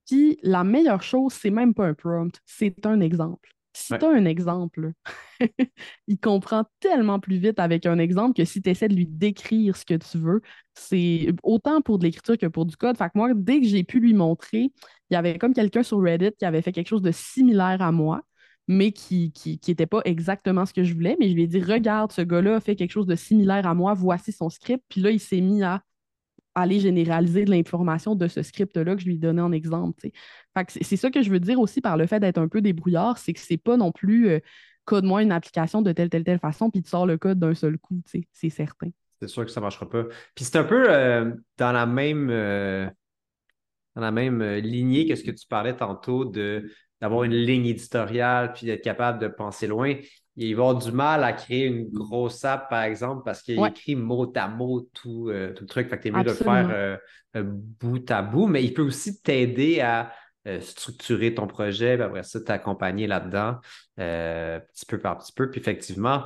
Puis 0.07 0.39
la 0.43 0.65
meilleure 0.65 1.03
chose, 1.03 1.33
c'est 1.33 1.51
même 1.51 1.73
pas 1.75 1.87
un 1.87 1.95
prompt, 1.95 2.37
c'est 2.45 2.85
un 2.87 3.01
exemple. 3.01 3.49
Si 3.73 3.95
Ouais. 3.95 3.99
tu 3.99 4.05
as 4.05 4.11
un 4.11 4.25
exemple, 4.25 4.93
il 6.09 6.19
comprend 6.19 6.65
tellement 6.81 7.21
plus 7.21 7.39
vite 7.39 7.59
avec 7.59 7.87
un 7.87 7.99
exemple 7.99 8.35
que 8.35 8.45
si 8.45 8.61
tu 8.63 8.71
essaies 8.71 8.89
de 8.89 8.95
lui 8.95 9.07
décrire 9.07 9.77
ce 9.77 9.85
que 9.85 9.95
tu 9.95 10.19
veux, 10.19 10.41
c'est 10.75 11.29
autant 11.43 11.81
pour 11.81 11.99
de 11.99 12.05
l'écriture 12.05 12.37
que 12.39 12.47
pour 12.47 12.67
du 12.67 12.77
code. 12.77 12.97
Fait 12.97 13.07
que 13.07 13.13
moi, 13.15 13.31
dès 13.35 13.61
que 13.61 13.67
j'ai 13.67 13.85
pu 13.85 14.01
lui 14.01 14.15
montrer, 14.15 14.73
il 15.11 15.15
y 15.15 15.17
avait 15.17 15.39
comme 15.39 15.55
quelqu'un 15.55 15.83
sur 15.83 16.01
Reddit 16.03 16.33
qui 16.39 16.45
avait 16.45 16.63
fait 16.63 16.73
quelque 16.73 16.89
chose 16.89 17.03
de 17.03 17.13
similaire 17.13 17.81
à 17.83 17.93
moi, 17.93 18.23
mais 18.69 18.93
qui 18.93 19.33
qui, 19.33 19.59
qui 19.59 19.75
pas 19.75 20.01
exactement 20.05 20.67
ce 20.67 20.73
que 20.73 20.85
je 20.85 20.95
voulais. 20.95 21.17
Mais 21.21 21.29
je 21.29 21.35
lui 21.35 21.43
ai 21.45 21.47
dit, 21.47 21.63
regarde, 21.63 22.13
ce 22.13 22.23
gars-là 22.23 22.57
a 22.57 22.61
fait 22.61 22.77
quelque 22.77 22.93
chose 22.93 23.07
de 23.07 23.17
similaire 23.17 23.67
à 23.67 23.75
moi, 23.75 23.95
voici 23.95 24.33
son 24.33 24.51
script. 24.51 24.85
Puis 24.89 25.01
là, 25.01 25.11
il 25.11 25.21
s'est 25.21 25.41
mis 25.41 25.63
à 25.63 25.83
aller 26.55 26.81
généraliser 26.81 27.45
de 27.45 27.51
l'information 27.51 28.15
de 28.15 28.29
ce 28.29 28.43
script-là 28.43 28.95
que 28.95 29.01
je 29.01 29.07
lui 29.07 29.19
donnais 29.19 29.43
en 29.43 29.53
exemple. 29.53 30.09
c'est 30.69 30.97
ça 30.97 31.11
que 31.11 31.23
je 31.23 31.31
veux 31.31 31.41
dire 31.41 31.61
aussi 31.61 31.81
par 31.81 31.97
le 31.97 32.07
fait 32.07 32.21
d'être 32.21 32.39
un 32.39 32.49
peu 32.49 32.61
débrouillard, 32.61 33.19
c'est 33.19 33.33
que 33.33 33.41
c'est 33.41 33.57
pas 33.57 33.77
non 33.77 33.93
plus 33.93 34.29
euh, 34.29 34.41
code-moi 34.85 35.23
une 35.23 35.33
application 35.33 35.83
de 35.83 35.93
telle, 35.93 36.11
telle, 36.11 36.25
telle 36.25 36.39
façon, 36.39 36.71
puis 36.71 36.83
tu 36.83 36.91
sors 36.91 37.07
le 37.07 37.19
code 37.19 37.39
d'un 37.39 37.55
seul 37.55 37.79
coup, 37.79 38.03
c'est 38.33 38.51
certain. 38.51 38.89
C'est 39.21 39.29
sûr 39.29 39.45
que 39.45 39.51
ça 39.51 39.61
ne 39.61 39.65
marchera 39.65 39.89
pas. 39.89 40.05
Puis 40.35 40.45
c'est 40.45 40.57
un 40.57 40.65
peu 40.65 40.91
euh, 40.91 41.33
dans 41.59 41.73
la 41.73 41.87
même, 41.87 42.31
euh, 42.31 42.89
dans 43.95 44.03
la 44.03 44.11
même 44.11 44.43
lignée 44.43 45.07
que 45.07 45.15
ce 45.15 45.23
que 45.23 45.31
tu 45.31 45.47
parlais 45.47 45.77
tantôt 45.77 46.25
d'avoir 46.25 47.25
une 47.25 47.35
ligne 47.35 47.67
éditoriale 47.67 48.53
puis 48.55 48.67
d'être 48.67 48.83
capable 48.83 49.21
de 49.21 49.29
penser 49.29 49.67
loin. 49.67 49.95
Il 50.43 50.57
va 50.57 50.63
avoir 50.69 50.83
du 50.83 50.91
mal 50.91 51.23
à 51.23 51.35
créer 51.35 51.67
une 51.67 51.91
grosse 51.91 52.45
app, 52.47 52.71
par 52.71 52.83
exemple, 52.83 53.23
parce 53.27 53.43
qu'il 53.43 53.59
Ouais. 53.59 53.69
écrit 53.69 53.95
mot 53.95 54.33
à 54.35 54.49
mot 54.49 54.89
tout, 54.95 55.29
euh, 55.29 55.53
tout 55.53 55.65
le 55.65 55.69
truc. 55.69 55.91
Fait 55.91 55.99
que 55.99 56.03
t'es 56.05 56.11
mieux 56.11 56.25
de 56.25 56.31
le 56.31 56.35
faire 56.35 56.69
euh, 56.71 56.97
euh, 57.37 57.43
bout 57.45 58.11
à 58.11 58.23
bout, 58.23 58.47
mais 58.47 58.65
il 58.65 58.73
peut 58.73 58.83
aussi 58.83 59.21
t'aider 59.21 59.81
à 59.81 60.13
structurer 60.63 61.35
ton 61.35 61.47
projet, 61.47 61.97
puis 61.97 62.03
après 62.03 62.23
ça, 62.23 62.41
t'accompagner 62.41 63.07
là-dedans, 63.07 63.59
petit 63.97 64.87
peu 64.89 64.99
par 64.99 65.19
petit 65.19 65.33
peu. 65.33 65.51
Puis 65.51 65.61
effectivement, 65.61 66.25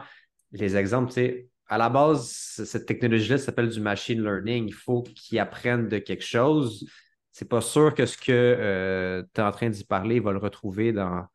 les 0.53 0.77
exemples, 0.77 1.09
tu 1.09 1.15
sais, 1.15 1.49
à 1.67 1.79
la 1.79 1.89
base, 1.89 2.29
cette 2.29 2.87
technologie-là 2.87 3.39
s'appelle 3.39 3.69
du 3.69 3.81
machine 3.81 4.23
learning. 4.23 4.69
Il 4.69 4.75
faut 4.75 5.03
qu'ils 5.03 5.41
apprennent 5.41 5.89
de 5.89 5.99
quelque 5.99 6.25
chose. 6.25 6.89
C'est 7.33 7.49
pas 7.49 7.61
sûr 7.61 7.93
que 7.93 8.07
ce 8.07 8.17
que 8.17 9.25
tu 9.35 9.41
es 9.41 9.45
en 9.45 9.51
train 9.51 9.69
d'y 9.69 9.85
parler 9.85 10.21
va 10.21 10.31
le 10.31 10.39
retrouver 10.39 10.93
dans. 10.93 11.27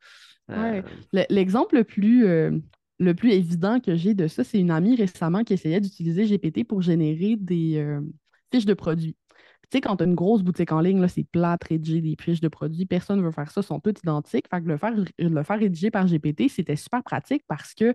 Euh, 0.49 0.81
Ouais. 0.81 0.83
Le- 1.13 1.25
L'exemple 1.29 1.75
le 1.75 1.83
plus, 1.83 2.25
euh, 2.25 2.57
le 2.99 3.13
plus 3.13 3.31
évident 3.31 3.79
que 3.79 3.95
j'ai 3.95 4.13
de 4.13 4.27
ça, 4.27 4.43
c'est 4.43 4.59
une 4.59 4.71
amie 4.71 4.95
récemment 4.95 5.43
qui 5.43 5.53
essayait 5.53 5.79
d'utiliser 5.81 6.25
GPT 6.25 6.63
pour 6.63 6.81
générer 6.81 7.35
des 7.37 7.77
euh, 7.77 8.01
fiches 8.53 8.65
de 8.65 8.73
produits. 8.73 9.15
Tu 9.71 9.77
sais, 9.77 9.81
quand 9.81 9.97
tu 9.97 10.03
as 10.03 10.07
une 10.07 10.15
grosse 10.15 10.41
boutique 10.41 10.71
en 10.71 10.81
ligne, 10.81 11.07
c'est 11.07 11.23
plate, 11.25 11.63
rédiger 11.65 12.01
des 12.01 12.15
fiches 12.19 12.41
de 12.41 12.47
produits. 12.47 12.85
Personne 12.85 13.19
ne 13.19 13.23
veut 13.23 13.31
faire 13.31 13.51
ça, 13.51 13.61
sont 13.61 13.79
toutes 13.79 13.99
identiques. 13.99 14.47
Fait 14.49 14.61
que 14.61 14.67
le 14.67 14.77
faire, 14.77 14.93
le 15.19 15.43
faire 15.43 15.59
rédiger 15.59 15.91
par 15.91 16.07
GPT, 16.07 16.49
c'était 16.49 16.75
super 16.75 17.03
pratique 17.03 17.43
parce 17.47 17.73
que, 17.75 17.93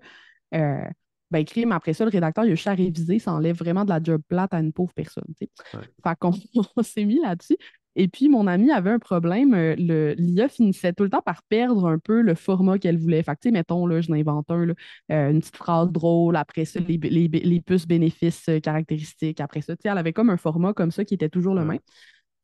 euh, 0.55 0.85
ben, 1.31 1.45
crime, 1.45 1.73
après 1.73 1.95
ça, 1.95 2.05
le 2.05 2.11
rédacteur, 2.11 2.45
il 2.45 2.53
a 2.53 2.55
juste 2.55 2.69
à 2.69 2.75
réviser, 2.75 3.19
ça 3.19 3.33
enlève 3.33 3.57
vraiment 3.57 3.85
de 3.85 3.91
la 3.91 4.01
job 4.03 4.23
plate 4.29 4.55
à 4.55 4.61
une 4.61 4.73
pauvre 4.73 4.93
personne. 4.95 5.25
Ouais. 5.41 5.81
Fait 6.05 6.17
qu'on 6.19 6.33
on 6.77 6.83
s'est 6.83 7.05
mis 7.05 7.21
là-dessus. 7.21 7.57
Et 7.97 8.09
puis, 8.09 8.29
mon 8.29 8.47
ami 8.47 8.71
avait 8.73 8.91
un 8.91 8.99
problème. 8.99 9.55
euh, 9.55 9.75
L'IA 9.77 10.49
finissait 10.49 10.93
tout 10.93 11.05
le 11.05 11.11
temps 11.11 11.23
par 11.23 11.43
perdre 11.45 11.87
un 11.87 11.99
peu 11.99 12.23
le 12.23 12.35
format 12.35 12.79
qu'elle 12.79 12.99
voulait. 12.99 13.23
Fait 13.23 13.35
que, 13.37 13.41
tu 13.43 13.49
sais, 13.49 13.53
mettons, 13.53 13.87
là, 13.87 14.01
je 14.01 14.11
n'invente 14.11 14.51
un, 14.51 14.67
là, 14.67 14.75
euh, 15.13 15.31
une 15.31 15.41
petite 15.41 15.57
phrase 15.57 15.91
drôle, 15.93 16.37
après 16.37 16.65
ça, 16.65 16.81
les, 16.81 16.99
les- 16.99 17.29
les 17.29 17.61
puces 17.61 17.87
bénéfices 17.87 18.49
euh, 18.49 18.61
caractéristiques, 18.61 19.41
après 19.41 19.61
ça, 19.63 19.77
tu 19.77 19.83
sais, 19.83 19.89
elle 19.91 19.99
avait 19.99 20.13
comme 20.13 20.31
un 20.31 20.37
format 20.37 20.73
comme 20.75 20.91
ça 20.91 21.05
qui 21.05 21.15
était 21.15 21.29
toujours 21.29 21.55
le 21.55 21.65
même. 21.65 21.79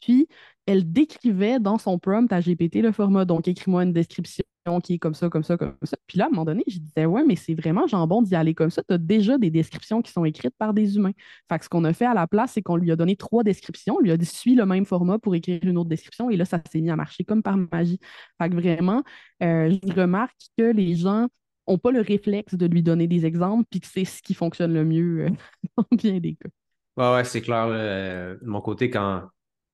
Puis, 0.01 0.29
elle 0.67 0.91
décrivait 0.93 1.61
dans 1.61 1.79
son 1.79 1.99
prompt 1.99 2.33
à 2.33 2.41
GPT 2.41 2.83
le 2.83 2.93
format. 2.93 3.25
Donc, 3.27 3.49
écris-moi 3.49 3.85
une 3.85 3.93
description 3.93 4.40
qui 4.83 4.95
est 4.95 4.99
comme 4.99 5.15
ça, 5.15 5.29
comme 5.29 5.43
ça, 5.43 5.57
comme 5.57 5.75
ça. 5.83 5.97
Puis 6.07 6.19
là, 6.19 6.25
à 6.25 6.27
un 6.29 6.31
moment 6.31 6.45
donné, 6.45 6.63
je 6.69 6.79
disais, 6.79 7.07
ouais, 7.07 7.25
mais 7.25 7.35
c'est 7.37 7.55
vraiment 7.55 7.87
jambon 7.87 8.23
d'y 8.23 8.35
aller 8.35 8.55
comme 8.55 8.71
ça. 8.71 8.83
Tu 8.83 8.95
as 8.95 8.99
déjà 8.99 9.39
des 9.39 9.51
descriptions 9.51 10.03
qui 10.03 10.13
sont 10.13 10.25
écrites 10.25 10.55
par 10.59 10.75
des 10.75 10.97
humains. 10.97 11.13
Fait 11.49 11.59
que 11.59 11.65
ce 11.65 11.69
qu'on 11.69 11.85
a 11.85 11.93
fait 11.93 12.05
à 12.07 12.15
la 12.15 12.27
place, 12.27 12.53
c'est 12.53 12.63
qu'on 12.63 12.77
lui 12.77 12.93
a 12.93 12.97
donné 12.97 13.17
trois 13.17 13.43
descriptions. 13.43 13.97
On 13.97 14.01
lui 14.01 14.11
a 14.13 14.17
dit, 14.17 14.27
suis 14.27 14.55
le 14.55 14.67
même 14.67 14.85
format 14.85 15.19
pour 15.19 15.35
écrire 15.35 15.61
une 15.63 15.79
autre 15.79 15.89
description. 15.89 16.31
Et 16.31 16.37
là, 16.37 16.45
ça 16.45 16.61
s'est 16.71 16.81
mis 16.81 16.91
à 16.91 16.97
marcher 16.97 17.25
comme 17.25 17.43
par 17.43 17.57
magie. 17.57 17.99
Fait 18.41 18.51
que 18.51 18.55
vraiment, 18.55 19.03
euh, 19.43 19.77
je 19.83 19.93
remarque 19.93 20.37
que 20.57 20.65
les 20.65 20.95
gens 20.95 21.29
n'ont 21.67 21.79
pas 21.79 21.91
le 21.91 22.01
réflexe 22.01 22.55
de 22.55 22.67
lui 22.67 22.83
donner 22.83 23.07
des 23.07 23.25
exemples, 23.27 23.65
puis 23.71 23.81
que 23.81 23.87
c'est 23.87 24.05
ce 24.05 24.23
qui 24.23 24.35
fonctionne 24.35 24.75
le 24.75 24.85
mieux 24.85 25.27
euh, 25.27 25.31
dans 25.77 25.87
bien 25.93 26.21
des 26.21 26.35
cas. 26.35 26.49
Ouais, 26.97 27.15
ouais, 27.17 27.25
c'est 27.25 27.41
clair. 27.41 27.67
euh, 27.71 28.37
de 28.41 28.47
mon 28.47 28.61
côté, 28.61 28.91
quand 28.91 29.23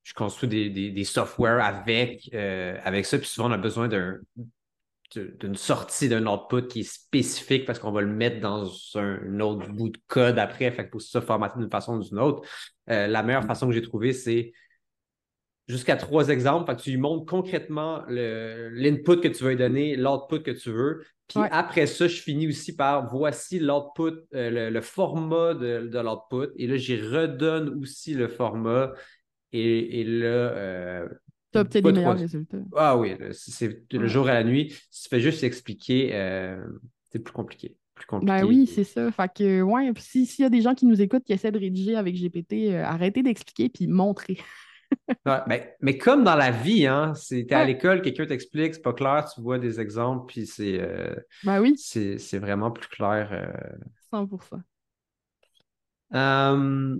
je 0.05 0.14
construis 0.14 0.49
des, 0.70 0.91
des, 0.93 1.05
softwares 1.05 1.64
avec, 1.64 2.32
avec 2.32 3.05
ça, 3.05 3.18
puis 3.18 3.26
souvent 3.26 3.49
on 3.49 3.53
a 3.53 3.59
besoin 3.59 3.89
d'un- 3.89 4.18
d'une 5.14 5.57
sortie 5.57 6.09
d'un 6.09 6.26
output 6.26 6.66
qui 6.68 6.80
est 6.80 6.82
spécifique 6.90 7.64
parce 7.64 7.78
qu'on 7.78 7.92
va 7.92 8.00
le 8.00 8.09
mettre 8.12 8.40
dans 8.40 8.66
un, 8.96 9.40
autre 9.40 9.68
bout 9.70 9.90
de 9.90 9.98
code 10.07 10.38
après. 10.38 10.70
Fait 10.70 10.82
qu'il 10.84 10.92
faut 10.92 11.00
ça 11.00 11.20
formater 11.20 11.59
d'une 11.59 11.70
façon 11.70 11.96
ou 11.98 12.02
d'une 12.02 12.18
autre. 12.18 12.42
Euh, 12.90 13.07
la 13.07 13.22
meilleure 13.22 13.44
façon 13.44 13.66
que 13.68 13.72
j'ai 13.72 13.82
trouvée, 13.82 14.12
c'est 14.12 14.52
jusqu'à 15.68 15.96
trois 15.96 16.28
exemples. 16.28 16.70
Fait 16.70 16.76
que 16.76 16.82
tu 16.82 16.90
lui 16.90 16.98
montres 16.98 17.26
concrètement 17.26 18.02
l'input 18.09 19.20
que 19.20 19.28
tu 19.28 19.44
veux 19.44 19.57
donner, 19.57 19.96
l'output 19.96 20.42
que 20.42 20.50
tu 20.52 20.70
veux. 20.70 21.02
Puis 21.28 21.40
Ouais. 21.40 21.48
après 21.50 21.86
ça, 21.86 22.07
je 22.07 22.20
finis 22.20 22.46
aussi 22.48 22.76
par 22.76 23.09
voici 23.09 23.59
l'output, 23.59 24.14
euh, 24.34 24.50
le, 24.50 24.70
le 24.70 24.80
format 24.80 25.54
de, 25.54 25.88
de 25.88 25.98
l'output. 25.98 26.52
Et 26.57 26.66
là, 26.68 26.76
j'y 26.76 26.96
redonne 27.00 27.80
aussi 27.82 28.14
le 28.14 28.28
format. 28.28 28.92
Et, 29.52 30.00
et 30.00 30.04
là, 30.04 30.26
euh, 30.26 31.09
Tu 31.57 31.59
as 31.59 31.61
obtenu 31.62 31.82
pas 31.82 31.88
les 31.90 31.94
meilleurs 31.96 32.18
résultats. 32.18 32.59
Ah 32.76 32.96
oui, 32.96 33.16
c'est- 33.32 33.92
le 33.92 34.07
jour 34.07 34.28
à 34.28 34.34
la 34.34 34.44
nuit. 34.44 34.74
Si 34.90 35.04
tu 35.04 35.09
fais 35.09 35.20
juste 35.20 35.42
expliquer, 35.44 36.14
euh, 36.14 36.64
c'est 37.11 37.18
plus 37.20 37.32
compliqué. 37.32 37.76
Plus 37.94 38.07
compliqué. 38.07 38.32
Ben 38.32 38.44
oui, 38.44 38.66
c'est 38.66 38.84
ça. 38.84 39.11
Fait 39.12 39.32
que, 39.32 39.62
ouais, 39.62 39.90
si- 39.98 40.26
s'il 40.26 40.42
y 40.42 40.46
a 40.46 40.50
des 40.50 40.61
gens 40.62 40.74
qui 40.74 40.86
nous 40.86 41.00
écoutent 41.00 41.24
qui 41.24 41.32
essaient 41.32 41.52
de 41.52 41.59
rédiger 41.59 41.96
avec 41.96 42.14
GPT, 42.16 42.74
euh, 42.74 42.84
arrêtez 42.84 43.22
d'expliquer 43.22 43.68
puis 43.68 43.86
montrez. 43.86 44.38
Ouais, 45.26 45.40
ben, 45.48 45.61
mais 45.80 45.98
comme 45.98 46.22
dans 46.22 46.36
la 46.36 46.52
vie, 46.52 46.86
hein, 46.86 47.12
c'est, 47.14 47.46
t'es 47.46 47.54
à 47.57 47.61
Ouais. 47.61 47.66
l'école, 47.66 48.00
quelqu'un 48.00 48.26
t'explique, 48.26 48.74
c'est 48.74 48.82
pas 48.82 48.92
clair, 48.92 49.28
tu 49.34 49.40
vois 49.40 49.59
des 49.59 49.80
exemples, 49.80 50.26
puis 50.32 50.46
c'est, 50.46 50.80
euh, 50.80 51.16
Ben 51.42 51.61
oui, 51.61 51.74
c'est, 51.74 52.16
vraiment 52.38 52.70
plus 52.70 52.88
clair. 52.88 53.28
euh. 53.32 53.76
100%. 54.11 54.62
Euh, 56.14 56.96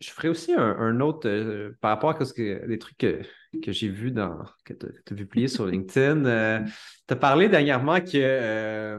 je 0.00 0.10
ferai 0.10 0.28
aussi 0.28 0.52
un, 0.52 0.76
un 0.78 1.00
autre 1.00 1.28
euh, 1.28 1.76
par 1.80 1.90
rapport 1.92 2.20
à 2.20 2.24
ce 2.24 2.32
que, 2.32 2.66
des 2.66 2.78
trucs 2.78 2.98
que, 2.98 3.20
que 3.62 3.72
j'ai 3.72 3.88
vus 3.88 4.10
dans 4.10 4.44
que 4.64 4.74
tu 4.74 4.86
as 4.86 5.14
publié 5.16 5.48
sur 5.48 5.66
LinkedIn. 5.66 6.64
tu 7.06 7.14
as 7.14 7.16
parlé 7.16 7.48
dernièrement 7.48 8.00
que 8.00 8.10
euh, 8.14 8.98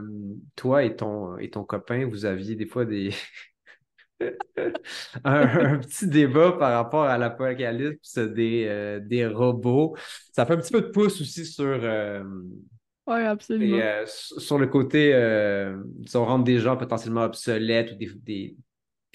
toi 0.56 0.84
et 0.84 0.96
ton, 0.96 1.38
et 1.38 1.50
ton 1.50 1.64
copain, 1.64 2.06
vous 2.06 2.24
aviez 2.24 2.56
des 2.56 2.66
fois 2.66 2.84
des 2.84 3.10
un, 5.24 5.74
un 5.74 5.78
petit 5.78 6.06
débat 6.08 6.52
par 6.52 6.72
rapport 6.72 7.04
à 7.04 7.18
l'apocalypse 7.18 8.18
des, 8.18 8.66
euh, 8.68 9.00
des 9.00 9.26
robots. 9.26 9.96
Ça 10.32 10.46
fait 10.46 10.54
un 10.54 10.58
petit 10.58 10.72
peu 10.72 10.80
de 10.80 10.88
pouce 10.88 11.20
aussi 11.20 11.46
sur, 11.46 11.64
euh, 11.66 12.22
Oui, 13.06 13.20
absolument. 13.20 13.76
Et 13.76 13.82
euh, 13.82 14.04
sur 14.06 14.58
le 14.58 14.66
côté, 14.66 15.14
euh, 15.14 15.76
on 16.14 16.24
rendre 16.24 16.44
des 16.44 16.58
gens 16.58 16.76
potentiellement 16.76 17.24
obsolètes 17.24 17.92
ou 17.92 17.94
des, 17.96 18.10
des, 18.24 18.56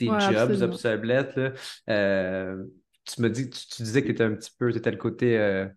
Ouais, 0.06 0.16
jobs 0.20 0.62
absolument. 0.62 0.62
obsolètes, 0.62 1.36
là, 1.36 1.54
euh, 1.90 2.64
tu 3.06 3.22
me 3.22 3.30
dis, 3.30 3.50
tu, 3.50 3.68
tu 3.68 3.84
disais 3.84 4.02
que 4.02 4.08
tu 4.08 4.14
étais 4.14 4.24
un 4.24 4.36
petit 4.36 4.52
peu, 4.58 4.72
tu 4.72 4.78
étais 4.78 4.92
le 4.92 4.98
côté 4.98 5.38
euh, 5.38 5.68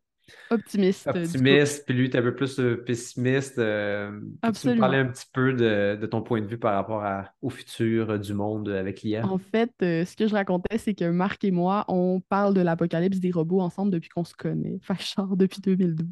Optimiste 0.51 1.07
optimiste, 1.07 1.85
puis 1.87 1.95
lui, 1.95 2.11
tu 2.11 2.17
es 2.17 2.21
un 2.21 2.23
peu 2.23 2.35
plus 2.35 2.59
euh, 2.59 2.77
pessimiste. 2.85 3.59
euh, 3.59 4.21
peux-tu 4.45 4.67
me 4.69 4.75
parler 4.75 4.99
Absolument. 4.99 4.99
un 4.99 5.07
petit 5.07 5.27
peu 5.33 5.53
de, 5.53 5.97
de 6.01 6.07
ton 6.07 6.23
point 6.23 6.41
de 6.41 6.47
vue 6.47 6.59
par 6.59 6.75
rapport 6.75 7.03
à- 7.05 7.33
au 7.43 7.51
futur 7.51 8.19
du 8.19 8.35
monde 8.35 8.69
avec 8.69 9.03
l'IA? 9.03 9.23
En 9.23 9.39
fait, 9.39 9.73
ce 9.81 10.15
que 10.15 10.29
je 10.29 10.35
racontais, 10.35 10.79
c'est 10.79 10.95
que 10.95 11.11
Marc 11.11 11.43
et 11.45 11.51
moi, 11.51 11.85
on 11.89 12.21
parle 12.29 12.55
de 12.55 12.61
l'apocalypse 12.61 13.19
des 13.19 13.31
robots 13.31 13.61
ensemble 13.61 13.91
depuis 13.91 14.09
qu'on 14.09 14.25
se 14.25 14.35
connaît. 14.35 14.79
Que 14.87 14.95
genre 15.03 15.37
depuis 15.37 15.61
2012. 15.61 16.09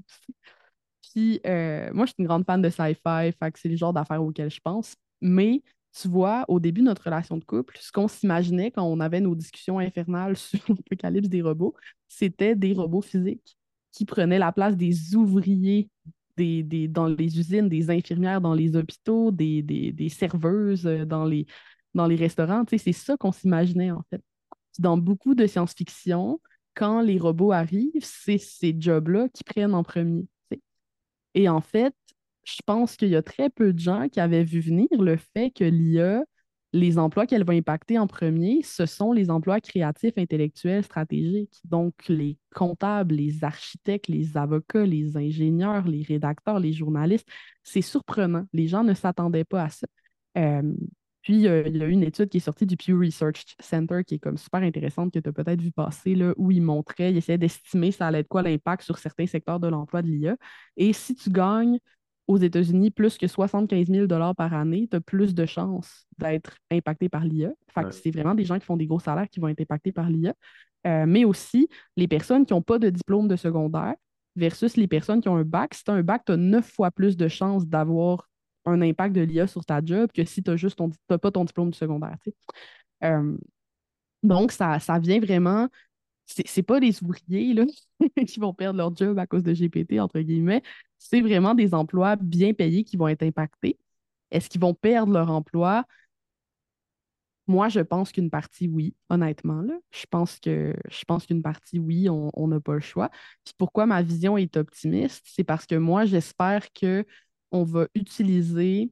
Puis 1.12 1.40
euh, 1.46 1.90
moi, 1.92 2.06
je 2.06 2.10
suis 2.12 2.16
une 2.20 2.26
grande 2.26 2.44
fan 2.46 2.62
de 2.62 2.70
sci-fi, 2.70 3.32
fait 3.38 3.52
que 3.52 3.58
c'est 3.58 3.68
le 3.68 3.76
genre 3.76 3.92
d'affaires 3.92 4.22
auxquelles 4.22 4.50
je 4.50 4.60
pense. 4.60 4.96
Mais 5.20 5.62
tu 6.00 6.08
vois, 6.08 6.44
au 6.48 6.58
début 6.58 6.80
de 6.80 6.86
notre 6.86 7.04
relation 7.04 7.36
de 7.36 7.44
couple, 7.44 7.78
ce 7.80 7.92
qu'on 7.92 8.08
s'imaginait 8.08 8.70
quand 8.70 8.84
on 8.84 8.98
avait 9.00 9.20
nos 9.20 9.34
discussions 9.34 9.78
infernales 9.78 10.36
sur 10.36 10.58
l'apocalypse 10.68 11.28
des 11.28 11.42
robots, 11.42 11.74
c'était 12.08 12.56
des 12.56 12.72
robots 12.72 13.02
physiques 13.02 13.56
qui 13.92 14.04
prenaient 14.04 14.38
la 14.38 14.52
place 14.52 14.76
des 14.76 15.14
ouvriers 15.14 15.88
dans 16.36 17.06
les 17.06 17.38
usines, 17.38 17.68
des 17.68 17.90
infirmières 17.90 18.40
dans 18.40 18.54
les 18.54 18.74
hôpitaux, 18.74 19.30
des, 19.30 20.08
serveuses 20.10 20.84
euh, 20.86 21.04
dans 21.04 21.24
les, 21.24 21.46
restaurants. 22.16 22.64
C'est 22.68 22.92
ça 22.92 23.16
qu'on 23.16 23.30
s'imaginait 23.30 23.92
en 23.92 24.02
fait. 24.10 24.20
Dans 24.80 24.98
beaucoup 24.98 25.36
de 25.36 25.46
science-fiction, 25.46 26.40
quand 26.74 27.02
les 27.02 27.18
robots 27.18 27.52
arrivent, 27.52 28.02
c'est 28.02 28.38
ces 28.38 28.74
jobs-là 28.76 29.28
qui 29.28 29.44
prennent 29.44 29.74
en 29.74 29.84
premier. 29.84 30.26
tu. 30.50 30.60
Et 31.34 31.48
en 31.48 31.60
fait, 31.60 31.94
je 32.44 32.60
pense 32.66 32.96
qu'il 32.96 33.08
y 33.08 33.16
a 33.16 33.22
très 33.22 33.50
peu 33.50 33.72
de 33.72 33.78
gens 33.78 34.08
qui 34.08 34.20
avaient 34.20 34.44
vu 34.44 34.60
venir 34.60 34.88
le 34.98 35.16
fait 35.16 35.50
que 35.50 35.64
l'IA, 35.64 36.24
les 36.74 36.98
emplois 36.98 37.26
qu'elle 37.26 37.44
va 37.44 37.52
impacter 37.52 37.98
en 37.98 38.06
premier, 38.08 38.62
ce 38.64 38.84
sont 38.84 39.12
les 39.12 39.30
emplois 39.30 39.60
créatifs, 39.60 40.14
intellectuels, 40.18 40.82
stratégiques. 40.82 41.60
Donc, 41.64 41.94
les 42.08 42.36
comptables, 42.52 43.14
les 43.14 43.44
architectes, 43.44 44.08
les 44.08 44.36
avocats, 44.36 44.84
les 44.84 45.16
ingénieurs, 45.16 45.86
les 45.86 46.02
rédacteurs, 46.02 46.58
les 46.58 46.72
journalistes. 46.72 47.28
C'est 47.62 47.80
surprenant. 47.80 48.44
Les 48.52 48.66
gens 48.66 48.82
ne 48.82 48.92
s'attendaient 48.92 49.44
pas 49.44 49.64
à 49.64 49.68
ça. 49.68 49.86
Euh, 50.36 50.62
puis, 51.22 51.46
euh, 51.46 51.62
il 51.66 51.76
y 51.76 51.82
a 51.82 51.86
une 51.86 52.02
étude 52.02 52.28
qui 52.28 52.38
est 52.38 52.40
sortie 52.40 52.66
du 52.66 52.76
Pew 52.76 52.98
Research 52.98 53.54
Center 53.60 54.02
qui 54.04 54.16
est 54.16 54.18
comme 54.18 54.36
super 54.36 54.60
intéressante, 54.62 55.12
que 55.12 55.20
tu 55.20 55.28
as 55.28 55.32
peut-être 55.32 55.62
vu 55.62 55.70
passer, 55.70 56.14
là, 56.16 56.34
où 56.36 56.50
il 56.50 56.60
montrait, 56.60 57.12
il 57.12 57.16
essayait 57.16 57.38
d'estimer 57.38 57.92
ça 57.92 58.08
allait 58.08 58.20
être 58.20 58.28
quoi 58.28 58.42
l'impact 58.42 58.82
sur 58.82 58.98
certains 58.98 59.26
secteurs 59.26 59.60
de 59.60 59.68
l'emploi 59.68 60.02
de 60.02 60.08
l'IA. 60.08 60.36
Et 60.76 60.92
si 60.92 61.14
tu 61.14 61.30
gagnes 61.30 61.78
aux 62.26 62.38
États-Unis 62.38 62.90
plus 62.90 63.18
que 63.18 63.26
75 63.26 63.90
000 63.90 64.08
par 64.34 64.54
année, 64.54 64.88
tu 64.90 64.96
as 64.96 65.00
plus 65.00 65.34
de 65.34 65.46
chances 65.46 66.06
d'être 66.18 66.56
impacté 66.70 67.08
par 67.08 67.24
l'IA. 67.24 67.52
Fait 67.68 67.84
que 67.86 67.86
Ouais. 67.86 67.92
c'est 67.92 68.10
vraiment 68.10 68.34
des 68.34 68.44
gens 68.44 68.58
qui 68.58 68.64
font 68.64 68.76
des 68.76 68.86
gros 68.86 69.00
salaires 69.00 69.28
qui 69.28 69.40
vont 69.40 69.48
être 69.48 69.60
impactés 69.60 69.92
par 69.92 70.08
l'IA. 70.08 70.34
Euh, 70.86 71.06
mais 71.06 71.24
aussi 71.24 71.68
les 71.96 72.08
personnes 72.08 72.46
qui 72.46 72.52
n'ont 72.54 72.62
pas 72.62 72.78
de 72.78 72.90
diplôme 72.90 73.28
de 73.28 73.36
secondaire 73.36 73.94
versus 74.36 74.76
les 74.76 74.86
personnes 74.88 75.20
qui 75.20 75.28
ont 75.28 75.36
un 75.36 75.44
bac. 75.44 75.74
Si 75.74 75.84
tu 75.84 75.90
as 75.90 75.94
un 75.94 76.02
bac, 76.02 76.22
tu 76.26 76.32
as 76.32 76.36
neuf 76.36 76.70
fois 76.72 76.90
plus 76.90 77.16
de 77.16 77.28
chances 77.28 77.66
d'avoir 77.66 78.28
un 78.66 78.80
impact 78.82 79.14
de 79.14 79.20
l'IA 79.22 79.46
sur 79.46 79.64
ta 79.64 79.80
job 79.84 80.10
que 80.12 80.24
si 80.24 80.42
tu 80.42 80.50
n'as 80.50 80.56
juste 80.56 80.76
ton, 80.78 80.90
pas 81.08 81.30
ton 81.30 81.44
diplôme 81.44 81.70
du 81.70 81.78
secondaire. 81.78 82.16
Euh, 83.04 83.36
donc, 84.22 84.52
ça, 84.52 84.78
ça 84.80 84.98
vient 84.98 85.20
vraiment. 85.20 85.68
C'est 86.26 86.62
pas 86.62 86.80
des 86.80 87.02
ouvriers 87.02 87.52
là, 87.54 87.64
qui 88.26 88.40
vont 88.40 88.54
perdre 88.54 88.78
leur 88.78 88.96
job 88.96 89.18
à 89.18 89.26
cause 89.26 89.42
de 89.42 89.52
GPT, 89.52 90.00
entre 90.00 90.20
guillemets. 90.20 90.62
C'est 90.98 91.20
vraiment 91.20 91.54
des 91.54 91.74
emplois 91.74 92.16
bien 92.16 92.54
payés 92.54 92.84
qui 92.84 92.96
vont 92.96 93.08
être 93.08 93.22
impactés. 93.22 93.78
Est-ce 94.30 94.48
qu'ils 94.48 94.60
vont 94.60 94.74
perdre 94.74 95.12
leur 95.12 95.30
emploi? 95.30 95.84
Moi, 97.46 97.68
je 97.68 97.80
pense 97.80 98.10
qu'une 98.12 98.30
partie, 98.30 98.68
oui, 98.68 98.94
honnêtement. 99.10 99.62
Je 99.92 100.04
pense 100.08 100.38
qu'une 101.26 101.42
partie, 101.42 101.78
oui, 101.78 102.08
on 102.08 102.30
on 102.34 102.48
n'a 102.48 102.58
pas 102.60 102.74
le 102.74 102.80
choix. 102.80 103.10
Puis 103.44 103.54
pourquoi 103.58 103.84
ma 103.86 104.02
vision 104.02 104.38
est 104.38 104.56
optimiste? 104.56 105.22
C'est 105.26 105.44
parce 105.44 105.66
que 105.66 105.74
moi, 105.74 106.06
j'espère 106.06 106.72
que 106.72 107.04
on 107.50 107.62
va 107.64 107.86
utiliser 107.94 108.90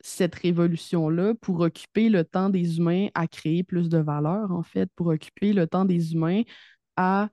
cette 0.00 0.34
révolution-là 0.36 1.34
pour 1.40 1.60
occuper 1.60 2.08
le 2.10 2.24
temps 2.24 2.50
des 2.50 2.78
humains 2.78 3.08
à 3.14 3.26
créer 3.28 3.64
plus 3.64 3.88
de 3.88 3.98
valeur, 3.98 4.52
en 4.52 4.62
fait, 4.62 4.90
pour 4.96 5.08
occuper 5.08 5.52
le 5.52 5.66
temps 5.66 5.84
des 5.84 6.14
humains 6.14 6.42
à 6.96 7.30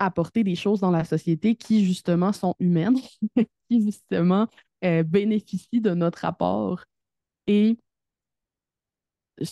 apporter 0.00 0.44
des 0.44 0.56
choses 0.56 0.80
dans 0.80 0.92
la 0.92 1.04
société 1.04 1.56
qui, 1.56 1.86
justement, 1.86 2.32
sont 2.32 2.56
humaines, 2.60 2.98
qui, 3.70 3.82
justement, 3.84 4.48
euh, 4.84 5.04
bénéficient 5.04 5.82
de 5.82 5.94
notre 5.94 6.24
apport. 6.26 6.84
Et 7.46 7.78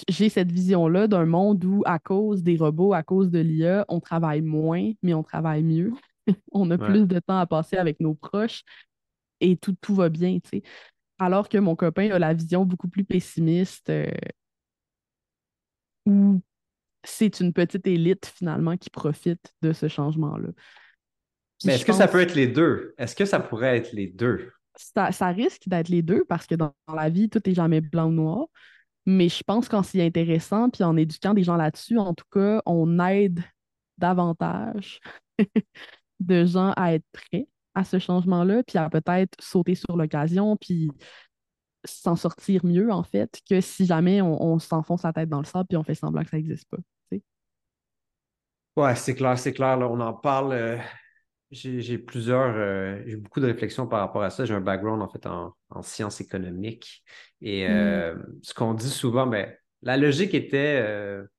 j'ai 0.08 0.28
cette 0.28 0.52
vision-là 0.52 1.06
d'un 1.06 1.24
monde 1.26 1.64
où, 1.64 1.82
à 1.86 1.98
cause 1.98 2.42
des 2.42 2.56
robots, 2.56 2.92
à 2.92 3.02
cause 3.02 3.30
de 3.30 3.38
l'IA, 3.40 3.84
on 3.88 4.00
travaille 4.00 4.42
moins, 4.42 4.92
mais 5.02 5.14
on 5.14 5.22
travaille 5.22 5.62
mieux. 5.62 5.92
on 6.52 6.70
a 6.70 6.78
Ouais. 6.78 6.78
plus 6.78 7.06
de 7.06 7.18
temps 7.20 7.38
à 7.38 7.46
passer 7.46 7.76
avec 7.76 8.00
nos 8.00 8.14
proches 8.14 8.64
et 9.40 9.56
tout, 9.56 9.76
tout 9.80 9.94
va 9.94 10.08
bien, 10.08 10.38
tu 10.40 10.50
sais. 10.50 10.62
Alors 11.18 11.48
que 11.48 11.58
mon 11.58 11.76
copain 11.76 12.10
a 12.12 12.18
la 12.18 12.34
vision 12.34 12.64
beaucoup 12.66 12.88
plus 12.88 13.04
pessimiste, 13.04 13.90
euh, 13.90 14.10
où 16.06 16.40
c'est 17.04 17.40
une 17.40 17.52
petite 17.52 17.86
élite 17.86 18.32
finalement 18.36 18.76
qui 18.76 18.90
profite 18.90 19.54
de 19.62 19.72
ce 19.72 19.88
changement-là. 19.88 20.48
Mais 21.64 21.74
est-ce 21.74 21.84
que 21.84 21.92
ça 21.92 22.08
peut 22.08 22.20
être 22.20 22.34
les 22.34 22.46
deux? 22.46 22.94
Est-ce 22.98 23.16
que 23.16 23.24
ça 23.24 23.40
pourrait 23.40 23.76
être 23.76 23.92
les 23.92 24.06
deux? 24.06 24.52
ça, 24.78 25.12
ça 25.12 25.28
risque 25.28 25.68
d'être 25.68 25.88
les 25.88 26.02
deux 26.02 26.24
parce 26.24 26.46
que 26.46 26.54
dans, 26.54 26.72
dans 26.86 26.94
la 26.94 27.08
vie, 27.10 27.28
tout 27.28 27.46
est 27.48 27.54
jamais 27.54 27.80
blanc 27.80 28.08
ou 28.08 28.12
noir. 28.12 28.46
Mais 29.06 29.28
je 29.28 29.42
pense 29.42 29.68
qu'en 29.68 29.82
s'y 29.82 30.00
intéressant 30.00 30.70
puis 30.70 30.84
en 30.84 30.96
éduquant 30.96 31.34
des 31.34 31.42
gens 31.42 31.56
là-dessus, 31.56 31.98
en 31.98 32.14
tout 32.14 32.26
cas, 32.30 32.62
on 32.66 32.98
aide 33.00 33.42
davantage 33.96 35.00
de 36.20 36.44
gens 36.44 36.72
à 36.76 36.94
être 36.94 37.06
prêts 37.12 37.48
à 37.74 37.84
ce 37.84 37.98
changement-là, 37.98 38.62
puis 38.64 38.76
à 38.76 38.90
peut-être 38.90 39.36
sauter 39.40 39.76
sur 39.76 39.96
l'occasion, 39.96 40.56
puis 40.56 40.90
s'en 41.84 42.16
sortir 42.16 42.64
mieux, 42.64 42.90
en 42.92 43.02
fait, 43.02 43.40
que 43.48 43.60
si 43.60 43.86
jamais 43.86 44.22
on, 44.22 44.42
on 44.42 44.58
s'enfonce 44.58 45.02
la 45.04 45.12
tête 45.12 45.28
dans 45.28 45.40
le 45.40 45.46
sable 45.46 45.66
puis 45.68 45.76
on 45.76 45.84
fait 45.84 45.94
semblant 45.94 46.22
que 46.24 46.30
ça 46.30 46.36
n'existe 46.36 46.68
pas. 46.70 46.78
sais. 47.12 47.22
Ouais, 48.76 48.94
c'est 48.94 49.14
clair, 49.16 49.38
c'est 49.38 49.52
clair. 49.52 49.76
là, 49.76 49.88
on 49.88 49.98
en 50.00 50.12
parle. 50.14 50.52
euh, 50.52 50.78
j'ai 51.50 51.98
plusieurs, 51.98 52.54
euh, 52.56 53.02
j'ai 53.06 53.16
beaucoup 53.16 53.40
de 53.40 53.46
réflexions 53.46 53.86
par 53.88 54.00
rapport 54.00 54.22
à 54.22 54.30
ça. 54.30 54.44
J'ai 54.44 54.54
un 54.54 54.60
background 54.60 55.02
en 55.02 55.08
fait 55.08 55.26
en, 55.26 55.54
en 55.70 55.82
sciences 55.82 56.20
économiques. 56.20 57.02
Et 57.40 57.66
Mm. 57.68 57.68
euh, 57.68 58.16
ce 58.42 58.54
qu'on 58.54 58.74
dit 58.74 58.88
souvent, 58.90 59.26
ben, 59.26 59.52
la 59.82 59.96
logique 59.96 60.34
était 60.34 60.84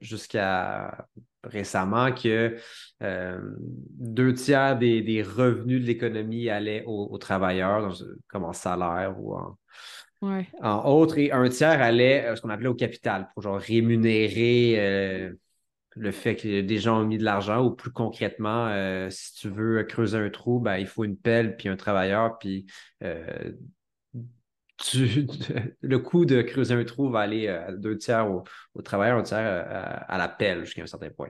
jusqu'à 0.01 1.07
récemment 1.43 2.11
que 2.13 2.57
euh, 3.03 3.39
deux 3.59 4.33
tiers 4.33 4.77
des, 4.77 5.01
des 5.01 5.23
revenus 5.23 5.81
de 5.81 5.87
l'économie 5.87 6.49
allaient 6.49 6.83
aux, 6.85 7.07
aux 7.11 7.17
travailleurs, 7.17 7.93
comme 8.27 8.43
en 8.45 8.53
salaire 8.53 9.15
ou 9.19 9.35
en, 9.37 9.57
Ouais. 10.21 10.47
en 10.61 10.89
autre, 10.89 11.17
et 11.17 11.31
un 11.31 11.47
tiers 11.49 11.81
allait 11.81 12.25
à 12.25 12.35
ce 12.35 12.41
qu'on 12.41 12.49
appelait 12.49 12.67
au 12.67 12.75
capital, 12.75 13.29
pour 13.33 13.43
genre 13.43 13.59
rémunérer 13.59 14.75
euh, 14.79 15.33
le 15.95 16.11
fait 16.11 16.35
que 16.35 16.61
des 16.61 16.79
gens 16.79 17.01
ont 17.01 17.05
mis 17.05 17.17
de 17.17 17.23
l'argent, 17.25 17.63
ou 17.65 17.71
plus 17.71 17.91
concrètement, 17.91 18.67
euh, 18.67 19.09
si 19.09 19.33
tu 19.35 19.49
veux 19.49 19.83
creuser 19.83 20.17
un 20.17 20.29
trou, 20.29 20.59
ben, 20.59 20.77
il 20.77 20.87
faut 20.87 21.03
une 21.05 21.17
pelle 21.17 21.57
puis 21.57 21.69
un 21.69 21.77
travailleur, 21.77 22.37
puis 22.39 22.65
euh, 23.03 23.53
tu- 24.77 25.27
le 25.81 25.99
coût 25.99 26.25
de 26.25 26.41
creuser 26.41 26.73
un 26.75 26.83
trou 26.85 27.09
va 27.09 27.21
aller 27.21 27.47
euh, 27.47 27.75
deux 27.75 27.97
tiers 27.97 28.29
au, 28.31 28.43
au 28.73 28.81
travailleur, 28.81 29.17
un 29.17 29.23
tiers 29.23 29.39
euh, 29.39 29.63
à, 29.67 30.13
à 30.13 30.17
la 30.17 30.29
pelle 30.29 30.65
jusqu'à 30.65 30.83
un 30.83 30.87
certain 30.87 31.09
point, 31.09 31.29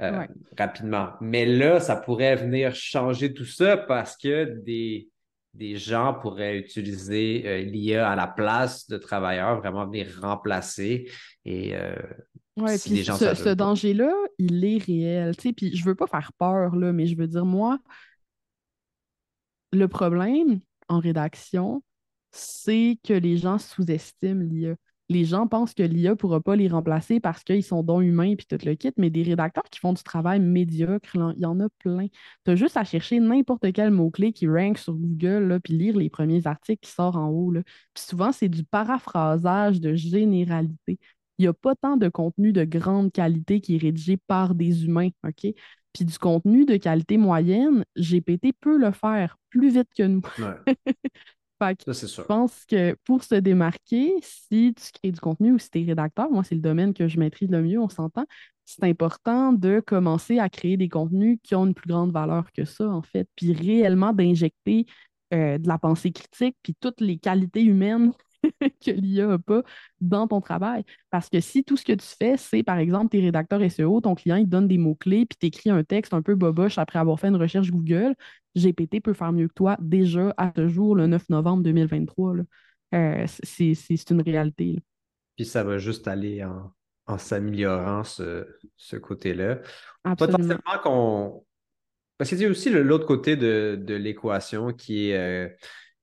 euh, 0.00 0.18
Ouais. 0.18 0.28
rapidement. 0.58 1.10
Mais 1.20 1.46
là, 1.46 1.80
ça 1.80 1.96
pourrait 1.96 2.36
venir 2.36 2.74
changer 2.74 3.32
tout 3.32 3.44
ça 3.44 3.76
parce 3.76 4.16
que 4.16 4.44
des, 4.62 5.08
des 5.54 5.76
gens 5.76 6.14
pourraient 6.14 6.58
utiliser 6.58 7.42
euh, 7.46 7.62
l'IA 7.62 8.10
à 8.10 8.16
la 8.16 8.26
place 8.26 8.88
de 8.88 8.96
travailleurs, 8.96 9.58
vraiment 9.60 9.86
venir 9.86 10.18
remplacer. 10.20 11.10
Et 11.44 11.74
euh, 11.74 11.94
Ouais, 12.58 12.76
si 12.76 12.88
puis 12.88 12.98
les 12.98 13.04
gens 13.04 13.16
ce, 13.16 13.34
ce 13.34 13.50
danger-là, 13.50 14.12
il 14.38 14.64
est 14.64 14.82
réel. 14.82 15.36
Tu 15.36 15.42
sais, 15.42 15.52
puis 15.52 15.76
je 15.76 15.84
veux 15.84 15.94
pas 15.94 16.08
faire 16.08 16.32
peur, 16.38 16.74
là, 16.74 16.92
mais 16.92 17.06
je 17.06 17.16
veux 17.16 17.28
dire, 17.28 17.44
moi, 17.44 17.78
le 19.72 19.86
problème 19.86 20.60
en 20.88 20.98
rédaction, 20.98 21.82
c'est 22.32 22.98
que 23.04 23.12
les 23.12 23.36
gens 23.36 23.58
sous-estiment 23.58 24.42
l'IA. 24.42 24.74
Les 25.10 25.24
gens 25.24 25.46
pensent 25.46 25.72
que 25.72 25.82
l'IA 25.82 26.10
ne 26.10 26.14
pourra 26.14 26.40
pas 26.40 26.54
les 26.54 26.68
remplacer 26.68 27.18
parce 27.18 27.42
qu'ils 27.42 27.64
sont 27.64 27.82
dons 27.82 28.02
humains 28.02 28.34
puis 28.36 28.46
tout 28.46 28.58
le 28.64 28.74
kit, 28.74 28.92
mais 28.98 29.08
des 29.08 29.22
rédacteurs 29.22 29.64
qui 29.70 29.80
font 29.80 29.94
du 29.94 30.02
travail 30.02 30.38
médiocre, 30.38 31.14
il 31.14 31.40
y 31.40 31.46
en 31.46 31.60
a 31.60 31.68
plein. 31.78 32.08
Tu 32.44 32.50
as 32.50 32.56
juste 32.56 32.76
à 32.76 32.84
chercher 32.84 33.18
n'importe 33.18 33.72
quel 33.72 33.90
mot-clé 33.90 34.32
qui 34.32 34.46
rank 34.46 34.76
sur 34.76 34.94
Google, 34.94 35.60
puis 35.64 35.72
lire 35.72 35.96
les 35.96 36.10
premiers 36.10 36.46
articles 36.46 36.86
qui 36.86 36.92
sortent 36.92 37.16
en 37.16 37.28
haut. 37.28 37.50
là. 37.50 37.62
Puis 37.94 38.04
souvent, 38.04 38.32
c'est 38.32 38.50
du 38.50 38.64
paraphrasage 38.64 39.80
de 39.80 39.94
généralité. 39.94 40.98
Il 41.38 41.42
n'y 41.42 41.48
a 41.48 41.54
pas 41.54 41.74
tant 41.74 41.96
de 41.96 42.08
contenu 42.08 42.52
de 42.52 42.64
grande 42.64 43.12
qualité 43.12 43.60
qui 43.60 43.76
est 43.76 43.78
rédigé 43.78 44.16
par 44.16 44.54
des 44.54 44.84
humains, 44.84 45.10
OK? 45.26 45.54
Puis 45.94 46.04
du 46.04 46.18
contenu 46.18 46.66
de 46.66 46.76
qualité 46.76 47.16
moyenne, 47.16 47.84
GPT 47.96 48.52
peut 48.60 48.76
le 48.76 48.92
faire 48.92 49.38
plus 49.48 49.70
vite 49.70 49.88
que 49.96 50.02
nous. 50.02 50.20
Ouais. 50.38 50.74
Fait 51.58 51.76
que 51.76 51.92
Ça, 51.92 52.06
je 52.06 52.22
pense 52.22 52.64
que 52.66 52.96
pour 53.04 53.24
se 53.24 53.34
démarquer, 53.34 54.14
si 54.22 54.74
tu 54.74 54.92
crées 54.92 55.12
du 55.12 55.20
contenu 55.20 55.52
ou 55.52 55.58
si 55.58 55.70
tu 55.70 55.80
es 55.80 55.84
rédacteur, 55.84 56.30
moi, 56.30 56.44
c'est 56.44 56.54
le 56.54 56.60
domaine 56.60 56.94
que 56.94 57.08
je 57.08 57.18
maîtrise 57.18 57.50
le 57.50 57.62
mieux, 57.62 57.80
on 57.80 57.88
s'entend, 57.88 58.24
c'est 58.64 58.84
important 58.84 59.52
de 59.52 59.80
commencer 59.80 60.38
à 60.38 60.48
créer 60.48 60.76
des 60.76 60.88
contenus 60.88 61.38
qui 61.42 61.54
ont 61.54 61.66
une 61.66 61.74
plus 61.74 61.88
grande 61.88 62.12
valeur 62.12 62.52
que 62.52 62.64
ça, 62.64 62.88
en 62.88 63.02
fait, 63.02 63.28
puis 63.34 63.52
réellement 63.52 64.12
d'injecter 64.12 64.86
euh, 65.34 65.58
de 65.58 65.66
la 65.66 65.78
pensée 65.78 66.12
critique, 66.12 66.56
puis 66.62 66.74
toutes 66.80 67.00
les 67.00 67.18
qualités 67.18 67.62
humaines 67.62 68.12
que 68.84 68.90
l'IA 68.90 69.26
n'a 69.26 69.38
pas 69.38 69.62
dans 70.00 70.26
ton 70.28 70.40
travail. 70.40 70.84
Parce 71.10 71.28
que 71.28 71.40
si 71.40 71.64
tout 71.64 71.76
ce 71.76 71.84
que 71.84 71.92
tu 71.92 72.06
fais, 72.06 72.36
c'est, 72.36 72.62
par 72.62 72.78
exemple, 72.78 73.10
tes 73.10 73.20
rédacteurs 73.20 73.62
SEO, 73.70 74.00
ton 74.00 74.14
client, 74.14 74.36
il 74.36 74.44
te 74.44 74.50
donne 74.50 74.68
des 74.68 74.78
mots-clés, 74.78 75.26
puis 75.26 75.38
tu 75.40 75.46
écris 75.46 75.70
un 75.70 75.84
texte 75.84 76.14
un 76.14 76.22
peu 76.22 76.34
boboche 76.34 76.78
après 76.78 76.98
avoir 76.98 77.18
fait 77.18 77.28
une 77.28 77.36
recherche 77.36 77.70
Google, 77.70 78.14
GPT 78.56 79.00
peut 79.00 79.12
faire 79.12 79.32
mieux 79.32 79.48
que 79.48 79.54
toi 79.54 79.76
déjà 79.80 80.34
à 80.36 80.52
ce 80.54 80.68
jour, 80.68 80.94
le 80.96 81.06
9 81.06 81.28
novembre 81.28 81.62
2023. 81.62 82.36
là. 82.36 82.42
Euh, 82.94 83.26
c'est 83.26 84.10
une 84.10 84.22
réalité. 84.22 84.72
là. 84.74 84.80
Puis 85.36 85.44
ça 85.44 85.62
va 85.62 85.78
juste 85.78 86.08
aller 86.08 86.42
en, 86.42 86.72
en 87.06 87.18
s'améliorant 87.18 88.04
ce, 88.04 88.46
ce 88.76 88.96
côté-là. 88.96 89.60
Potentiellement 90.16 90.78
qu'on. 90.82 91.44
Parce 92.16 92.30
qu'il 92.30 92.40
y 92.40 92.44
a 92.44 92.48
aussi 92.48 92.70
l'autre 92.70 93.06
côté 93.06 93.36
de, 93.36 93.78
de 93.80 93.94
l'équation 93.94 94.72
qui 94.72 95.10
est 95.10 95.16
euh, 95.16 95.48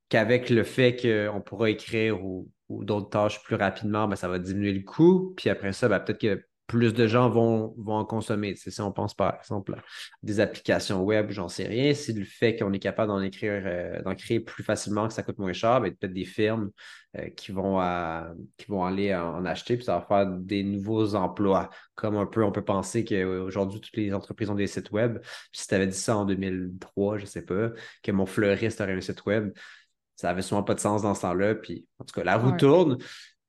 qu'avec 0.10 0.50
le 0.50 0.64
fait 0.64 0.96
qu'on 0.96 1.42
pourra 1.42 1.70
écrire 1.70 2.24
ou, 2.24 2.50
d'autres 2.70 3.10
tâches 3.10 3.44
plus 3.44 3.56
rapidement, 3.56 4.08
ben, 4.08 4.16
ça 4.16 4.28
va 4.28 4.40
diminuer 4.40 4.74
le 4.74 4.82
coût. 4.82 5.34
Puis 5.38 5.50
après 5.50 5.72
ça, 5.72 5.88
ben, 5.88 6.00
peut-être 6.00 6.20
que 6.20 6.44
plus 6.68 6.94
de 6.94 7.08
gens 7.08 7.30
vont, 7.30 7.76
vont 7.78 7.96
en 7.96 8.06
consommer. 8.06 8.56
Sais, 8.56 8.72
si 8.72 8.82
on 8.82 8.92
pense 8.92 9.14
par 9.14 9.38
exemple 9.38 9.76
à 9.76 9.84
des 10.24 10.40
applications 10.40 11.04
web, 11.04 11.30
j'en 11.30 11.48
sais 11.48 11.68
rien. 11.68 11.94
Si 11.94 12.14
le 12.14 12.26
fait 12.26 12.56
qu'on 12.56 12.74
est 12.74 12.80
capable 12.80 13.10
d'en 13.10 13.22
écrire, 13.22 13.62
euh, 13.66 14.02
d'en 14.02 14.16
créer 14.16 14.40
plus 14.40 14.64
facilement, 14.64 15.08
que 15.08 15.14
ça 15.14 15.24
coûte 15.24 15.38
moins 15.38 15.54
cher, 15.54 15.80
ben, 15.82 15.94
peut-être 15.94 16.14
des 16.14 16.26
firmes 16.26 16.72
euh, 17.18 17.30
qui, 17.30 17.52
vont 17.52 17.80
à- 17.80 18.34
qui 18.58 18.66
vont 18.68 18.84
aller 18.84 19.14
en, 19.14 19.46
acheter, 19.46 19.76
puis 19.76 19.86
ça 19.86 20.00
va 20.00 20.06
faire 20.06 20.26
des 20.28 20.64
nouveaux 20.64 21.16
emplois. 21.16 21.70
Comme 21.94 22.18
un 22.18 22.26
peu, 22.26 22.44
on 22.44 22.52
peut 22.52 22.66
penser 22.66 23.06
qu'aujourd'hui, 23.06 23.80
toutes 23.80 23.98
les 23.98 24.14
entreprises 24.14 24.50
ont 24.50 24.56
des 24.56 24.68
sites 24.68 24.92
web. 24.92 25.20
Puis 25.22 25.62
si 25.62 25.68
tu 25.68 25.76
avais 25.76 25.88
dit 25.88 25.98
ça 25.98 26.18
en 26.18 26.26
2003, 26.26 27.20
je 27.20 27.26
sais 27.26 27.44
pas, 27.44 27.70
que 28.04 28.12
mon 28.12 28.26
fleuriste 28.26 28.82
aurait 28.82 28.94
un 28.94 29.02
site 29.02 29.26
web, 29.26 29.52
ça 30.16 30.30
avait 30.30 30.42
souvent 30.42 30.64
pas 30.64 30.74
de 30.76 30.80
sens 30.80 31.02
dans 31.02 31.14
ce 31.16 31.22
temps-là. 31.22 31.56
Puis 31.56 31.86
en 32.00 32.06
tout 32.06 32.14
cas, 32.14 32.24
la 32.24 32.38
roue 32.38 32.52
Ouais. 32.52 32.58
tourne 32.58 32.98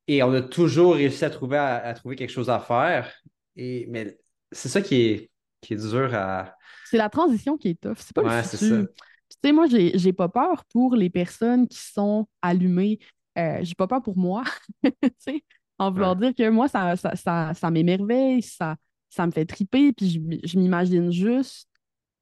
et 0.07 0.23
on 0.23 0.33
a 0.33 0.41
toujours 0.41 0.95
réussi 0.95 1.25
à 1.25 1.29
trouver, 1.29 1.57
à, 1.57 1.77
à 1.85 1.93
trouver 1.93 2.15
quelque 2.15 2.29
chose 2.31 2.49
à 2.49 2.59
faire. 2.59 3.11
Et, 3.55 3.87
mais 3.89 4.17
c'est 4.51 4.69
ça 4.69 4.81
qui 4.81 4.95
est, 5.01 5.31
qui 5.61 5.73
est 5.73 5.77
dur 5.77 6.13
à. 6.13 6.55
C'est 6.83 6.97
la 6.97 7.09
transition 7.09 7.57
qui 7.57 7.69
est 7.69 7.79
tough. 7.81 7.97
C'est 7.99 8.13
pas 8.15 8.23
Ouais, 8.23 8.41
le 8.41 8.43
futur. 8.43 8.57
ça. 8.57 8.83
Puis, 8.83 9.37
Tu 9.43 9.49
sais, 9.49 9.51
moi, 9.51 9.67
j'ai 9.67 9.97
j'ai 9.97 10.13
pas 10.13 10.29
peur 10.29 10.63
pour 10.65 10.95
les 10.95 11.09
personnes 11.09 11.67
qui 11.67 11.77
sont 11.79 12.27
allumées. 12.41 12.99
Euh, 13.37 13.59
j'ai 13.61 13.75
pas 13.75 13.87
peur 13.87 14.01
pour 14.01 14.17
moi. 14.17 14.43
Tu 14.83 15.11
sais, 15.19 15.43
en 15.79 15.91
vouloir 15.91 16.15
dire 16.15 16.33
que 16.35 16.49
moi, 16.49 16.67
ça, 16.67 16.95
ça, 16.95 17.15
ça, 17.15 17.53
ça 17.53 17.69
m'émerveille, 17.71 18.41
ça, 18.41 18.75
ça 19.09 19.25
me 19.27 19.31
fait 19.31 19.45
triper, 19.45 19.93
puis 19.93 20.09
je, 20.09 20.47
je 20.47 20.57
m'imagine 20.59 21.11
juste 21.11 21.69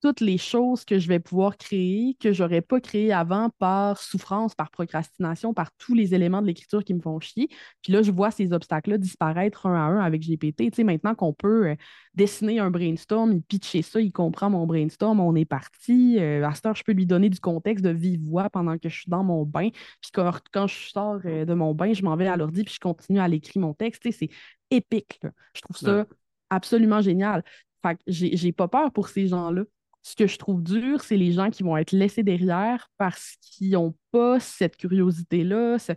toutes 0.01 0.21
les 0.21 0.37
choses 0.37 0.85
que 0.85 0.99
je 0.99 1.07
vais 1.07 1.19
pouvoir 1.19 1.57
créer 1.57 2.15
que 2.19 2.31
j'aurais 2.31 2.61
pas 2.61 2.79
créées 2.79 3.11
avant 3.11 3.49
par 3.57 3.97
souffrance, 3.99 4.53
par 4.53 4.69
procrastination, 4.69 5.53
par 5.53 5.71
tous 5.77 5.95
les 5.95 6.13
éléments 6.13 6.41
de 6.41 6.47
l'écriture 6.47 6.83
qui 6.83 6.93
me 6.93 7.01
font 7.01 7.19
chier. 7.19 7.47
Puis 7.81 7.91
là, 7.91 8.01
je 8.03 8.11
vois 8.11 8.29
ces 8.29 8.53
obstacles-là 8.53 8.97
disparaître 8.99 9.65
un 9.65 9.75
à 9.75 9.79
un 9.79 9.99
avec 9.99 10.21
GPT. 10.21 10.69
Tu 10.69 10.75
sais, 10.75 10.83
maintenant 10.83 11.15
qu'on 11.15 11.33
peut 11.33 11.69
euh, 11.69 11.75
dessiner 12.13 12.59
un 12.59 12.69
brainstorm, 12.69 13.31
il 13.31 13.41
pitcher 13.41 13.81
ça, 13.81 13.99
il 13.99 14.11
comprend 14.11 14.49
mon 14.49 14.67
brainstorm, 14.67 15.19
on 15.19 15.35
est 15.35 15.45
parti. 15.45 16.17
Euh, 16.19 16.45
à 16.45 16.53
cette 16.53 16.65
heure, 16.67 16.75
je 16.75 16.83
peux 16.83 16.91
lui 16.93 17.05
donner 17.05 17.29
du 17.29 17.39
contexte 17.39 17.83
de 17.83 17.89
vive 17.89 18.21
voix 18.27 18.49
pendant 18.49 18.77
que 18.77 18.89
je 18.89 18.95
suis 19.01 19.09
dans 19.09 19.23
mon 19.23 19.43
bain. 19.43 19.69
Puis 20.01 20.11
quand, 20.13 20.31
quand 20.51 20.67
je 20.67 20.89
sors 20.89 21.19
euh, 21.25 21.45
de 21.45 21.53
mon 21.53 21.73
bain, 21.73 21.93
je 21.93 22.03
m'en 22.03 22.15
vais 22.15 22.27
à 22.27 22.37
l'ordi 22.37 22.63
puis 22.63 22.73
je 22.75 22.79
continue 22.79 23.19
à 23.19 23.27
l'écrire 23.27 23.61
mon 23.61 23.73
texte. 23.73 24.01
Tu 24.03 24.11
sais, 24.11 24.17
c'est 24.29 24.75
épique. 24.75 25.19
là. 25.23 25.31
Je 25.55 25.61
trouve 25.61 25.77
ça 25.77 25.99
Ouais. 25.99 26.05
absolument 26.49 27.01
génial. 27.01 27.43
Fait 27.83 27.95
que 27.95 28.01
j'ai 28.07 28.51
pas 28.51 28.67
peur 28.67 28.91
pour 28.91 29.09
ces 29.09 29.27
gens-là. 29.27 29.63
Ce 30.07 30.15
que 30.15 30.27
je 30.27 30.37
trouve 30.37 30.61
dur, 30.61 31.01
c'est 31.01 31.17
les 31.17 31.31
gens 31.31 31.49
qui 31.49 31.63
vont 31.63 31.75
être 31.77 31.91
laissés 31.91 32.21
derrière 32.21 32.89
parce 32.99 33.37
qu'ils 33.41 33.71
n'ont 33.71 33.95
pas 34.11 34.39
cette 34.39 34.77
curiosité-là. 34.77 35.79
ce- 35.79 35.93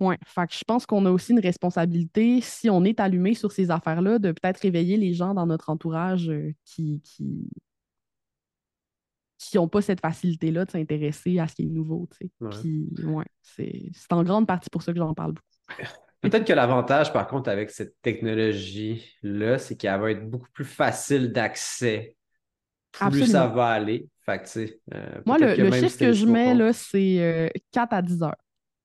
Ouais, 0.00 0.16
fait 0.24 0.46
que 0.46 0.54
je 0.54 0.64
pense 0.64 0.86
qu'on 0.86 1.04
a 1.04 1.10
aussi 1.10 1.32
une 1.32 1.40
responsabilité, 1.40 2.40
si 2.40 2.70
on 2.70 2.82
est 2.84 2.98
allumé 2.98 3.34
sur 3.34 3.52
ces 3.52 3.70
affaires-là, 3.70 4.18
de 4.18 4.32
peut-être 4.32 4.60
réveiller 4.60 4.96
les 4.96 5.12
gens 5.12 5.34
dans 5.34 5.44
notre 5.44 5.68
entourage 5.68 6.30
euh, 6.30 6.54
qui, 6.64 7.02
qui, 7.04 7.50
qui 9.36 9.58
n'ont 9.58 9.68
pas 9.68 9.82
cette 9.82 10.00
facilité-là 10.00 10.64
de 10.64 10.70
s'intéresser 10.70 11.38
à 11.38 11.46
ce 11.48 11.56
qui 11.56 11.64
est 11.64 11.66
nouveau. 11.66 12.08
Ouais. 12.40 12.48
Puis, 12.62 12.88
ouais, 13.04 13.26
c'est 13.42 13.90
c'est 13.92 14.12
en 14.14 14.22
grande 14.22 14.46
partie 14.46 14.70
pour 14.70 14.80
ça 14.82 14.92
que 14.92 14.98
j'en 14.98 15.12
parle 15.12 15.32
beaucoup. 15.34 15.46
Peut-être 16.22 16.46
que 16.46 16.52
l'avantage, 16.54 17.12
par 17.12 17.26
contre, 17.26 17.50
avec 17.50 17.68
cette 17.70 17.96
technologie-là, 18.00 19.58
c'est 19.58 19.76
qu'elle 19.76 20.00
va 20.00 20.10
être 20.10 20.28
beaucoup 20.28 20.50
plus 20.54 20.64
facile 20.66 21.32
d'accès. 21.32 22.16
Plus 22.92 23.06
Absolument. 23.06 23.32
ça 23.32 23.46
va 23.48 23.68
aller. 23.68 24.08
Fait 24.26 24.42
que, 24.42 24.60
euh, 24.94 25.20
Moi, 25.26 25.38
le, 25.38 25.70
chiffre 25.72 25.88
si 25.88 25.98
que 25.98 26.12
je 26.12 26.26
mets, 26.26 26.54
là, 26.54 26.72
c'est 26.72 27.20
euh, 27.20 27.48
4 27.72 27.92
à 27.92 28.02
10 28.02 28.22
heures. 28.22 28.36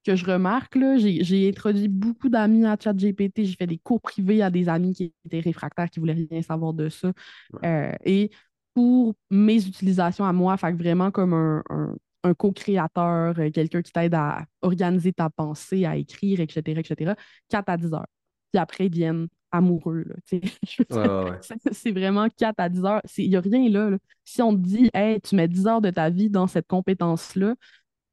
Que 0.06 0.16
je 0.16 0.24
remarque, 0.26 0.76
là, 0.76 0.98
j'ai 0.98 1.50
introduit 1.50 1.88
beaucoup 1.88 2.30
d'amis 2.30 2.66
à 2.66 2.78
ChatGPT, 2.82 3.44
j'ai 3.44 3.56
fait 3.56 3.66
des 3.66 3.80
cours 3.80 4.00
privés 4.00 4.44
à 4.44 4.52
des 4.52 4.70
amis 4.70 4.94
qui 4.94 5.12
étaient 5.26 5.40
réfractaires, 5.40 5.90
qui 5.90 6.00
voulaient 6.00 6.26
rien 6.30 6.42
savoir 6.44 6.74
de 6.74 6.90
ça. 6.90 7.12
Ouais. 7.54 7.68
Euh, 7.68 7.92
et 8.06 8.30
pour 8.76 9.16
mes 9.32 9.66
utilisations 9.66 10.26
à 10.26 10.32
moi, 10.34 10.58
fait 10.58 10.72
que 10.74 10.78
vraiment 10.78 11.10
comme 11.10 11.34
un, 11.34 11.64
un- 11.70 11.96
un 12.24 12.34
co-créateur, 12.34 13.40
euh, 13.40 13.50
quelqu'un 13.52 13.82
qui 13.82 13.92
t'aide 13.92 14.14
à 14.16 14.46
organiser 14.62 15.14
ta 15.14 15.30
pensée, 15.30 15.86
à 15.86 15.96
écrire, 15.96 16.40
etc., 16.40 16.80
etc., 16.82 17.14
4 17.50 17.70
à 17.70 17.78
10 17.78 17.94
heures. 17.94 18.06
Puis 18.52 18.60
après, 18.60 18.86
ils 18.88 18.90
deviennent 18.92 19.28
amoureux, 19.58 20.04
là, 20.08 20.16
Ouais, 20.90 21.08
ouais, 21.32 21.42
c'est- 21.72 21.92
vraiment 21.92 22.30
4 22.30 22.60
à 22.60 22.70
10 22.70 22.84
heures. 22.86 23.02
Il 23.18 23.30
n'y 23.30 23.36
a 23.36 23.42
rien 23.42 23.70
là, 23.70 23.90
là. 23.92 23.98
Si 24.24 24.42
on 24.42 24.54
te 24.56 24.62
dit, 24.62 24.90
hey, 24.94 25.22
tu 25.22 25.36
mets 25.36 25.48
10 25.48 25.68
heures 25.68 25.82
de 25.82 25.90
ta 25.92 26.10
vie 26.10 26.30
dans 26.30 26.48
cette 26.48 26.68
compétence-là, 26.68 27.56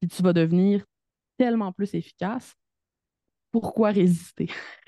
puis 0.01 0.09
tu 0.09 0.23
vas 0.23 0.33
devenir 0.33 0.85
tellement 1.37 1.71
plus 1.73 1.93
efficace, 1.95 2.53
pourquoi 3.51 3.91
résister? 3.91 4.49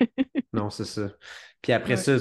Non, 0.52 0.70
c'est 0.70 0.84
ça. 0.84 1.10
Puis 1.62 1.72
après 1.72 1.94
Ouais. 1.94 1.96
ça, 1.96 2.16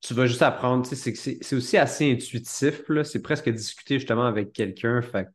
tu 0.00 0.14
vas 0.14 0.26
juste 0.26 0.42
apprendre. 0.42 0.86
C'est 0.86 1.54
aussi 1.54 1.76
assez 1.78 2.12
intuitif. 2.12 2.82
C'est 3.04 3.22
presque 3.22 3.48
discuter 3.48 3.98
justement 3.98 4.26
avec 4.26 4.52
quelqu'un. 4.52 5.00
Fait 5.02 5.26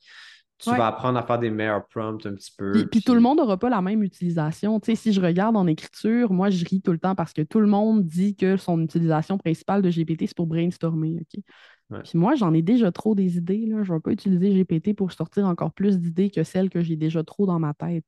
tu 0.57 0.69
Ouais. 0.69 0.77
vas 0.77 0.87
apprendre 0.87 1.17
à 1.19 1.23
faire 1.23 1.37
des 1.39 1.49
meilleurs 1.49 1.85
prompts 1.87 2.25
un 2.25 2.33
petit 2.33 2.51
peu. 2.57 2.71
Puis, 2.71 2.85
puis 2.85 3.01
tout 3.01 3.13
le 3.13 3.19
monde 3.19 3.37
n'aura 3.37 3.57
pas 3.57 3.69
la 3.69 3.81
même 3.81 4.03
utilisation. 4.03 4.79
Tu 4.79 4.91
sais, 4.91 4.95
si 4.95 5.13
je 5.13 5.21
regarde 5.21 5.57
en 5.57 5.67
écriture, 5.67 6.31
moi, 6.31 6.49
je 6.49 6.63
ris 6.65 6.81
tout 6.81 6.91
le 6.91 6.97
temps 6.99 7.15
parce 7.15 7.33
que 7.33 7.41
tout 7.41 7.59
le 7.59 7.67
monde 7.67 8.05
dit 8.05 8.35
que 8.35 8.57
son 8.57 8.81
utilisation 8.81 9.37
principale 9.37 9.81
de 9.81 9.89
GPT, 9.89 10.27
c'est 10.27 10.35
pour 10.35 10.47
brainstormer. 10.47 11.17
OK? 11.21 11.43
Ouais. 11.91 11.99
Puis 12.03 12.17
moi, 12.17 12.35
j'en 12.35 12.53
ai 12.53 12.61
déjà 12.61 12.91
trop 12.91 13.13
des 13.15 13.37
idées. 13.37 13.65
Là. 13.67 13.83
Je 13.83 13.91
ne 13.91 13.97
vais 13.97 14.01
pas 14.01 14.11
utiliser 14.11 14.51
GPT 14.51 14.95
pour 14.95 15.11
sortir 15.11 15.45
encore 15.45 15.71
plus 15.73 15.99
d'idées 15.99 16.29
que 16.31 16.43
celles 16.43 16.69
que 16.69 16.81
j'ai 16.81 16.95
déjà 16.95 17.23
trop 17.23 17.45
dans 17.45 17.59
ma 17.59 17.73
tête. 17.73 18.05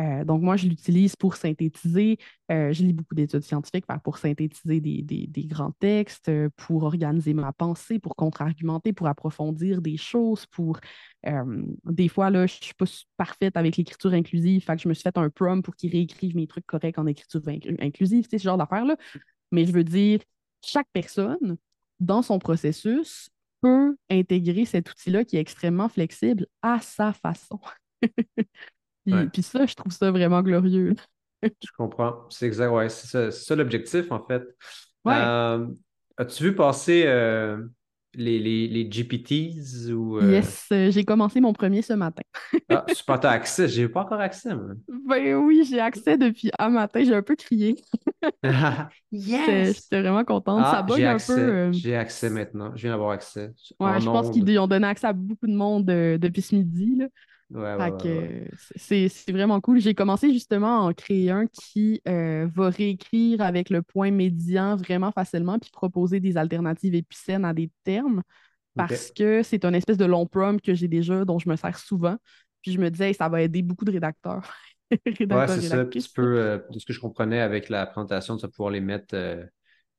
Euh, 0.00 0.24
donc, 0.24 0.42
moi, 0.42 0.56
je 0.56 0.66
l'utilise 0.66 1.14
pour 1.16 1.36
synthétiser. 1.36 2.18
Euh, 2.50 2.72
je 2.72 2.82
lis 2.82 2.92
beaucoup 2.92 3.14
d'études 3.14 3.42
scientifiques 3.42 3.84
pour 4.02 4.18
synthétiser 4.18 4.80
des, 4.80 5.44
grands 5.44 5.72
textes, 5.72 6.28
euh, 6.28 6.48
pour 6.56 6.84
organiser 6.84 7.34
ma 7.34 7.52
pensée, 7.52 7.98
pour 7.98 8.16
contre-argumenter, 8.16 8.92
pour 8.92 9.06
approfondir 9.08 9.82
des 9.82 9.96
choses, 9.96 10.46
pour 10.46 10.80
des 11.84 12.08
fois, 12.08 12.30
là, 12.30 12.46
je 12.46 12.56
ne 12.56 12.64
suis 12.64 12.74
pas 12.74 12.86
parfaite 13.18 13.56
avec 13.56 13.76
l'écriture 13.76 14.14
inclusive, 14.14 14.62
fait 14.62 14.78
je 14.78 14.88
me 14.88 14.94
suis 14.94 15.02
fait 15.02 15.18
un 15.18 15.28
prompt 15.28 15.62
pour 15.62 15.76
qu'il 15.76 15.92
réécrive 15.92 16.34
mes 16.34 16.46
trucs 16.46 16.66
corrects 16.66 16.98
en 16.98 17.06
écriture 17.06 17.40
inclu- 17.42 17.76
inclusive, 17.80 18.26
ce 18.30 18.38
genre 18.38 18.56
d'affaires-là. 18.56 18.96
Mais 19.52 19.66
je 19.66 19.72
veux 19.72 19.84
dire, 19.84 20.20
chaque 20.64 20.88
personne, 20.94 21.58
dans 22.00 22.22
son 22.22 22.38
processus, 22.38 23.30
peut 23.60 23.96
intégrer 24.10 24.64
cet 24.64 24.90
outil-là 24.90 25.24
qui 25.24 25.36
est 25.36 25.40
extrêmement 25.40 25.90
flexible 25.90 26.46
à 26.62 26.80
sa 26.80 27.12
façon. 27.12 27.60
puis, 29.04 29.14
Ouais. 29.14 29.26
puis 29.32 29.42
ça, 29.42 29.66
je 29.66 29.74
trouve 29.74 29.92
ça 29.92 30.10
vraiment 30.10 30.42
glorieux. 30.42 30.94
Je 31.42 31.48
comprends. 31.76 32.26
C'est 32.30 32.46
exact. 32.46 32.70
Ouais, 32.70 32.88
c'est 32.88 33.30
ça, 33.30 33.56
l'objectif, 33.56 34.10
en 34.12 34.24
fait. 34.26 34.42
Ouais. 35.04 35.14
Euh, 35.16 35.66
as-tu 36.18 36.44
vu 36.44 36.54
passer 36.54 37.04
euh, 37.06 37.66
les, 38.14 38.38
les, 38.38 38.68
les 38.68 38.90
GPTs 38.90 39.90
ou. 39.92 40.18
euh, 40.18 40.30
Yes, 40.32 40.66
j'ai 40.70 41.04
commencé 41.04 41.40
mon 41.40 41.52
premier 41.54 41.80
ce 41.80 41.94
matin. 41.94 42.22
Ah, 42.68 42.84
super, 42.92 43.18
t'as 43.20 43.30
accès. 43.30 43.68
J'ai 43.68 43.88
pas 43.88 44.02
encore 44.02 44.20
accès, 44.20 44.54
moi. 44.54 44.74
Ben 45.06 45.34
oui, 45.36 45.64
j'ai 45.68 45.80
accès 45.80 46.18
depuis 46.18 46.50
un 46.58 46.68
matin, 46.68 47.02
j'ai 47.04 47.14
un 47.14 47.22
peu 47.22 47.36
crié. 47.36 47.76
J'étais 49.12 49.28
yes! 49.30 49.76
j'étais 49.76 50.00
vraiment 50.02 50.24
contente. 50.24 50.62
ça 50.64 50.78
Ah, 50.78 50.82
bug 50.82 51.02
un 51.02 51.16
peu. 51.16 51.72
J'ai 51.72 51.96
accès 51.96 52.28
maintenant. 52.30 52.72
Je 52.76 52.82
viens 52.82 52.90
d'avoir 52.92 53.12
accès. 53.12 53.52
Ouais, 53.80 54.00
je 54.00 54.04
pense 54.04 54.30
qu'ils 54.30 54.58
ont 54.58 54.66
donné 54.66 54.86
accès 54.86 55.06
à 55.06 55.12
beaucoup 55.12 55.46
de 55.46 55.54
monde 55.54 55.86
depuis 55.86 56.42
ce 56.42 56.54
midi. 56.54 56.96
Là. 56.96 57.06
Ouais, 57.50 57.74
ouais, 57.74 57.90
ouais, 58.02 58.50
c'est 58.76 59.32
vraiment 59.32 59.60
cool. 59.60 59.80
J'ai 59.80 59.94
commencé 59.94 60.32
justement 60.32 60.86
à 60.86 60.88
en 60.88 60.92
créer 60.92 61.30
un 61.30 61.46
qui 61.46 62.00
euh, 62.06 62.46
va 62.54 62.70
réécrire 62.70 63.40
avec 63.40 63.70
le 63.70 63.82
point 63.82 64.12
médian 64.12 64.76
vraiment 64.76 65.10
facilement 65.10 65.58
puis 65.58 65.70
proposer 65.72 66.20
des 66.20 66.36
alternatives 66.36 66.94
épicènes 66.94 67.44
à 67.44 67.52
des 67.52 67.70
termes 67.82 68.22
parce 68.76 69.10
que 69.10 69.42
c'est 69.42 69.64
un 69.64 69.74
espèce 69.74 69.96
de 69.96 70.04
long 70.04 70.26
prompt 70.26 70.60
que 70.62 70.74
j'ai 70.74 70.88
déjà, 70.88 71.24
dont 71.24 71.38
je 71.38 71.48
me 71.48 71.56
sers 71.56 71.78
souvent. 71.78 72.16
Puis 72.62 72.72
je 72.72 72.78
me 72.78 72.88
disais, 72.88 73.12
ça 73.12 73.28
va 73.28 73.42
aider 73.42 73.62
beaucoup 73.62 73.84
de 73.84 73.92
rédacteurs. 73.92 74.48
ouais, 74.90 75.48
c'est 75.48 75.60
ça. 75.62 75.84
Tu 75.86 76.00
peux, 76.14 76.38
euh, 76.38 76.58
de 76.70 76.78
ce 76.78 76.86
que 76.86 76.92
je 76.92 77.00
comprenais 77.00 77.40
avec 77.40 77.68
la 77.68 77.86
présentation, 77.86 78.36
tu 78.36 78.42
vas 78.42 78.48
pouvoir 78.48 78.70
les 78.70 78.80
mettre 78.80 79.14
euh, 79.14 79.44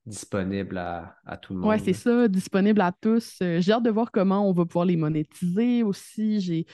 disponibles 0.06 0.78
à, 0.78 1.38
tout 1.42 1.54
le 1.54 1.60
monde. 1.60 1.70
Oui, 1.70 1.80
c'est 1.84 1.94
ça, 1.94 2.28
disponibles 2.28 2.82
à 2.82 2.92
tous. 2.92 3.38
J'ai 3.40 3.72
hâte 3.72 3.84
de 3.84 3.90
voir 3.90 4.12
comment 4.12 4.48
on 4.48 4.54
va 4.54 4.66
pouvoir 4.66 4.86
les 4.86 4.98
monétiser 4.98 5.84
aussi. 5.84 6.66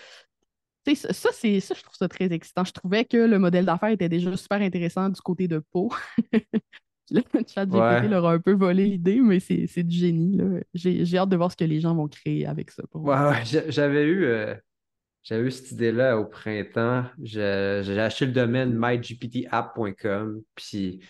Ça, 0.95 1.29
c'est 1.31 1.59
ça, 1.59 1.75
je 1.75 1.83
trouve 1.83 1.95
ça 1.95 2.07
très 2.07 2.31
excitant. 2.31 2.63
Je 2.63 2.73
trouvais 2.73 3.05
que 3.05 3.17
le 3.17 3.39
modèle 3.39 3.65
d'affaires 3.65 3.89
était 3.89 4.09
déjà 4.09 4.35
super 4.37 4.61
intéressant 4.61 5.09
du 5.09 5.21
côté 5.21 5.47
de 5.47 5.59
Pau. 5.71 5.91
le 7.11 7.21
chat 7.47 7.65
GPT 7.65 8.09
leur 8.09 8.25
a 8.25 8.33
un 8.33 8.39
peu 8.39 8.53
volé 8.53 8.85
l'idée, 8.85 9.19
mais 9.21 9.39
c'est 9.39 9.83
du 9.83 9.97
génie. 9.97 10.39
J'ai 10.73 11.17
hâte 11.17 11.29
de 11.29 11.37
voir 11.37 11.51
ce 11.51 11.57
que 11.57 11.65
les 11.65 11.79
gens 11.79 11.95
vont 11.95 12.07
créer 12.07 12.45
avec 12.45 12.71
ça. 12.71 12.83
ouais, 12.93 13.15
ouais. 13.15 13.43
J'avais 13.69 14.05
eu, 14.05 14.27
j'avais 15.23 15.47
eu 15.47 15.51
cette 15.51 15.71
idée-là 15.71 16.17
au 16.17 16.25
printemps. 16.25 17.05
J'ai 17.21 17.99
acheté 17.99 18.25
le 18.25 18.31
domaine 18.31 18.73
mygptapp.com, 18.77 20.41
puis 20.55 21.01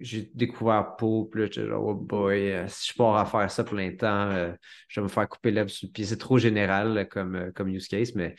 j'ai 0.00 0.30
découvert 0.34 0.96
Pau, 0.96 1.26
puis 1.26 1.42
là, 1.42 1.46
j'étais 1.46 1.66
genre, 1.66 1.86
oh 1.86 1.94
boy, 1.94 2.52
euh, 2.52 2.68
si 2.68 2.90
je 2.90 2.96
pars 2.96 3.16
à 3.16 3.24
faire 3.26 3.50
ça 3.50 3.64
plein 3.64 3.94
temps, 3.94 4.30
euh, 4.30 4.52
je 4.88 5.00
vais 5.00 5.04
me 5.04 5.08
faire 5.08 5.28
couper 5.28 5.50
l'œuvre 5.50 5.70
sur 5.70 5.86
le 5.86 5.92
pied. 5.92 6.04
C'est 6.04 6.16
trop 6.16 6.38
général 6.38 7.08
comme, 7.08 7.36
euh, 7.36 7.52
comme 7.52 7.68
use 7.68 7.86
case, 7.86 8.14
mais 8.14 8.34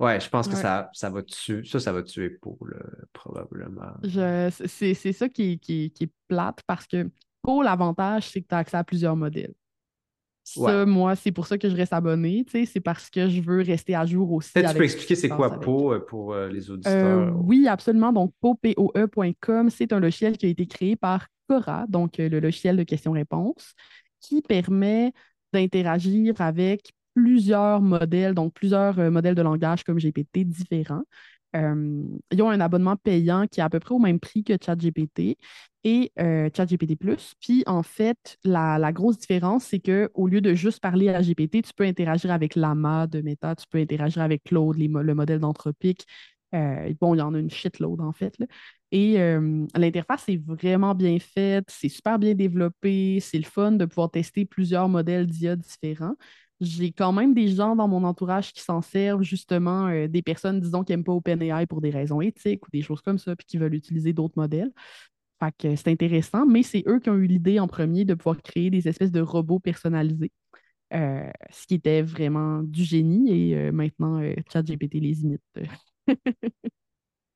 ouais, 0.00 0.20
je 0.20 0.28
pense 0.28 0.48
que 0.48 0.56
ça, 0.56 0.90
ça 0.92 1.10
va 1.10 1.22
tuer, 1.22 1.62
ça, 1.64 1.78
ça 1.78 1.92
va 1.92 2.02
tuer 2.02 2.30
Pau, 2.30 2.58
probablement. 3.12 3.94
C'est 4.66 4.94
ça 4.94 5.28
qui, 5.28 5.58
qui, 5.58 5.90
qui, 5.92 6.04
est 6.04 6.12
plate 6.28 6.60
parce 6.66 6.86
que 6.86 7.08
Pau, 7.42 7.62
l'avantage, 7.62 8.28
c'est 8.28 8.42
que 8.42 8.48
tu 8.48 8.54
as 8.54 8.58
accès 8.58 8.76
à 8.76 8.84
plusieurs 8.84 9.16
modèles. 9.16 9.54
Ça, 10.42 10.86
moi, 10.86 11.14
c'est 11.16 11.32
pour 11.32 11.46
ça 11.46 11.58
que 11.58 11.68
je 11.68 11.76
reste 11.76 11.92
abonné. 11.92 12.44
C'est 12.66 12.80
parce 12.80 13.10
que 13.10 13.28
je 13.28 13.40
veux 13.40 13.62
rester 13.62 13.94
à 13.94 14.04
jour 14.04 14.32
aussi. 14.32 14.52
Peut-être 14.52 14.72
tu 14.72 14.78
peux 14.78 14.84
expliquer 14.84 15.14
c'est 15.14 15.28
quoi 15.28 15.60
PO 15.60 15.92
euh, 15.92 16.00
pour 16.00 16.32
euh, 16.32 16.48
les 16.48 16.70
auditeurs? 16.70 17.28
Euh, 17.28 17.30
oui, 17.34 17.68
absolument. 17.68 18.12
Donc, 18.12 18.32
POE.com, 18.40 19.70
c'est 19.70 19.92
un 19.92 20.00
logiciel 20.00 20.36
qui 20.36 20.46
a 20.46 20.48
été 20.48 20.66
créé 20.66 20.96
par 20.96 21.28
Cora, 21.48 21.86
donc 21.88 22.18
le 22.18 22.40
logiciel 22.40 22.76
de 22.76 22.82
questions-réponses, 22.82 23.74
qui 24.20 24.42
permet 24.42 25.12
d'interagir 25.52 26.40
avec 26.40 26.92
plusieurs 27.14 27.80
modèles, 27.80 28.34
donc 28.34 28.54
plusieurs 28.54 29.10
modèles 29.10 29.34
de 29.34 29.42
langage 29.42 29.84
comme 29.84 29.98
GPT 29.98 30.44
différents. 30.44 31.02
Euh, 31.56 32.04
ils 32.30 32.42
ont 32.42 32.50
un 32.50 32.60
abonnement 32.60 32.96
payant 32.96 33.46
qui 33.46 33.60
est 33.60 33.62
à 33.62 33.70
peu 33.70 33.80
près 33.80 33.94
au 33.94 33.98
même 33.98 34.20
prix 34.20 34.44
que 34.44 34.54
ChatGPT 34.60 35.36
et 35.84 36.12
euh, 36.18 36.48
ChatGPT. 36.54 36.96
Puis 37.40 37.62
en 37.66 37.82
fait, 37.82 38.38
la, 38.44 38.92
grosse 38.92 39.18
différence, 39.18 39.64
c'est 39.64 39.80
qu'au 39.80 40.26
lieu 40.28 40.40
de 40.40 40.54
juste 40.54 40.80
parler 40.80 41.08
à 41.08 41.22
GPT, 41.22 41.62
tu 41.62 41.72
peux 41.74 41.84
interagir 41.84 42.30
avec 42.30 42.54
Lama 42.54 43.06
de 43.06 43.20
Meta, 43.20 43.56
tu 43.56 43.64
peux 43.68 43.78
interagir 43.78 44.22
avec 44.22 44.44
Claude, 44.44 44.76
le 44.78 45.14
modèle 45.14 45.40
d'anthropique. 45.40 46.06
Euh, 46.54 46.92
bon, 47.00 47.14
il 47.14 47.18
y 47.18 47.22
en 47.22 47.34
a 47.34 47.38
une 47.38 47.50
shitload 47.50 48.00
en 48.00 48.12
fait. 48.12 48.36
Et 48.92 49.18
l'interface 49.76 50.28
est 50.28 50.42
vraiment 50.44 50.96
bien 50.96 51.18
faite, 51.20 51.66
c'est 51.68 51.88
super 51.88 52.18
bien 52.18 52.34
développé, 52.34 53.20
c'est 53.20 53.38
le 53.38 53.44
fun 53.44 53.72
de 53.72 53.84
pouvoir 53.84 54.10
tester 54.10 54.44
plusieurs 54.44 54.88
modèles 54.88 55.26
d'IA 55.26 55.54
différents 55.54 56.16
j'ai 56.60 56.92
quand 56.92 57.12
même 57.12 57.32
des 57.32 57.48
gens 57.48 57.74
dans 57.74 57.88
mon 57.88 58.04
entourage 58.04 58.52
qui 58.52 58.60
s'en 58.60 58.82
servent, 58.82 59.22
justement, 59.22 59.86
euh, 59.88 60.08
des 60.08 60.22
personnes, 60.22 60.60
disons, 60.60 60.84
qui 60.84 60.92
n'aiment 60.92 61.04
pas 61.04 61.12
OpenAI 61.12 61.66
pour 61.66 61.80
des 61.80 61.90
raisons 61.90 62.20
éthiques 62.20 62.66
ou 62.66 62.70
des 62.70 62.82
choses 62.82 63.00
comme 63.00 63.18
ça, 63.18 63.34
puis 63.34 63.46
qui 63.46 63.58
veulent 63.58 63.74
utiliser 63.74 64.12
d'autres 64.12 64.34
modèles. 64.36 64.70
Fait 65.42 65.52
que 65.56 65.76
c'est 65.76 65.90
intéressant, 65.90 66.44
mais 66.44 66.62
c'est 66.62 66.84
eux 66.86 67.00
qui 67.00 67.08
ont 67.08 67.16
eu 67.16 67.26
l'idée 67.26 67.58
en 67.60 67.66
premier 67.66 68.04
de 68.04 68.14
pouvoir 68.14 68.42
créer 68.42 68.68
des 68.68 68.88
espèces 68.88 69.10
de 69.10 69.22
robots 69.22 69.58
personnalisés, 69.58 70.32
euh, 70.92 71.30
ce 71.50 71.66
qui 71.66 71.74
était 71.74 72.02
vraiment 72.02 72.62
du 72.62 72.84
génie 72.84 73.32
et 73.32 73.56
euh, 73.56 73.72
maintenant, 73.72 74.20
ChatGPT 74.52 74.94
les 74.94 75.22
imite. 75.22 75.40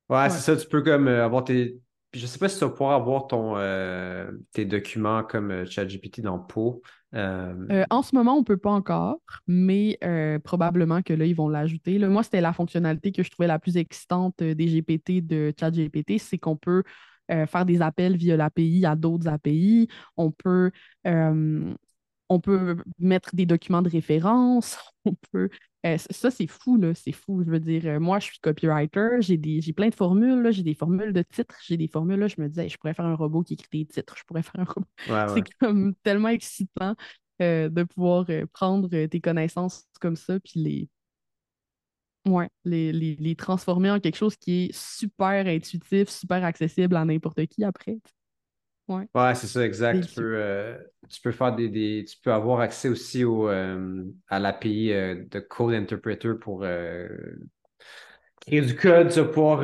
ouais, 0.09 0.29
c'est 0.29 0.39
ça, 0.39 0.55
tu 0.55 0.67
peux 0.67 0.83
comme 0.83 1.07
avoir 1.07 1.43
tes. 1.43 1.79
Je 2.15 2.25
sais 2.25 2.39
pas 2.39 2.49
si 2.49 2.57
tu 2.57 2.65
vas 2.65 2.71
pouvoir 2.71 2.93
avoir 2.93 3.27
ton, 3.27 3.55
tes 4.51 4.65
documents 4.65 5.23
comme 5.23 5.65
ChatGPT 5.65 6.21
dans 6.21 6.39
Po. 6.39 6.81
Euh, 7.15 7.53
euh, 7.71 7.85
en 7.89 8.01
ce 8.01 8.13
moment, 8.15 8.35
on 8.35 8.39
ne 8.39 8.45
peut 8.45 8.57
pas 8.57 8.71
encore, 8.71 9.19
mais 9.47 9.97
euh, 10.03 10.37
probablement 10.39 11.01
que 11.01 11.13
là, 11.13 11.25
ils 11.25 11.35
vont 11.35 11.47
l'ajouter. 11.47 11.97
Moi, 11.99 12.23
c'était 12.23 12.41
la 12.41 12.53
fonctionnalité 12.53 13.11
que 13.11 13.23
je 13.23 13.31
trouvais 13.31 13.47
la 13.47 13.59
plus 13.59 13.77
excitante 13.77 14.43
des 14.43 14.67
GPT 14.67 15.25
de 15.25 15.53
ChatGPT, 15.57 16.19
c'est 16.19 16.37
qu'on 16.37 16.57
peut 16.57 16.83
faire 17.27 17.65
des 17.65 17.81
appels 17.81 18.17
via 18.17 18.37
l'API 18.37 18.85
à 18.85 18.95
d'autres 18.95 19.27
API. 19.27 19.87
On 20.17 20.31
peut, 20.31 20.71
on 21.03 22.39
peut 22.39 22.77
mettre 22.99 23.35
des 23.35 23.45
documents 23.45 23.81
de 23.81 23.89
référence. 23.89 24.77
On 25.07 25.13
peut. 25.31 25.49
Ça, 25.97 26.31
c'est 26.31 26.47
fou, 26.47 26.77
là. 26.77 26.93
C'est 26.95 27.11
fou. 27.11 27.43
Je 27.45 27.49
veux 27.51 27.59
dire, 27.59 27.99
moi, 27.99 28.19
je 28.19 28.25
suis 28.25 28.39
copywriter. 28.39 29.17
J'ai 29.19 29.37
des, 29.37 29.61
j'ai 29.61 29.73
plein 29.73 29.89
de 29.89 29.95
formules. 29.95 30.51
J'ai 30.51 30.63
des 30.63 30.73
formules 30.73 31.13
de 31.13 31.21
titres. 31.21 31.55
J'ai 31.63 31.77
des 31.77 31.87
formules. 31.87 32.19
Là, 32.19 32.27
je 32.27 32.35
me 32.39 32.47
disais, 32.47 32.69
je 32.69 32.77
pourrais 32.77 32.93
faire 32.93 33.05
un 33.05 33.15
robot 33.15 33.43
qui 33.43 33.53
écrit 33.53 33.69
des 33.71 33.85
titres. 33.85 34.15
Je 34.17 34.23
pourrais 34.23 34.43
faire 34.43 34.61
un 34.61 34.65
robot. 34.65 34.87
C'est 35.35 35.43
comme 35.59 35.93
tellement 36.03 36.29
excitant 36.29 36.95
de 37.39 37.83
pouvoir 37.83 38.25
prendre 38.53 38.89
tes 38.89 39.21
connaissances 39.21 39.85
comme 39.99 40.15
ça, 40.15 40.39
puis 40.39 40.59
les. 40.59 40.89
Ouais, 42.25 42.49
les, 42.63 42.91
les, 42.91 43.35
transformer 43.35 43.91
en 43.91 43.99
quelque 43.99 44.15
chose 44.15 44.35
qui 44.35 44.65
est 44.65 44.75
super 44.75 45.45
intuitif, 45.45 46.09
super 46.09 46.43
accessible 46.43 46.95
à 46.95 47.05
n'importe 47.05 47.45
qui 47.45 47.63
après. 47.63 47.99
Ouais, 48.87 49.35
c'est 49.35 49.47
ça, 49.47 49.65
exact. 49.65 50.07
Tu 50.07 50.15
peux, 50.15 50.35
euh, 50.35 50.77
tu 51.09 51.21
peux, 51.21 51.31
faire 51.31 51.55
des, 51.55 52.05
Tu 52.07 52.17
peux 52.21 52.31
avoir 52.31 52.59
accès 52.59 52.87
aussi 52.87 53.23
au, 53.23 53.49
euh, 53.49 54.03
à 54.27 54.39
l'API 54.39 54.91
euh, 54.91 55.23
de 55.31 55.39
Code 55.39 55.73
Interpreter 55.73 56.33
pour 56.39 56.65
créer 58.45 58.61
du 58.61 58.75
code. 58.75 59.09
Tu 59.09 59.19
vas 59.19 59.25
pouvoir 59.25 59.63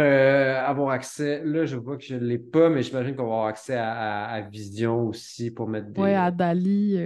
avoir 0.68 0.90
accès. 0.90 1.44
Là, 1.46 1.66
je 1.66 1.76
vois 1.76 1.98
que 1.98 2.04
je 2.04 2.16
ne 2.16 2.26
l'ai 2.26 2.40
pas, 2.40 2.70
mais 2.70 2.82
j'imagine 2.82 3.16
qu'on 3.16 3.28
va 3.28 3.34
avoir 3.34 3.48
accès 3.48 3.76
à, 3.76 4.42
Vision 4.52 5.08
aussi 5.08 5.52
pour 5.52 5.68
mettre 5.68 5.90
des. 5.90 6.02
Oui, 6.02 6.14
à 6.14 6.32
Dali. 6.32 6.98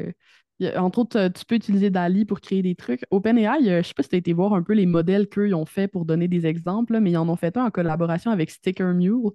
Entre 0.78 1.00
autres, 1.00 1.28
tu 1.28 1.44
peux 1.44 1.56
utiliser 1.56 1.90
Dali 1.90 2.24
pour 2.24 2.40
créer 2.40 2.62
des 2.62 2.76
trucs. 2.76 3.02
OpenAI, 3.12 3.62
je 3.62 3.70
ne 3.72 3.82
sais 3.82 3.94
pas 3.94 4.04
si 4.04 4.10
tu 4.10 4.16
as 4.16 4.20
été 4.20 4.32
voir 4.32 4.54
un 4.54 4.64
peu 4.64 4.72
les 4.72 4.86
modèles 4.86 5.28
qu'eux 5.28 5.54
ont 5.54 5.66
fait 5.66 5.90
pour 5.90 6.06
donner 6.06 6.30
des 6.30 6.46
exemples, 6.46 6.98
mais 7.02 7.12
ils 7.12 7.18
en 7.18 7.28
ont 7.28 7.36
fait 7.36 7.58
un 7.58 7.66
en 7.66 7.72
collaboration 7.72 8.32
avec 8.32 8.50
Sticker 8.50 8.94
Mule. 8.94 9.32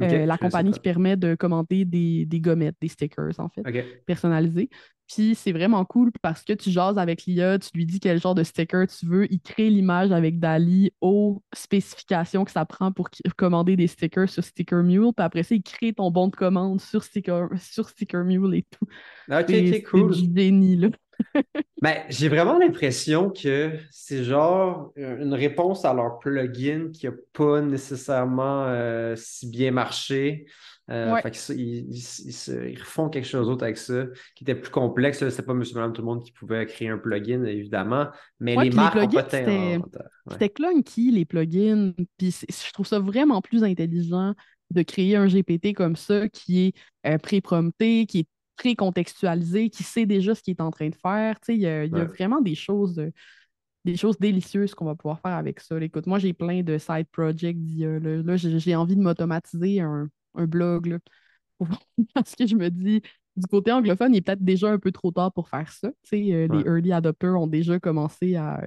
Euh, 0.00 0.26
la 0.26 0.38
compagnie 0.38 0.70
qui 0.70 0.80
permet 0.80 1.16
de 1.16 1.34
commenter 1.34 1.84
des, 1.84 2.26
gommettes, 2.40 2.76
des 2.80 2.88
stickers, 2.88 3.38
en 3.38 3.48
fait, 3.48 3.84
personnalisés. 4.06 4.70
Puis 5.08 5.34
c'est 5.34 5.52
vraiment 5.52 5.86
cool 5.86 6.12
parce 6.20 6.44
que 6.44 6.52
tu 6.52 6.70
jases 6.70 6.98
avec 6.98 7.24
l'IA, 7.24 7.58
tu 7.58 7.70
lui 7.74 7.86
dis 7.86 7.98
quel 7.98 8.20
genre 8.20 8.34
de 8.34 8.42
sticker 8.42 8.86
tu 8.86 9.06
veux, 9.06 9.32
il 9.32 9.40
crée 9.40 9.70
l'image 9.70 10.12
avec 10.12 10.38
Dali 10.38 10.92
aux 11.00 11.42
spécifications 11.54 12.44
que 12.44 12.50
ça 12.50 12.66
prend 12.66 12.92
pour 12.92 13.08
commander 13.38 13.74
des 13.74 13.86
stickers 13.86 14.28
sur 14.28 14.44
Sticker 14.44 14.82
Mule. 14.82 15.12
Puis 15.16 15.24
après 15.24 15.42
ça, 15.44 15.54
il 15.54 15.62
crée 15.62 15.94
ton 15.94 16.10
bon 16.10 16.28
de 16.28 16.36
commande 16.36 16.80
sur 16.82 17.02
Sticker, 17.02 17.48
sur 17.58 17.88
sticker 17.88 18.22
Mule 18.22 18.54
et 18.54 18.66
tout. 18.70 18.86
Ok, 19.30 19.46
c'est 19.48 19.82
cool. 19.82 20.14
du 20.14 20.28
déni, 20.28 20.76
là. 20.76 20.88
ben, 21.82 21.96
j'ai 22.08 22.28
vraiment 22.28 22.58
l'impression 22.58 23.30
que 23.30 23.72
c'est 23.90 24.24
genre 24.24 24.92
une 24.96 25.34
réponse 25.34 25.84
à 25.84 25.94
leur 25.94 26.18
plugin 26.18 26.90
qui 26.92 27.06
n'a 27.06 27.12
pas 27.32 27.60
nécessairement 27.60 28.64
euh, 28.66 29.14
si 29.16 29.48
bien 29.50 29.70
marché. 29.70 30.46
Euh, 30.90 31.20
ils, 31.50 32.78
refont 32.80 33.10
quelque 33.10 33.26
chose 33.26 33.46
d'autre 33.46 33.62
avec 33.64 33.76
ça, 33.76 34.06
qui 34.34 34.44
était 34.44 34.54
plus 34.54 34.70
complexe. 34.70 35.18
C'était 35.28 35.42
pas 35.42 35.52
monsieur, 35.52 35.74
madame, 35.74 35.92
tout 35.92 36.00
le 36.00 36.06
monde 36.06 36.24
qui 36.24 36.32
pouvait 36.32 36.64
créer 36.64 36.88
un 36.88 36.96
plugin, 36.96 37.44
évidemment. 37.44 38.06
Mais 38.40 38.56
les 38.56 38.70
marques 38.70 38.96
n'ont 38.96 39.08
pas 39.08 39.28
C'était 40.30 40.48
clunky, 40.48 41.10
les 41.10 41.26
plugins. 41.26 41.92
Puis 42.16 42.34
je 42.48 42.72
trouve 42.72 42.86
ça 42.86 43.00
vraiment 43.00 43.42
plus 43.42 43.64
intelligent 43.64 44.34
de 44.70 44.82
créer 44.82 45.16
un 45.16 45.26
GPT 45.26 45.74
comme 45.74 45.96
ça 45.96 46.28
qui 46.28 46.66
est 46.66 46.72
euh, 47.06 47.18
pré-prompté, 47.18 48.06
qui 48.06 48.20
est 48.20 48.28
pré-contextualisé, 48.58 49.70
qui 49.70 49.82
sait 49.82 50.04
déjà 50.04 50.34
ce 50.34 50.42
qu'il 50.42 50.52
est 50.52 50.60
en 50.60 50.70
train 50.70 50.88
de 50.88 50.94
faire. 50.94 51.36
Il 51.48 51.56
y 51.56 51.66
a, 51.66 51.86
vraiment 52.04 52.40
des 52.40 52.54
choses, 52.54 53.00
des 53.84 53.96
choses 53.96 54.18
délicieuses 54.18 54.74
qu'on 54.74 54.84
va 54.84 54.94
pouvoir 54.94 55.20
faire 55.20 55.36
avec 55.36 55.60
ça. 55.60 55.80
écoute, 55.80 56.06
moi, 56.06 56.18
j'ai 56.18 56.34
plein 56.34 56.62
de 56.62 56.76
side 56.76 57.06
projects 57.10 57.56
Là, 57.56 58.36
j'ai 58.36 58.76
envie 58.76 58.96
de 58.96 59.02
m'automatiser 59.02 59.80
un, 59.80 60.10
blog 60.34 60.98
parce 62.14 62.36
que 62.36 62.46
je 62.46 62.54
me 62.54 62.68
dis, 62.68 63.02
du 63.36 63.46
côté 63.46 63.72
anglophone, 63.72 64.14
il 64.14 64.18
est 64.18 64.20
peut-être 64.20 64.44
déjà 64.44 64.70
un 64.70 64.78
peu 64.78 64.92
trop 64.92 65.10
tard 65.10 65.32
pour 65.32 65.48
faire 65.48 65.72
ça. 65.72 65.88
Euh, 65.88 66.48
les 66.48 66.60
early 66.60 66.92
adopters 66.92 67.40
ont 67.40 67.46
déjà 67.46 67.80
commencé 67.80 68.36
à, 68.36 68.62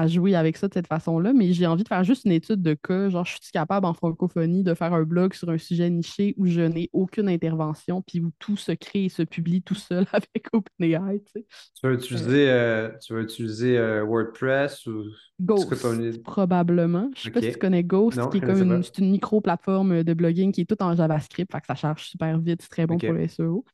à 0.00 0.06
jouer 0.06 0.34
avec 0.34 0.56
ça 0.56 0.66
de 0.66 0.72
cette 0.72 0.86
façon-là, 0.86 1.32
mais 1.34 1.52
j'ai 1.52 1.66
envie 1.66 1.82
de 1.82 1.88
faire 1.88 2.04
juste 2.04 2.24
une 2.24 2.32
étude 2.32 2.62
de 2.62 2.74
cas. 2.74 3.10
Genre, 3.10 3.24
je 3.24 3.32
suis 3.32 3.52
capable 3.52 3.84
en 3.84 3.92
francophonie 3.92 4.62
de 4.62 4.72
faire 4.72 4.94
un 4.94 5.02
blog 5.02 5.34
sur 5.34 5.50
un 5.50 5.58
sujet 5.58 5.90
niché 5.90 6.34
où 6.38 6.46
je 6.46 6.62
n'ai 6.62 6.88
aucune 6.92 7.28
intervention, 7.28 8.00
puis 8.00 8.20
où 8.20 8.30
tout 8.38 8.56
se 8.56 8.72
crée 8.72 9.04
et 9.04 9.08
se 9.10 9.22
publie 9.22 9.62
tout 9.62 9.74
seul 9.74 10.06
avec 10.12 10.46
OpenAI. 10.52 11.22
Tu, 11.34 11.42
vas 11.82 11.92
utiliser, 11.92 12.50
euh, 12.50 12.88
euh, 12.88 12.98
tu 12.98 13.20
utiliser 13.20 13.76
euh, 13.76 14.02
WordPress 14.04 14.86
ou 14.86 15.04
Ghost, 15.40 16.22
probablement. 16.22 17.10
Je 17.14 17.20
ne 17.20 17.24
sais 17.24 17.30
pas 17.30 17.42
si 17.42 17.52
tu 17.52 17.58
connais 17.58 17.84
Ghost, 17.84 18.18
qui 18.30 18.38
est 18.38 18.40
comme 18.40 18.62
une, 18.62 18.82
une 18.98 19.10
micro-plateforme 19.10 20.02
de 20.02 20.14
blogging 20.14 20.50
qui 20.52 20.62
est 20.62 20.66
toute 20.66 20.82
en 20.82 20.96
JavaScript, 20.96 21.52
fait 21.52 21.60
que 21.60 21.66
ça 21.66 21.74
charge 21.74 22.04
super 22.04 22.38
vite, 22.38 22.62
c'est 22.62 22.70
très 22.70 22.86
bon 22.86 22.96
pour 22.96 23.12
le 23.12 23.28
SEO. 23.28 23.64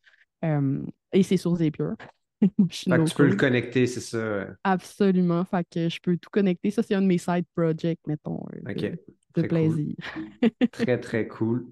et 1.12 1.22
c'est 1.22 1.36
sur 1.36 1.54
Zapier. 1.54 1.92
fait 2.70 2.90
que 2.90 3.08
tu 3.08 3.14
peux 3.14 3.26
le 3.26 3.36
connecter, 3.36 3.86
c'est 3.86 4.00
ça. 4.00 4.46
Absolument. 4.64 5.44
Fait 5.44 5.66
que 5.68 5.88
je 5.88 5.98
peux 6.00 6.16
tout 6.16 6.30
connecter. 6.30 6.70
Ça, 6.70 6.82
c'est 6.82 6.94
un 6.94 7.02
de 7.02 7.06
mes 7.06 7.18
side 7.18 7.46
projects, 7.54 8.00
mettons, 8.06 8.44
de, 9.34 9.42
plaisir. 9.42 9.94
très, 10.72 11.00
très 11.00 11.26
cool. 11.28 11.66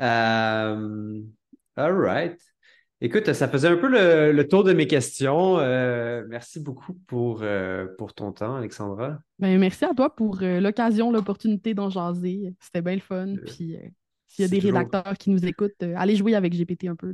Euh, 0.00 1.20
all 1.76 1.92
right. 1.92 2.38
Écoute, 3.00 3.32
ça 3.32 3.48
faisait 3.48 3.66
un 3.66 3.76
peu 3.76 3.88
le, 3.88 4.42
tour 4.46 4.62
de 4.62 4.72
mes 4.72 4.86
questions. 4.86 5.58
Euh, 5.58 6.24
merci 6.28 6.60
beaucoup 6.60 6.94
pour, 7.08 7.40
euh, 7.42 7.88
pour 7.98 8.14
ton 8.14 8.30
temps, 8.30 8.54
Alexandra. 8.54 9.18
Ben, 9.40 9.58
merci 9.58 9.84
à 9.84 9.92
toi 9.92 10.14
pour 10.14 10.38
l'occasion, 10.40 11.10
l'opportunité 11.10 11.74
d'en 11.74 11.90
jaser. 11.90 12.54
C'était 12.60 12.82
bien 12.82 12.94
le 12.94 13.00
fun. 13.00 13.34
Puis 13.44 13.76
s'il 14.28 14.42
y 14.42 14.44
a 14.44 14.48
des 14.48 14.60
rédacteurs 14.60 15.18
qui 15.18 15.30
nous 15.30 15.44
écoutent, 15.44 15.82
allez 15.96 16.14
jouer 16.14 16.36
avec 16.36 16.54
GPT 16.54 16.84
un 16.86 16.94
peu. 16.94 17.12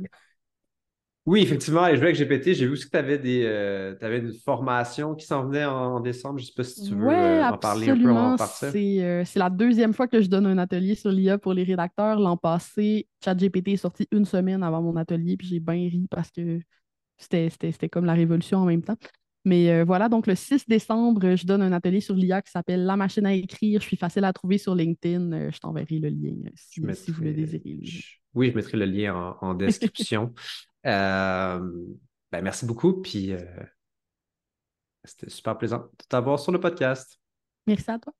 Oui, 1.25 1.41
effectivement, 1.41 1.85
et 1.85 1.95
je 1.95 2.01
avec 2.01 2.15
GPT, 2.15 2.53
j'ai 2.53 2.65
vu 2.65 2.71
aussi 2.71 2.85
que 2.85 2.91
tu 2.91 2.97
avais, 2.97 3.19
des, 3.19 3.43
euh, 3.43 3.93
avais 4.01 4.19
une 4.19 4.33
formation 4.33 5.15
qui 5.15 5.25
s'en 5.25 5.45
venait 5.45 5.65
en, 5.65 5.99
décembre. 5.99 6.39
Je 6.39 6.45
ne 6.45 6.47
sais 6.47 6.53
pas 6.55 6.63
si 6.63 6.87
tu 6.87 6.95
veux 6.95 7.07
euh, 7.07 7.43
en 7.45 7.57
parler 7.57 7.89
un 7.89 7.97
peu 7.97 8.11
en 8.11 8.35
partir. 8.35 8.71
Euh, 8.73 9.23
c'est 9.25 9.37
la 9.37 9.49
deuxième 9.49 9.93
fois 9.93 10.07
que 10.07 10.21
je 10.21 10.27
donne 10.27 10.47
un 10.47 10.57
atelier 10.57 10.95
sur 10.95 11.11
l'IA 11.11 11.37
pour 11.37 11.53
les 11.53 11.63
rédacteurs. 11.63 12.19
L'an 12.19 12.37
passé, 12.37 13.07
ChatGPT 13.23 13.69
est 13.69 13.77
sorti 13.77 14.07
une 14.11 14.25
semaine 14.25 14.63
avant 14.63 14.81
mon 14.81 14.95
atelier, 14.95 15.37
puis 15.37 15.47
j'ai 15.47 15.59
bien 15.59 15.75
ri 15.75 16.07
parce 16.09 16.31
que 16.31 16.59
c'était 17.17 17.89
comme 17.89 18.05
la 18.05 18.13
révolution 18.13 18.59
en 18.59 18.65
même 18.65 18.81
temps. 18.81 18.97
Mais 19.45 19.83
voilà, 19.83 20.09
donc 20.09 20.25
le 20.25 20.35
6 20.35 20.67
décembre, 20.67 21.35
je 21.35 21.45
donne 21.45 21.61
un 21.61 21.73
atelier 21.73 22.01
sur 22.01 22.15
l'IA 22.15 22.41
qui 22.41 22.51
s'appelle 22.51 22.85
La 22.85 22.95
machine 22.95 23.25
à 23.25 23.33
écrire. 23.33 23.81
Je 23.81 23.85
suis 23.85 23.97
facile 23.97 24.23
à 24.23 24.33
trouver 24.33 24.57
sur 24.57 24.73
LinkedIn. 24.73 25.51
je 25.51 25.59
t'enverrai 25.59 25.99
le 25.99 26.09
lien 26.09 26.35
si, 26.55 26.79
vous 26.79 26.87
le 27.23 27.33
désirez. 27.33 27.79
Oui, 28.33 28.49
je 28.51 28.55
mettrai 28.55 28.77
le 28.77 28.85
lien 28.85 29.35
en 29.41 29.53
description. 29.55 30.33
Euh, 30.85 31.59
ben 32.31 32.41
merci 32.41 32.65
beaucoup. 32.65 33.01
Puis 33.01 33.33
euh, 33.33 33.39
c'était 35.03 35.29
super 35.29 35.57
plaisant 35.57 35.79
de 35.79 36.05
t'avoir 36.07 36.39
sur 36.39 36.51
le 36.51 36.59
podcast. 36.59 37.19
Merci 37.67 37.91
à 37.91 37.99
toi. 37.99 38.13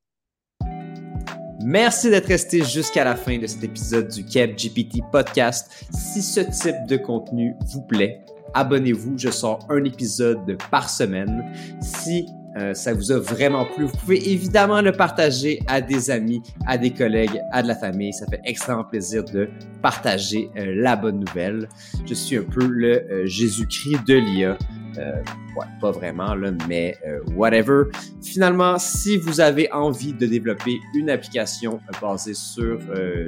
Merci 1.62 2.10
d'être 2.10 2.28
resté 2.28 2.64
jusqu'à 2.64 3.04
la 3.04 3.16
fin 3.18 3.38
de 3.38 3.46
cet 3.46 3.64
épisode 3.64 4.08
du 4.08 4.26
Keb 4.26 4.56
GPT 4.56 5.02
Podcast. 5.12 5.88
Si 5.94 6.22
ce 6.22 6.40
type 6.40 6.88
de 6.88 6.96
contenu 6.96 7.54
vous 7.74 7.82
plaît, 7.82 8.24
abonnez-vous. 8.54 9.18
Je 9.18 9.30
sors 9.30 9.60
un 9.70 9.84
épisode 9.84 10.58
par 10.72 10.90
semaine. 10.90 11.54
Si 11.82 12.26
euh, 12.58 12.74
ça 12.74 12.94
vous 12.94 13.12
a 13.12 13.20
vraiment 13.20 13.66
plu, 13.66 13.86
vous 13.86 13.98
pouvez 13.98 14.32
évidemment 14.32 14.82
le 14.82 14.92
partager 14.92 15.60
à 15.68 15.82
des 15.82 16.10
amis, 16.10 16.42
à 16.66 16.78
des 16.78 16.92
collègues, 16.92 17.40
à 17.52 17.62
de 17.62 17.68
la 17.68 17.76
famille. 17.76 18.12
Ça 18.14 18.26
fait 18.26 18.42
extrêmement 18.44 18.84
plaisir 18.84 19.24
de 19.24 19.50
partager 19.82 20.50
euh, 20.58 20.74
la 20.76 20.96
bonne 20.96 21.20
nouvelle. 21.20 21.70
Je 22.08 22.14
suis 22.14 22.38
un 22.38 22.44
peu 22.44 22.66
le 22.66 23.04
euh, 23.12 23.26
Jésus-Christ 23.26 24.08
de 24.08 24.16
l'IA. 24.16 24.58
ouais, 24.98 25.66
pas 25.80 25.92
vraiment, 25.92 26.34
là, 26.34 26.52
mais 26.68 26.98
whatever. 27.36 27.84
Finalement, 28.24 28.78
si 28.80 29.18
vous 29.18 29.40
avez 29.40 29.72
envie 29.72 30.14
de 30.14 30.26
développer 30.26 30.78
une 30.96 31.10
application 31.10 31.80
basée 32.02 32.34
sur 32.34 32.80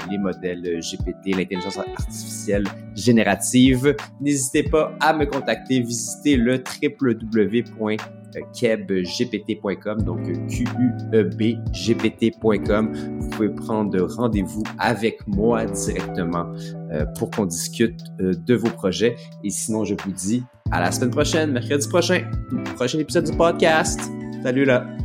les 0.09 0.17
modèles 0.17 0.82
GPT, 0.82 1.38
l'intelligence 1.38 1.78
artificielle 1.78 2.65
générative, 2.95 3.95
n'hésitez 4.19 4.63
pas 4.63 4.93
à 4.99 5.13
me 5.13 5.26
contacter. 5.26 5.80
Visitez 5.80 6.36
le 6.36 6.61
www 6.82 8.20
kebgpt.com, 8.53 10.03
donc 10.03 10.21
Q-U-E-B-G-P-T.com. 10.47 12.93
Vous 13.19 13.29
pouvez 13.29 13.49
prendre 13.49 13.99
rendez-vous 14.15 14.63
avec 14.79 15.27
moi 15.27 15.65
directement 15.65 16.45
euh, 16.91 17.05
pour 17.17 17.32
qu'on 17.32 17.45
discute 17.45 17.99
euh, 18.19 18.34
de 18.34 18.55
vos 18.55 18.69
projets. 18.69 19.15
Et 19.43 19.49
sinon, 19.49 19.86
je 19.86 19.95
vous 20.03 20.11
dis 20.11 20.43
à 20.71 20.79
la 20.79 20.91
semaine 20.91 21.11
prochaine, 21.11 21.51
mercredi 21.51 21.88
prochain, 21.88 22.29
prochain 22.75 22.99
épisode 22.99 23.25
du 23.25 23.36
podcast. 23.36 23.99
Salut 24.43 24.65
là! 24.65 25.00